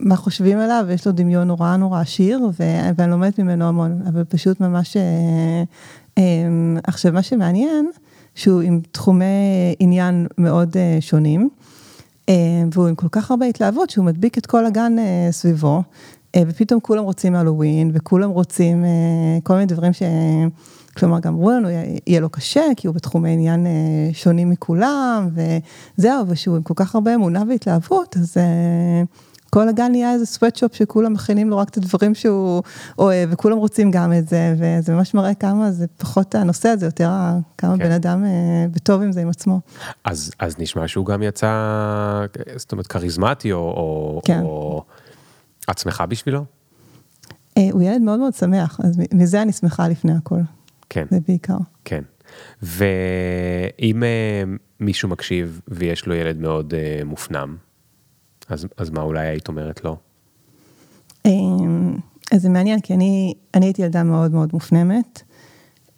מה 0.00 0.16
חושבים 0.16 0.58
עליו, 0.58 0.84
ויש 0.88 1.06
לו 1.06 1.12
דמיון 1.12 1.48
נורא 1.48 1.76
נורא 1.76 2.00
עשיר, 2.00 2.40
ו, 2.60 2.62
ואני 2.96 3.10
לומדת 3.10 3.38
ממנו 3.38 3.64
המון, 3.64 4.02
אבל 4.08 4.24
פשוט 4.24 4.60
ממש... 4.60 4.96
אה, 4.96 5.02
אה, 6.18 6.22
עכשיו, 6.84 7.12
מה 7.12 7.22
שמעניין, 7.22 7.90
שהוא 8.34 8.60
עם 8.60 8.80
תחומי 8.92 9.24
עניין 9.78 10.26
מאוד 10.38 10.76
אה, 10.76 10.98
שונים. 11.00 11.48
והוא 12.72 12.88
עם 12.88 12.94
כל 12.94 13.06
כך 13.10 13.30
הרבה 13.30 13.46
התלהבות 13.46 13.90
שהוא 13.90 14.04
מדביק 14.04 14.38
את 14.38 14.46
כל 14.46 14.66
הגן 14.66 14.96
סביבו, 15.30 15.82
ופתאום 16.36 16.80
כולם 16.80 17.04
רוצים 17.04 17.34
הלואוין, 17.34 17.90
וכולם 17.94 18.30
רוצים 18.30 18.84
כל 19.42 19.54
מיני 19.54 19.66
דברים 19.66 19.92
ש... 19.92 20.02
כלומר, 20.96 21.20
גם 21.20 21.34
אמרו 21.34 21.50
לנו, 21.50 21.68
יהיה 22.06 22.20
לו 22.20 22.30
קשה, 22.30 22.62
כי 22.76 22.86
הוא 22.86 22.94
בתחומי 22.94 23.30
עניין 23.30 23.66
שונים 24.12 24.50
מכולם, 24.50 25.28
וזהו, 25.34 26.24
ושהוא 26.28 26.56
עם 26.56 26.62
כל 26.62 26.74
כך 26.76 26.94
הרבה 26.94 27.14
אמונה 27.14 27.42
והתלהבות, 27.48 28.16
אז 28.16 28.36
כל 29.50 29.68
הגן 29.68 29.90
נהיה 29.90 30.12
איזה 30.12 30.26
סוואטשופ 30.26 30.74
שכולם 30.74 31.12
מכינים 31.12 31.50
לו 31.50 31.58
רק 31.58 31.68
את 31.68 31.76
הדברים 31.76 32.14
שהוא 32.14 32.62
אוהב, 32.98 33.28
וכולם 33.32 33.56
רוצים 33.56 33.90
גם 33.90 34.12
את 34.12 34.28
זה, 34.28 34.54
וזה 34.58 34.94
ממש 34.94 35.14
מראה 35.14 35.34
כמה 35.34 35.70
זה 35.70 35.86
פחות 35.86 36.34
הנושא 36.34 36.68
הזה, 36.68 36.86
יותר 36.86 37.10
כמה 37.58 37.78
כן. 37.78 37.84
בן 37.84 37.90
אדם 37.92 38.24
בטוב 38.72 39.02
עם 39.02 39.12
זה 39.12 39.20
עם 39.20 39.28
עצמו. 39.28 39.60
אז, 40.04 40.30
אז 40.38 40.58
נשמע 40.58 40.88
שהוא 40.88 41.06
גם 41.06 41.22
יצא, 41.22 42.26
זאת 42.56 42.72
אומרת, 42.72 42.86
כריזמטי, 42.86 43.52
או, 43.52 44.20
כן. 44.24 44.40
או 44.42 44.84
את 45.70 45.78
שמחה 45.78 46.06
בשבילו? 46.06 46.44
הוא 47.72 47.82
ילד 47.82 48.00
מאוד 48.00 48.18
מאוד 48.18 48.34
שמח, 48.34 48.80
אז 48.84 48.98
מזה 49.14 49.42
אני 49.42 49.52
שמחה 49.52 49.88
לפני 49.88 50.12
הכל. 50.12 50.40
כן. 50.88 51.06
זה 51.10 51.18
בעיקר. 51.28 51.56
כן. 51.84 52.02
ואם 52.62 54.02
מישהו 54.80 55.08
מקשיב 55.08 55.60
ויש 55.68 56.06
לו 56.06 56.14
ילד 56.14 56.40
מאוד 56.40 56.74
מופנם, 57.04 57.56
אז, 58.52 58.66
אז 58.76 58.90
מה 58.90 59.02
אולי 59.02 59.26
היית 59.26 59.48
אומרת 59.48 59.84
לו? 59.84 59.96
אמ, 61.26 61.96
אז 62.32 62.42
זה 62.42 62.48
מעניין, 62.48 62.80
כי 62.80 62.94
אני, 62.94 63.34
אני 63.54 63.66
הייתי 63.66 63.82
ילדה 63.82 64.02
מאוד 64.02 64.32
מאוד 64.32 64.50
מופנמת, 64.52 65.22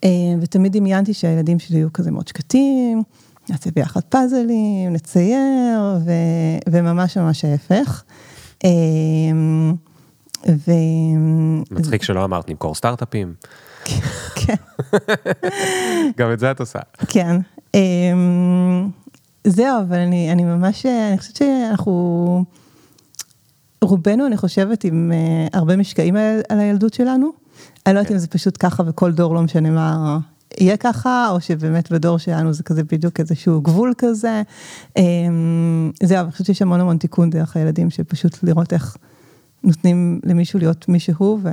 אמ, 0.03 0.09
ותמיד 0.41 0.77
דמיינתי 0.77 1.13
שהילדים 1.13 1.59
שלי 1.59 1.77
יהיו 1.77 1.93
כזה 1.93 2.11
מאוד 2.11 2.27
שקטים, 2.27 3.03
נעשה 3.49 3.71
ביחד 3.75 4.01
פאזלים, 4.01 4.93
נצייר, 4.93 5.97
ו, 6.05 6.11
וממש 6.69 7.17
ממש 7.17 7.45
ההפך. 7.45 8.03
אמ, 8.63 9.73
ו... 10.47 10.71
מצחיק 11.71 12.03
שלא 12.03 12.23
אמרת 12.23 12.49
נמכור 12.49 12.75
סטארט-אפים. 12.75 13.33
כן. 14.35 14.55
גם 16.17 16.33
את 16.33 16.39
זה 16.39 16.51
את 16.51 16.59
עושה. 16.59 16.79
כן. 17.07 17.37
זהו, 19.47 19.81
אבל 19.81 19.97
אני, 19.97 20.31
אני 20.31 20.43
ממש, 20.43 20.85
אני 20.85 21.17
חושבת 21.17 21.35
שאנחנו, 21.35 22.45
רובנו, 23.81 24.27
אני 24.27 24.37
חושבת, 24.37 24.83
עם 24.83 25.11
uh, 25.11 25.57
הרבה 25.57 25.75
משקעים 25.75 26.15
על, 26.15 26.41
על 26.49 26.59
הילדות 26.59 26.93
שלנו. 26.93 27.31
אני 27.85 27.95
לא 27.95 27.99
יודעת 27.99 28.11
אם 28.11 28.17
זה 28.17 28.27
פשוט 28.27 28.57
ככה 28.59 28.83
וכל 28.87 29.11
דור, 29.11 29.35
לא 29.35 29.41
משנה 29.41 29.69
מה, 29.69 30.17
יהיה 30.59 30.77
ככה, 30.77 31.29
או 31.29 31.41
שבאמת 31.41 31.91
בדור 31.91 32.17
שלנו 32.17 32.53
זה 32.53 32.63
כזה 32.63 32.83
בדיוק 32.83 33.19
איזשהו 33.19 33.61
גבול 33.61 33.93
כזה. 33.97 34.41
Um, 34.99 35.01
זהו, 36.03 36.23
אני 36.23 36.31
חושבת 36.31 36.45
שיש 36.45 36.61
המון 36.61 36.79
המון 36.79 36.97
תיקון 36.97 37.29
דרך 37.29 37.57
הילדים, 37.57 37.89
שפשוט 37.89 38.43
לראות 38.43 38.73
איך 38.73 38.97
נותנים 39.63 40.19
למישהו 40.25 40.59
להיות 40.59 40.89
מי 40.89 40.99
שהוא, 40.99 41.39
ו... 41.43 41.49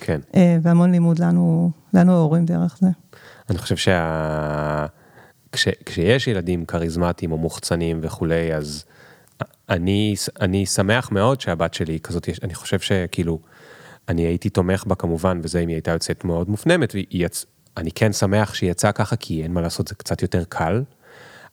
כן. 0.00 0.20
Uh, 0.32 0.36
והמון 0.62 0.92
לימוד 0.92 1.18
לנו, 1.18 1.70
לנו 1.94 2.12
ההורים 2.12 2.44
דרך 2.44 2.78
זה. 2.80 2.88
אני 3.50 3.58
חושב 3.58 3.76
שה... 3.76 4.86
כש, 5.56 5.68
כשיש 5.86 6.26
ילדים 6.26 6.64
כריזמטיים 6.64 7.32
או 7.32 7.38
מוחצנים 7.38 8.00
וכולי, 8.02 8.54
אז 8.54 8.84
אני, 9.68 10.14
אני 10.40 10.66
שמח 10.66 11.10
מאוד 11.10 11.40
שהבת 11.40 11.74
שלי 11.74 11.92
היא 11.92 12.00
כזאת, 12.00 12.28
אני 12.42 12.54
חושב 12.54 12.80
שכאילו, 12.80 13.38
אני 14.08 14.22
הייתי 14.22 14.50
תומך 14.50 14.84
בה 14.86 14.94
כמובן, 14.94 15.40
וזה 15.42 15.60
אם 15.60 15.68
היא 15.68 15.74
הייתה 15.74 15.90
יוצאת 15.90 16.24
מאוד 16.24 16.50
מופנמת, 16.50 16.94
ואני 17.76 17.90
כן 17.90 18.12
שמח 18.12 18.54
שהיא 18.54 18.70
יצאה 18.70 18.92
ככה, 18.92 19.16
כי 19.16 19.42
אין 19.42 19.52
מה 19.52 19.60
לעשות, 19.60 19.88
זה 19.88 19.94
קצת 19.94 20.22
יותר 20.22 20.44
קל, 20.48 20.82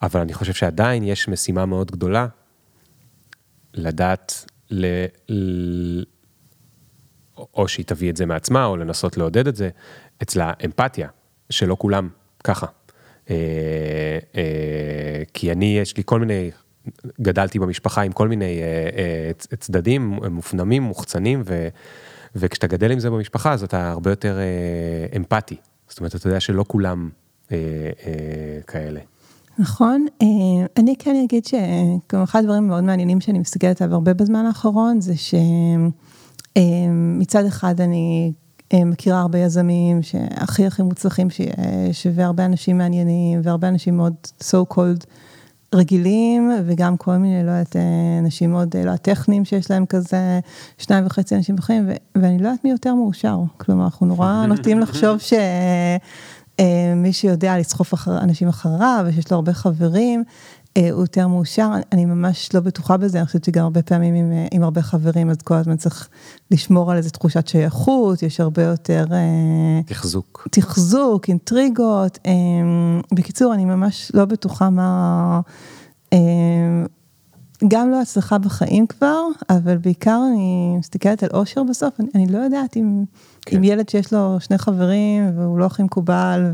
אבל 0.01 0.21
אני 0.21 0.33
חושב 0.33 0.53
שעדיין 0.53 1.03
יש 1.03 1.27
משימה 1.27 1.65
מאוד 1.65 1.91
גדולה, 1.91 2.27
לדעת. 3.73 4.45
ל... 4.71 4.85
או 7.53 7.67
שהיא 7.67 7.85
תביא 7.85 8.09
את 8.09 8.17
זה 8.17 8.25
מעצמה, 8.25 8.65
או 8.65 8.77
לנסות 8.77 9.17
לעודד 9.17 9.47
את 9.47 9.55
זה, 9.55 9.69
אצלה 10.23 10.53
אמפתיה, 10.65 11.09
שלא 11.49 11.75
כולם 11.79 12.09
ככה. 12.43 12.67
אה, 13.29 13.35
אה, 14.35 15.23
כי 15.33 15.51
אני, 15.51 15.77
יש 15.81 15.97
לי 15.97 16.03
כל 16.05 16.19
מיני, 16.19 16.51
גדלתי 17.21 17.59
במשפחה 17.59 18.01
עם 18.01 18.11
כל 18.11 18.27
מיני 18.27 18.59
אה, 18.61 19.31
צדדים 19.57 20.19
מופנמים, 20.31 20.83
מוחצנים, 20.83 21.43
ו, 21.45 21.67
וכשאתה 22.35 22.67
גדל 22.67 22.91
עם 22.91 22.99
זה 22.99 23.09
במשפחה, 23.09 23.53
אז 23.53 23.63
אתה 23.63 23.91
הרבה 23.91 24.09
יותר 24.09 24.37
אמפתי. 25.15 25.55
זאת 25.89 25.99
אומרת, 25.99 26.15
אתה 26.15 26.27
יודע 26.27 26.39
שלא 26.39 26.65
כולם 26.67 27.09
כאלה. 28.67 28.99
נכון, 29.59 30.05
אני 30.77 30.95
כן 30.99 31.15
אגיד 31.25 31.45
שכמו 31.45 32.23
אחד 32.23 32.39
הדברים 32.39 32.67
מאוד 32.67 32.83
מעניינים 32.83 33.21
שאני 33.21 33.39
מסתכלת 33.39 33.81
עליו 33.81 33.95
הרבה 33.95 34.13
בזמן 34.13 34.45
האחרון, 34.45 35.01
זה 35.01 35.13
שמצד 36.55 37.45
אחד 37.45 37.81
אני 37.81 38.31
מכירה 38.73 39.19
הרבה 39.19 39.39
יזמים 39.39 40.03
שהכי 40.03 40.65
הכי 40.65 40.81
מוצלחים 40.81 41.29
שיש, 41.29 42.07
והרבה 42.15 42.45
אנשים 42.45 42.77
מעניינים, 42.77 43.41
והרבה 43.43 43.67
אנשים 43.67 43.97
מאוד 43.97 44.13
so 44.39 44.73
called 44.73 45.05
רגילים, 45.73 46.51
וגם 46.65 46.97
כל 46.97 47.17
מיני, 47.17 47.45
לא 47.45 47.51
יודעת, 47.51 47.75
אנשים 48.19 48.51
מאוד 48.51 48.75
לא 48.85 48.91
הטכניים 48.91 49.45
שיש 49.45 49.71
להם 49.71 49.85
כזה, 49.85 50.39
שניים 50.77 51.05
וחצי 51.05 51.35
אנשים 51.35 51.55
בחיים, 51.55 51.89
ואני 52.15 52.39
לא 52.39 52.47
יודעת 52.47 52.63
מי 52.63 52.71
יותר 52.71 52.95
מאושר. 52.95 53.39
כלומר, 53.57 53.83
אנחנו 53.83 54.05
נורא 54.05 54.45
נוטים 54.49 54.79
לחשוב 54.79 55.19
שמי 55.19 57.13
שיודע 57.13 57.57
לסחוף 57.59 57.93
אחר, 57.93 58.17
אנשים 58.17 58.47
אחריו, 58.47 59.05
ושיש 59.07 59.31
לו 59.31 59.35
הרבה 59.35 59.53
חברים, 59.53 60.23
הוא 60.77 61.01
יותר 61.01 61.27
מאושר, 61.27 61.71
אני 61.91 62.05
ממש 62.05 62.49
לא 62.53 62.59
בטוחה 62.59 62.97
בזה, 62.97 63.17
אני 63.17 63.25
חושבת 63.25 63.43
שגם 63.43 63.63
הרבה 63.63 63.81
פעמים 63.81 64.15
עם, 64.15 64.31
עם 64.51 64.63
הרבה 64.63 64.81
חברים, 64.81 65.29
אז 65.29 65.37
כל 65.37 65.55
הזמן 65.55 65.77
צריך 65.77 66.09
לשמור 66.51 66.91
על 66.91 66.97
איזה 66.97 67.09
תחושת 67.09 67.47
שייכות, 67.47 68.23
יש 68.23 68.39
הרבה 68.39 68.63
יותר... 68.63 69.05
תחזוק. 69.85 70.47
תחזוק, 70.51 71.29
אינטריגות. 71.29 72.19
בקיצור, 73.13 73.53
אני 73.53 73.65
ממש 73.65 74.11
לא 74.13 74.25
בטוחה 74.25 74.69
מה... 74.69 75.41
גם 77.67 77.91
לא 77.91 78.01
הצלחה 78.01 78.37
בחיים 78.37 78.87
כבר, 78.87 79.21
אבל 79.49 79.77
בעיקר 79.77 80.19
אני 80.31 80.75
מסתכלת 80.79 81.23
על 81.23 81.29
אושר 81.33 81.63
בסוף, 81.63 81.99
אני, 81.99 82.09
אני 82.15 82.27
לא 82.27 82.37
יודעת 82.37 82.77
אם, 82.77 83.03
כן. 83.41 83.57
אם 83.57 83.63
ילד 83.63 83.89
שיש 83.89 84.13
לו 84.13 84.37
שני 84.39 84.57
חברים 84.57 85.31
והוא 85.37 85.59
לא 85.59 85.65
הכי 85.65 85.83
מקובל 85.83 86.51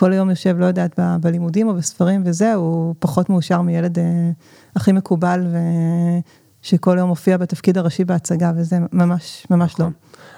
וכל 0.00 0.12
היום 0.12 0.30
יושב, 0.30 0.56
לא 0.58 0.66
יודעת, 0.66 1.00
ב, 1.00 1.16
בלימודים 1.20 1.68
או 1.68 1.74
בספרים 1.74 2.22
וזה, 2.26 2.54
הוא 2.54 2.94
פחות 2.98 3.30
מאושר 3.30 3.62
מילד 3.62 3.98
אה, 3.98 4.04
הכי 4.76 4.92
מקובל 4.92 5.46
ושכל 6.62 6.98
היום 6.98 7.08
מופיע 7.08 7.36
בתפקיד 7.36 7.78
הראשי 7.78 8.04
בהצגה 8.04 8.52
וזה 8.56 8.76
ממש, 8.92 9.46
ממש 9.50 9.74
לא. 9.78 9.86
נכון. 9.86 9.92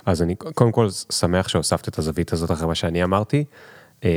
אז 0.06 0.22
אני 0.22 0.34
קודם 0.34 0.72
כל 0.72 0.88
שמח 1.12 1.48
שהוספת 1.48 1.88
את 1.88 1.98
הזווית 1.98 2.32
הזאת 2.32 2.50
אחרי 2.50 2.66
מה 2.66 2.74
שאני 2.74 3.04
אמרתי, 3.04 3.44
אה, 4.04 4.10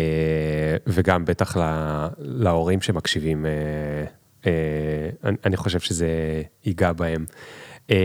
וגם 0.88 1.26
בטח 1.26 1.58
לה, 1.58 2.08
להורים 2.18 2.82
שמקשיבים. 2.82 3.46
אה, 3.46 3.52
אה, 4.46 5.32
אני 5.46 5.58
חושב 5.58 5.80
שזה 5.80 6.08
ייגע 6.66 6.94
בהם. 6.94 7.26
אה, 7.92 7.96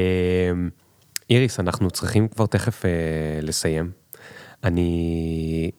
איריס, 1.30 1.60
אנחנו 1.60 1.90
צריכים 1.90 2.28
כבר 2.28 2.46
תכף 2.46 2.84
אה, 2.84 2.90
לסיים. 3.42 3.90
אני, 4.64 5.70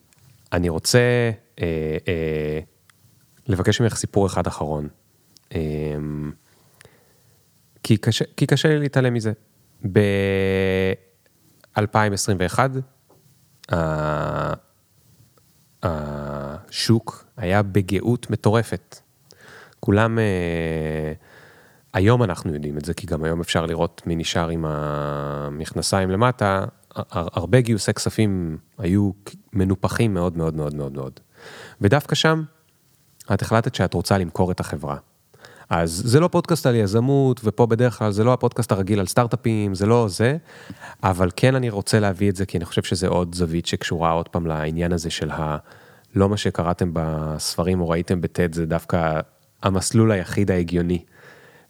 אני 0.52 0.68
רוצה 0.68 1.30
לבקש 3.48 3.80
ממך 3.80 3.96
סיפור 3.96 4.26
אחד 4.26 4.46
אחרון. 4.46 4.88
כי 7.82 7.96
קשה, 7.96 8.24
כי 8.36 8.46
קשה 8.46 8.68
לי 8.68 8.78
להתעלם 8.78 9.14
מזה. 9.14 9.32
ב-2021, 9.92 12.58
השוק 15.82 17.24
היה 17.36 17.62
בגאות 17.62 18.30
מטורפת. 18.30 19.00
כולם, 19.80 20.18
אה, 20.18 21.12
היום 21.92 22.22
אנחנו 22.22 22.54
יודעים 22.54 22.78
את 22.78 22.84
זה, 22.84 22.94
כי 22.94 23.06
גם 23.06 23.24
היום 23.24 23.40
אפשר 23.40 23.66
לראות 23.66 24.02
מי 24.06 24.16
נשאר 24.16 24.48
עם 24.48 24.64
המכנסיים 24.64 26.10
למטה, 26.10 26.64
הרבה 27.10 27.60
גיוסי 27.60 27.92
כספים 27.92 28.58
היו 28.78 29.10
מנופחים 29.52 30.14
מאוד 30.14 30.36
מאוד 30.36 30.54
מאוד 30.54 30.74
מאוד 30.74 30.92
מאוד. 30.92 31.20
ודווקא 31.82 32.14
שם, 32.14 32.42
את 33.34 33.42
החלטת 33.42 33.74
שאת 33.74 33.94
רוצה 33.94 34.18
למכור 34.18 34.50
את 34.50 34.60
החברה. 34.60 34.96
אז 35.70 36.02
זה 36.04 36.20
לא 36.20 36.28
פודקאסט 36.28 36.66
על 36.66 36.74
יזמות, 36.74 37.40
ופה 37.44 37.66
בדרך 37.66 37.98
כלל 37.98 38.12
זה 38.12 38.24
לא 38.24 38.32
הפודקאסט 38.32 38.72
הרגיל 38.72 39.00
על 39.00 39.06
סטארט-אפים, 39.06 39.74
זה 39.74 39.86
לא 39.86 40.06
זה, 40.08 40.36
אבל 41.02 41.30
כן 41.36 41.54
אני 41.54 41.70
רוצה 41.70 42.00
להביא 42.00 42.30
את 42.30 42.36
זה, 42.36 42.46
כי 42.46 42.58
אני 42.58 42.64
חושב 42.64 42.82
שזה 42.82 43.08
עוד 43.08 43.34
זווית 43.34 43.66
שקשורה 43.66 44.10
עוד 44.10 44.28
פעם 44.28 44.46
לעניין 44.46 44.92
הזה 44.92 45.10
של 45.10 45.30
ה... 45.30 45.56
לא 46.14 46.28
מה 46.28 46.36
שקראתם 46.36 46.90
בספרים 46.92 47.80
או 47.80 47.88
ראיתם 47.88 48.20
בטד, 48.20 48.54
זה 48.54 48.66
דווקא 48.66 49.20
המסלול 49.62 50.12
היחיד 50.12 50.50
ההגיוני. 50.50 51.04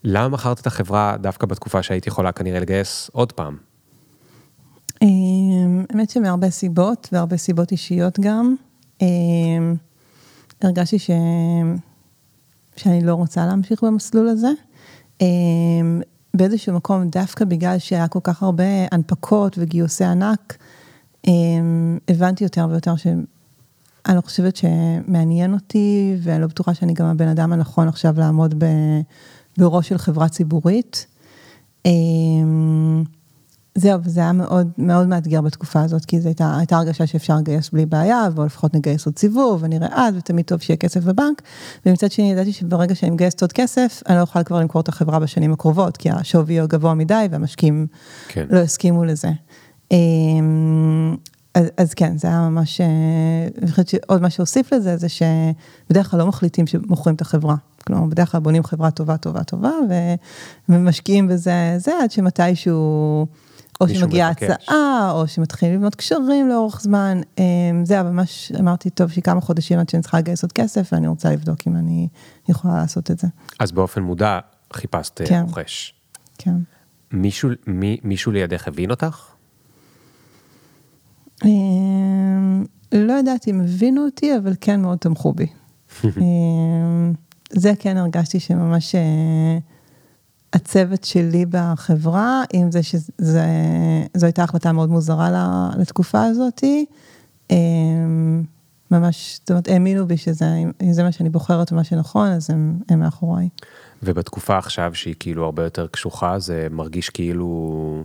למה 0.05 0.29
מכרת 0.29 0.61
את 0.61 0.67
החברה 0.67 1.17
דווקא 1.21 1.47
בתקופה 1.47 1.83
שהיית 1.83 2.07
יכולה 2.07 2.33
כנראה 2.33 2.61
לגייס 2.61 3.11
עוד 3.13 3.33
פעם? 3.33 3.57
אמ, 5.03 5.85
האמת 5.91 6.11
שמהרבה 6.11 6.51
סיבות, 6.51 7.09
והרבה 7.13 7.37
סיבות 7.37 7.73
אישיות 7.73 8.21
גם. 8.21 8.55
אמ, 10.65 10.69
הרגשתי 10.69 10.99
ש... 10.99 11.11
שאני 12.77 13.05
לא 13.05 13.15
רוצה 13.15 13.47
להמשיך 13.47 13.85
במסלול 13.85 14.29
הזה. 14.29 14.51
אמ, 15.21 16.01
באיזשהו 16.35 16.77
מקום, 16.77 17.09
דווקא 17.09 17.45
בגלל 17.45 17.79
שהיה 17.79 18.09
כל 18.09 18.21
כך 18.23 18.43
הרבה 18.43 18.65
הנפקות 18.93 19.59
וגיוסי 19.59 20.05
ענק, 20.05 20.57
הבנתי 22.09 22.45
יותר 22.45 22.67
ויותר 22.71 22.97
אני 24.07 24.17
לא 24.17 24.21
חושבת 24.21 24.57
שמעניין 24.57 25.55
אותי, 25.55 26.17
ואני 26.23 26.41
לא 26.41 26.47
בטוחה 26.47 26.75
שאני 26.75 26.95
גם 26.95 27.07
הבן 27.07 27.29
אדם 27.29 27.53
הנכון 27.53 27.89
עכשיו 27.89 28.15
לעמוד 28.19 28.55
ב, 28.59 28.67
בראש 29.59 29.89
של 29.89 29.99
חברה 29.99 30.29
ציבורית. 30.29 31.07
זהו, 33.75 33.99
וזה 34.05 34.21
היה 34.21 34.33
מאוד 34.33 34.71
מאוד 34.79 35.09
מאתגר 35.09 35.41
בתקופה 35.41 35.83
הזאת, 35.83 36.05
כי 36.05 36.21
זו 36.21 36.29
הייתה, 36.29 36.57
הייתה 36.59 36.77
הרגשה 36.77 37.07
שאפשר 37.07 37.37
לגייס 37.37 37.71
בלי 37.71 37.87
בעיה, 37.87 38.29
או 38.37 38.45
לפחות 38.45 38.75
נגייס 38.75 39.07
עוד 39.07 39.19
סיבוב, 39.19 39.63
ונראה 39.63 39.89
אז, 39.95 40.15
ותמיד 40.17 40.45
טוב 40.45 40.61
שיהיה 40.61 40.77
כסף 40.77 41.05
בבנק. 41.05 41.43
ומצד 41.87 42.13
שני, 42.13 42.33
ידעתי 42.33 42.53
שברגע 42.53 42.95
שאני 42.95 43.11
מגייסת 43.11 43.43
עוד 43.43 43.53
כסף, 43.53 44.03
אני 44.09 44.17
לא 44.17 44.21
אוכל 44.21 44.43
כבר 44.43 44.61
למכור 44.61 44.81
את 44.81 44.89
החברה 44.89 45.19
בשנים 45.19 45.53
הקרובות, 45.53 45.97
כי 45.97 46.11
השווי 46.11 46.55
יהיה 46.55 46.67
גבוה 46.67 46.95
מדי, 46.95 47.27
והמשקיעים 47.31 47.87
כן. 48.29 48.47
לא 48.51 48.59
הסכימו 48.59 49.05
לזה. 49.05 49.29
אמ, 49.91 51.17
אז, 51.55 51.67
אז 51.77 51.95
כן, 51.95 52.19
זה 52.19 52.29
היה 52.29 52.49
ממש, 52.49 52.81
אה, 52.81 52.87
אני 53.63 53.71
חושבת 53.71 53.89
שעוד 53.89 54.23
מה 54.23 54.31
שהוסיף 54.31 54.73
לזה, 54.73 54.97
זה 54.97 55.07
שבדרך 55.09 56.11
כלל 56.11 56.21
לא 56.21 56.27
מחליטים 56.27 56.67
שמוכרים 56.67 57.17
את 57.17 57.21
החברה. 57.21 57.55
כלומר, 57.87 58.07
בדרך 58.07 58.33
כלל 58.33 58.41
בונים 58.41 58.65
חברה 58.65 58.91
טובה, 58.91 59.17
טובה, 59.17 59.45
טובה, 59.45 59.71
ומשקיעים 60.69 61.29
בזה, 61.29 61.75
זה 61.79 61.93
עד 62.03 62.11
שמתישהו... 62.11 63.27
או 63.83 63.89
שמגיעה 63.89 64.29
הצעה, 64.29 65.11
או 65.15 65.29
שמתחילים 65.29 65.75
לבנות 65.75 65.95
קשרים 65.95 66.49
לאורך 66.49 66.81
זמן. 66.81 67.21
אמ, 67.39 67.45
זה 67.85 67.95
היה 67.95 68.03
ממש, 68.03 68.53
אמרתי, 68.61 68.91
טוב, 68.91 69.11
שכמה 69.11 69.41
חודשים 69.41 69.79
עד 69.79 69.89
שאני 69.89 70.03
צריכה 70.03 70.19
לגייס 70.19 70.43
עוד 70.43 70.53
כסף, 70.53 70.89
ואני 70.93 71.09
רוצה 71.09 71.31
לבדוק 71.33 71.59
אם 71.67 71.77
אני 71.77 72.09
יכולה 72.49 72.75
לעשות 72.75 73.11
את 73.11 73.19
זה. 73.19 73.27
אז 73.59 73.73
באופן 73.73 74.03
מודע 74.03 74.39
חיפשת 74.73 75.21
אה, 75.21 75.27
כן. 75.27 75.43
רוכש. 75.47 75.95
כן. 76.39 76.55
מישהו, 77.13 77.51
מי, 77.67 77.99
מישהו 78.05 78.33
לידך 78.33 78.69
הבין 78.69 78.91
אותך? 78.91 79.27
אמ, 81.45 82.65
לא 82.93 83.13
יודעת 83.13 83.49
אם 83.49 83.61
הבינו 83.61 84.05
אותי, 84.05 84.37
אבל 84.37 84.55
כן 84.61 84.81
מאוד 84.81 84.99
תמכו 84.99 85.33
בי. 85.33 85.47
אמ, 86.05 87.13
זה 87.51 87.73
כן 87.79 87.97
הרגשתי 87.97 88.41
שממש... 88.41 88.95
הצוות 90.53 91.05
שלי 91.05 91.47
בחברה, 91.47 92.43
עם 92.53 92.71
זה 92.71 92.83
שזו 92.83 93.39
הייתה 94.23 94.43
החלטה 94.43 94.73
מאוד 94.73 94.91
מוזרה 94.91 95.31
לתקופה 95.79 96.25
הזאתי. 96.25 96.87
אמ, 97.51 98.43
ממש, 98.91 99.39
זאת 99.41 99.51
אומרת, 99.51 99.69
האמינו 99.69 100.07
בי 100.07 100.17
שזה 100.17 101.03
מה 101.03 101.13
שאני 101.13 101.31
בוחרת 101.31 101.73
ומה 101.73 101.85
שנכון, 101.85 102.29
אז 102.29 102.51
הם, 102.51 102.79
הם 102.89 103.01
מאחוריי. 103.01 103.49
ובתקופה 104.03 104.59
עכשיו 104.59 104.95
שהיא 104.95 105.15
כאילו 105.21 105.45
הרבה 105.45 105.65
יותר 105.65 105.87
קשוחה, 105.87 106.39
זה 106.39 106.67
מרגיש 106.71 107.11
כאילו, 107.11 108.05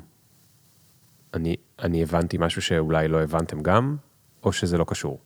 אני, 1.34 1.56
אני 1.82 2.04
הבנתי 2.04 2.38
משהו 2.40 2.62
שאולי 2.62 3.08
לא 3.08 3.24
הבנתם 3.24 3.62
גם, 3.62 3.96
או 4.44 4.54
שזה 4.54 4.78
לא 4.78 4.86
קשור? 4.88 5.20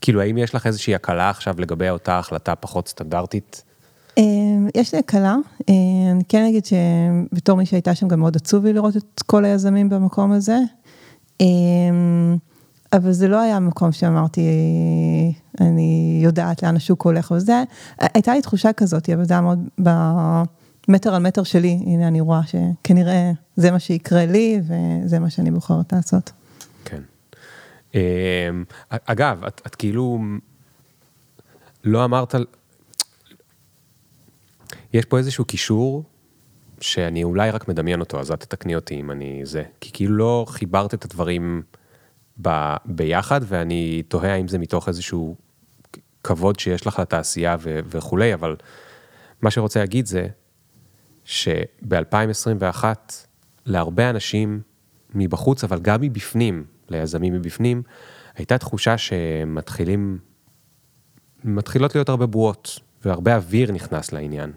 כאילו, 0.00 0.20
האם 0.20 0.38
יש 0.38 0.54
לך 0.54 0.66
איזושהי 0.66 0.94
הקלה 0.94 1.30
עכשיו 1.30 1.54
לגבי 1.58 1.90
אותה 1.90 2.18
החלטה 2.18 2.54
פחות 2.54 2.88
סטנדרטית? 2.88 3.62
אמ, 4.18 4.68
יש 4.74 4.92
לי 4.94 4.98
הקלה, 4.98 5.36
אמ, 5.68 5.74
אני 6.12 6.24
כן 6.28 6.44
אגיד 6.48 6.64
שבתור 6.64 7.56
מי 7.56 7.66
שהייתה 7.66 7.94
שם 7.94 8.08
גם 8.08 8.20
מאוד 8.20 8.36
עצוב 8.36 8.64
לי 8.64 8.72
לראות 8.72 8.96
את 8.96 9.22
כל 9.26 9.44
היזמים 9.44 9.88
במקום 9.88 10.32
הזה, 10.32 10.58
אמ, 11.40 12.36
אבל 12.92 13.12
זה 13.12 13.28
לא 13.28 13.40
היה 13.40 13.60
מקום 13.60 13.92
שאמרתי, 13.92 14.40
אני 15.60 16.20
יודעת 16.24 16.62
לאן 16.62 16.76
השוק 16.76 17.02
הולך 17.02 17.30
וזה, 17.30 17.62
הייתה 17.98 18.34
לי 18.34 18.42
תחושה 18.42 18.72
כזאת, 18.72 19.10
אבל 19.10 19.24
זה 19.24 19.34
היה 19.34 19.40
מאוד 19.40 19.58
במטר 20.88 21.14
על 21.14 21.22
מטר 21.22 21.42
שלי, 21.42 21.78
הנה 21.86 22.08
אני 22.08 22.20
רואה 22.20 22.40
שכנראה 22.46 23.32
זה 23.56 23.70
מה 23.70 23.78
שיקרה 23.78 24.26
לי 24.26 24.60
וזה 24.62 25.18
מה 25.18 25.30
שאני 25.30 25.50
בוחרת 25.50 25.92
לעשות. 25.92 26.32
כן. 26.84 27.02
אגב, 28.90 29.44
את, 29.44 29.60
את 29.66 29.74
כאילו 29.74 30.18
לא 31.84 32.04
אמרת 32.04 32.34
יש 34.92 35.04
פה 35.04 35.18
איזשהו 35.18 35.44
קישור 35.44 36.04
שאני 36.80 37.24
אולי 37.24 37.50
רק 37.50 37.68
מדמיין 37.68 38.00
אותו, 38.00 38.20
אז 38.20 38.30
את 38.30 38.40
תתקני 38.40 38.74
אותי 38.74 39.00
אם 39.00 39.10
אני 39.10 39.40
זה. 39.44 39.62
כי 39.80 39.90
כאילו 39.92 40.16
לא 40.16 40.44
חיברת 40.48 40.94
את 40.94 41.04
הדברים 41.04 41.62
ב, 42.42 42.74
ביחד, 42.84 43.40
ואני 43.44 44.02
תוהה 44.08 44.34
האם 44.34 44.48
זה 44.48 44.58
מתוך 44.58 44.88
איזשהו 44.88 45.36
כבוד 46.24 46.58
שיש 46.58 46.86
לך 46.86 46.98
לתעשייה 46.98 47.56
ו, 47.60 47.80
וכולי, 47.86 48.34
אבל 48.34 48.56
מה 49.42 49.50
שרוצה 49.50 49.80
להגיד 49.80 50.06
זה 50.06 50.26
שב-2021, 51.24 52.84
להרבה 53.66 54.10
אנשים 54.10 54.60
מבחוץ, 55.14 55.64
אבל 55.64 55.78
גם 55.78 56.00
מבפנים, 56.00 56.64
ליזמים 56.88 57.32
מבפנים, 57.32 57.82
הייתה 58.34 58.58
תחושה 58.58 58.98
שמתחילים, 58.98 60.18
מתחילות 61.44 61.94
להיות 61.94 62.08
הרבה 62.08 62.26
בועות, 62.26 62.78
והרבה 63.04 63.36
אוויר 63.36 63.72
נכנס 63.72 64.12
לעניין. 64.12 64.52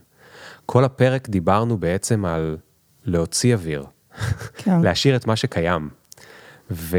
כל 0.66 0.84
הפרק 0.84 1.30
דיברנו 1.30 1.78
בעצם 1.78 2.26
על 2.26 2.58
להוציא 3.06 3.54
אוויר, 3.54 3.86
כן. 4.58 4.82
להשאיר 4.82 5.16
את 5.16 5.28
מה 5.28 5.36
שקיים. 5.36 5.90
ו... 6.72 6.98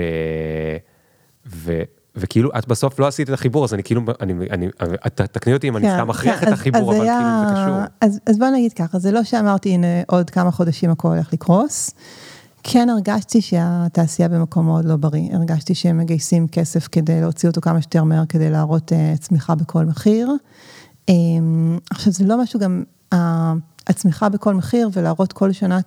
ו... 1.47 1.83
וכאילו 2.17 2.51
את 2.59 2.69
בסוף 2.69 2.99
לא 2.99 3.07
עשית 3.07 3.29
את 3.29 3.35
החיבור 3.35 3.65
אז 3.65 3.75
אני 3.75 3.83
כאילו 3.83 4.03
אני 4.21 4.35
אני 4.51 4.69
תקני 5.15 5.55
אותי 5.55 5.69
אם 5.69 5.79
כן, 5.79 5.85
אני 5.85 5.95
סתם 5.95 6.09
מכריח 6.09 6.41
כן, 6.41 6.49
את 6.49 6.53
החיבור 6.53 6.93
אבל 6.93 7.03
היה, 7.03 7.19
כאילו 7.19 7.49
זה 7.49 7.65
קשור. 7.65 7.79
אז, 8.01 8.21
אז 8.27 8.39
בוא 8.39 8.49
נגיד 8.49 8.73
ככה 8.73 8.99
זה 8.99 9.13
לא 9.13 9.25
שאמרתי 9.25 9.69
הנה 9.71 9.87
עוד 10.07 10.31
כמה 10.31 10.51
חודשים 10.51 10.91
הכל 10.91 11.09
הולך 11.09 11.33
לקרוס. 11.33 11.91
כן 12.63 12.89
הרגשתי 12.89 13.41
שהתעשייה 13.41 14.29
במקום 14.29 14.67
מאוד 14.67 14.85
לא 14.85 14.97
בריא 14.97 15.35
הרגשתי 15.35 15.75
שהם 15.75 15.99
מגייסים 15.99 16.49
כסף 16.49 16.89
כדי 16.93 17.21
להוציא 17.21 17.49
אותו 17.49 17.61
כמה 17.61 17.83
שיותר 17.83 18.05
מהר 18.05 18.27
כדי 18.29 18.51
להראות 18.51 18.93
uh, 18.93 19.19
צמיחה 19.19 19.55
בכל 19.55 19.85
מחיר. 19.85 20.31
Um, 21.11 21.15
עכשיו 21.91 22.13
זה 22.13 22.25
לא 22.25 22.43
משהו 22.43 22.61
גם 22.61 22.85
הצמיחה 23.87 24.29
בכל 24.29 24.55
מחיר 24.55 24.89
ולהראות 24.93 25.33
כל 25.33 25.53
שנה 25.53 25.81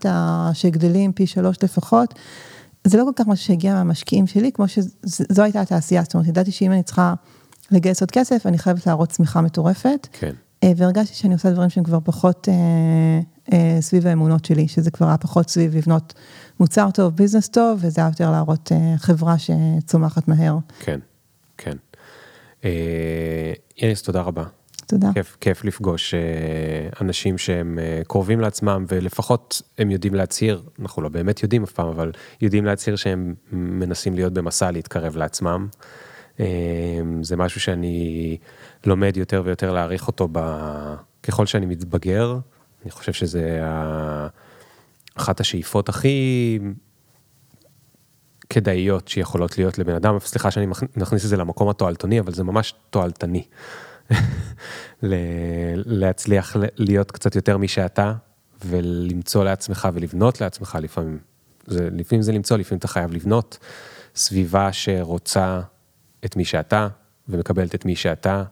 שגדלים 0.54 1.12
פי 1.14 1.28
שלוש 1.28 1.58
לפחות, 1.64 2.14
זה 2.88 2.98
לא 2.98 3.04
כל 3.04 3.12
כך 3.16 3.28
משהו 3.28 3.46
שהגיע 3.46 3.74
מהמשקיעים 3.74 4.28
שלי, 4.28 4.52
כמו 4.52 4.68
שזו 4.68 5.44
הייתה 5.44 5.62
התעשייה, 5.62 6.04
זאת 6.04 6.14
אומרת, 6.14 6.28
ידעתי 6.28 6.52
שאם 6.52 6.72
אני 6.72 6.84
צריכה 6.84 7.14
לגייס 7.72 8.02
עוד 8.02 8.12
כסף, 8.12 8.46
אני 8.46 8.58
חייבת 8.58 8.88
להראות 8.88 9.10
צמיחה 9.10 9.42
מטורפת. 9.42 10.08
כן. 10.12 10.34
אה, 10.64 10.72
והרגשתי 10.78 11.16
שאני 11.16 11.34
עושה 11.34 11.52
דברים 11.52 11.70
שהם 11.70 11.84
כבר 11.84 12.00
פחות 12.04 12.50
אה, 12.50 13.20
אה, 13.54 13.82
סביב 13.82 14.08
האמונות 14.08 14.46
שלי, 14.46 14.68
שזה 14.68 14.92
כבר 14.92 15.08
היה 15.08 15.18
פחות 15.18 15.50
סביב 15.50 15.76
לבנות 15.76 16.14
מוצר 16.60 16.92
טוב, 16.92 17.16
ביזנס 17.16 17.50
טוב, 17.50 17.80
וזה 17.82 18.02
היה 18.02 18.10
יותר 18.10 18.32
להראות 18.32 18.72
אה, 18.72 18.98
חברה 18.98 19.36
שצומחת 19.38 20.28
מהר. 20.28 20.58
כן, 20.80 21.00
כן. 21.58 21.78
אה, 22.66 23.54
איריס, 23.82 24.02
תודה 24.02 24.22
רבה. 24.22 24.44
תודה. 24.90 25.10
כיף, 25.14 25.38
כיף 25.42 25.66
לפגוש 25.66 26.14
אה, 26.14 26.20
אנשים 27.02 27.38
שהם 27.38 27.80
אה, 27.80 28.02
קרובים 28.08 28.40
לעצמם 28.40 28.86
ולפחות 28.88 29.62
הם 29.78 29.92
יודעים 29.92 30.16
להצהיר, 30.16 30.64
אנחנו 30.80 31.02
לא 31.02 31.10
באמת 31.10 31.44
יודעים 31.44 31.64
אף 31.64 31.72
פעם, 31.72 31.88
אבל 31.88 32.12
יודעים 32.42 32.66
להצהיר 32.66 32.96
שהם 32.96 33.36
מנסים 33.52 34.14
להיות 34.14 34.34
במסע 34.34 34.72
להתקרב 34.72 35.18
לעצמם. 35.18 35.68
אה, 36.40 36.46
זה 37.22 37.38
משהו 37.38 37.62
שאני 37.62 38.38
לומד 38.86 39.18
יותר 39.18 39.42
ויותר 39.46 39.72
להעריך 39.72 40.08
אותו 40.08 40.28
ב... 40.32 40.40
ככל 41.24 41.46
שאני 41.46 41.66
מתבגר, 41.66 42.38
אני 42.84 42.92
חושב 42.92 43.14
שזה 43.14 43.62
אחת 45.16 45.40
השאיפות 45.40 45.90
הכי 45.90 46.60
כדאיות 48.50 49.08
שיכולות 49.08 49.58
להיות 49.58 49.80
לבן 49.80 49.96
אדם, 49.96 50.20
סליחה 50.20 50.52
שאני 50.52 50.66
מכניס 50.98 51.24
את 51.24 51.30
זה 51.30 51.38
למקום 51.38 51.70
התועלתני, 51.70 52.20
אבל 52.20 52.34
זה 52.34 52.44
ממש 52.44 52.74
תועלתני. 52.90 53.44
להצליח 55.86 56.56
להיות 56.78 57.12
קצת 57.12 57.36
יותר 57.36 57.58
מי 57.58 57.68
שאתה, 57.68 58.14
ולמצוא 58.66 59.44
לעצמך 59.44 59.88
ולבנות 59.94 60.42
לעצמך 60.42 60.78
לפעמים. 60.82 61.18
זה, 61.68 61.90
לפעמים 61.92 62.22
זה 62.22 62.32
למצוא, 62.32 62.58
לפעמים 62.58 62.80
אתה 62.80 62.88
חייב 62.88 63.14
לבנות 63.14 63.58
סביבה 64.16 64.74
שרוצה 64.74 65.62
את 66.26 66.36
מי 66.36 66.46
שאתה, 66.46 66.88
ומקבלת 67.30 67.76
את 67.76 67.86
מי 67.86 67.96
שאתה, 67.96 68.44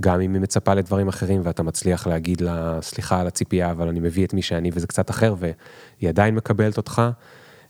גם 0.00 0.20
אם 0.20 0.34
היא 0.34 0.42
מצפה 0.42 0.74
לדברים 0.74 1.08
אחרים 1.08 1.40
ואתה 1.44 1.62
מצליח 1.62 2.06
להגיד 2.06 2.40
לה, 2.40 2.78
סליחה 2.82 3.20
על 3.20 3.26
הציפייה, 3.26 3.70
אבל 3.70 3.88
אני 3.88 4.00
מביא 4.00 4.26
את 4.26 4.34
מי 4.34 4.42
שאני 4.42 4.70
וזה 4.72 4.86
קצת 4.86 5.10
אחר, 5.10 5.34
והיא 5.38 6.08
עדיין 6.08 6.34
מקבלת 6.34 6.76
אותך. 6.76 7.02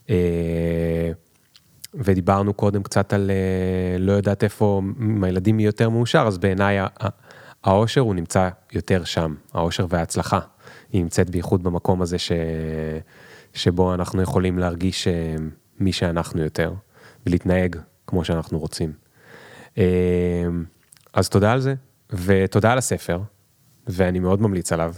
אה, 0.09 1.11
ודיברנו 1.93 2.53
קודם 2.53 2.83
קצת 2.83 3.13
על 3.13 3.31
אה, 3.31 3.97
לא 3.99 4.11
יודעת 4.11 4.43
איפה, 4.43 4.81
אם 4.99 5.23
הילדים 5.23 5.59
יהיו 5.59 5.67
יותר 5.67 5.89
מאושר, 5.89 6.23
אז 6.27 6.37
בעיניי 6.37 6.77
האושר 7.65 8.01
הוא 8.01 8.15
נמצא 8.15 8.49
יותר 8.73 9.03
שם, 9.03 9.35
האושר 9.53 9.85
וההצלחה. 9.89 10.39
היא 10.91 11.01
נמצאת 11.01 11.29
בייחוד 11.29 11.63
במקום 11.63 12.01
הזה 12.01 12.17
ש... 12.17 12.31
שבו 13.53 13.93
אנחנו 13.93 14.21
יכולים 14.21 14.59
להרגיש 14.59 15.07
אה, 15.07 15.35
מי 15.79 15.91
שאנחנו 15.91 16.41
יותר, 16.43 16.73
ולהתנהג 17.25 17.75
כמו 18.07 18.25
שאנחנו 18.25 18.59
רוצים. 18.59 18.93
אה, 19.77 19.83
אז 21.13 21.29
תודה 21.29 21.51
על 21.51 21.59
זה, 21.59 21.73
ותודה 22.09 22.71
על 22.71 22.77
הספר, 22.77 23.19
ואני 23.87 24.19
מאוד 24.19 24.41
ממליץ 24.41 24.71
עליו. 24.73 24.93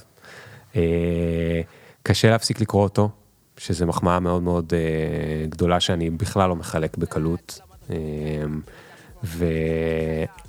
קשה 2.04 2.30
להפסיק 2.30 2.62
לקרוא 2.62 2.84
אותו, 2.84 3.10
שזה 3.58 3.86
מחמאה 3.86 4.20
מאוד 4.20 4.44
מאוד 4.44 4.74
גדולה 5.50 5.80
שאני 5.80 6.10
בכלל 6.10 6.50
לא 6.50 6.56
מחלק 6.56 6.98
בקלות. 6.98 7.60
ו... 9.24 9.46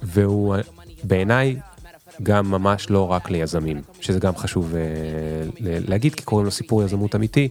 והוא 0.03 0.57
בעיניי 1.05 1.57
גם 2.23 2.51
ממש 2.51 2.91
לא 2.91 3.11
רק 3.11 3.31
ליזמים, 3.31 3.83
שזה 4.01 4.19
גם 4.19 4.37
חשוב 4.37 4.75
להגיד, 5.61 6.15
כי 6.15 6.23
קוראים 6.23 6.45
לו 6.45 6.51
סיפור 6.51 6.83
יזמות 6.83 7.15
אמיתי, 7.15 7.49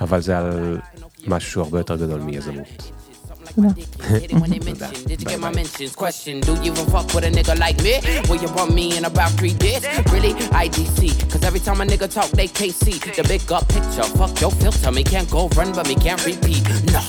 אבל 0.00 0.20
זה 0.20 0.38
על 0.38 0.78
משהו 1.26 1.50
שהוא 1.50 1.64
הרבה 1.64 1.78
יותר 1.78 1.96
גדול 1.96 2.20
מיזמות. 2.20 2.90
תודה. 3.56 3.68
Did 5.08 5.20
you 5.22 5.26
get 5.26 5.40
my 5.40 5.50
mentions? 5.50 5.92
Question, 5.96 6.34
do 6.46 6.52
you 6.62 6.70
even 6.70 6.86
fuck 6.94 7.06
with 7.14 7.24
a 7.24 7.30
nigga 7.38 7.54
like 7.58 7.78
me? 7.86 7.94
Will 8.28 8.40
you 8.44 8.50
want 8.56 8.72
me 8.78 8.86
in 8.96 9.04
about 9.04 9.30
three 9.38 9.56
days? 9.64 9.82
Really? 10.12 10.32
IDC, 10.64 11.00
cause 11.30 11.42
every 11.48 11.62
time 11.66 11.80
a 11.80 11.84
nigga 11.84 12.08
talk, 12.16 12.30
they 12.40 12.48
can't 12.58 12.76
see 12.84 12.96
the 13.16 13.24
big 13.32 13.42
up 13.56 13.64
picture. 13.74 14.06
Fuck 14.18 14.40
your 14.42 14.52
filter, 14.60 14.92
me 14.92 15.02
can't 15.02 15.28
go 15.36 15.48
run, 15.58 15.72
but 15.76 15.84
me 15.88 15.96
can't 16.04 16.22
repeat. 16.30 16.62
No. 16.94 17.02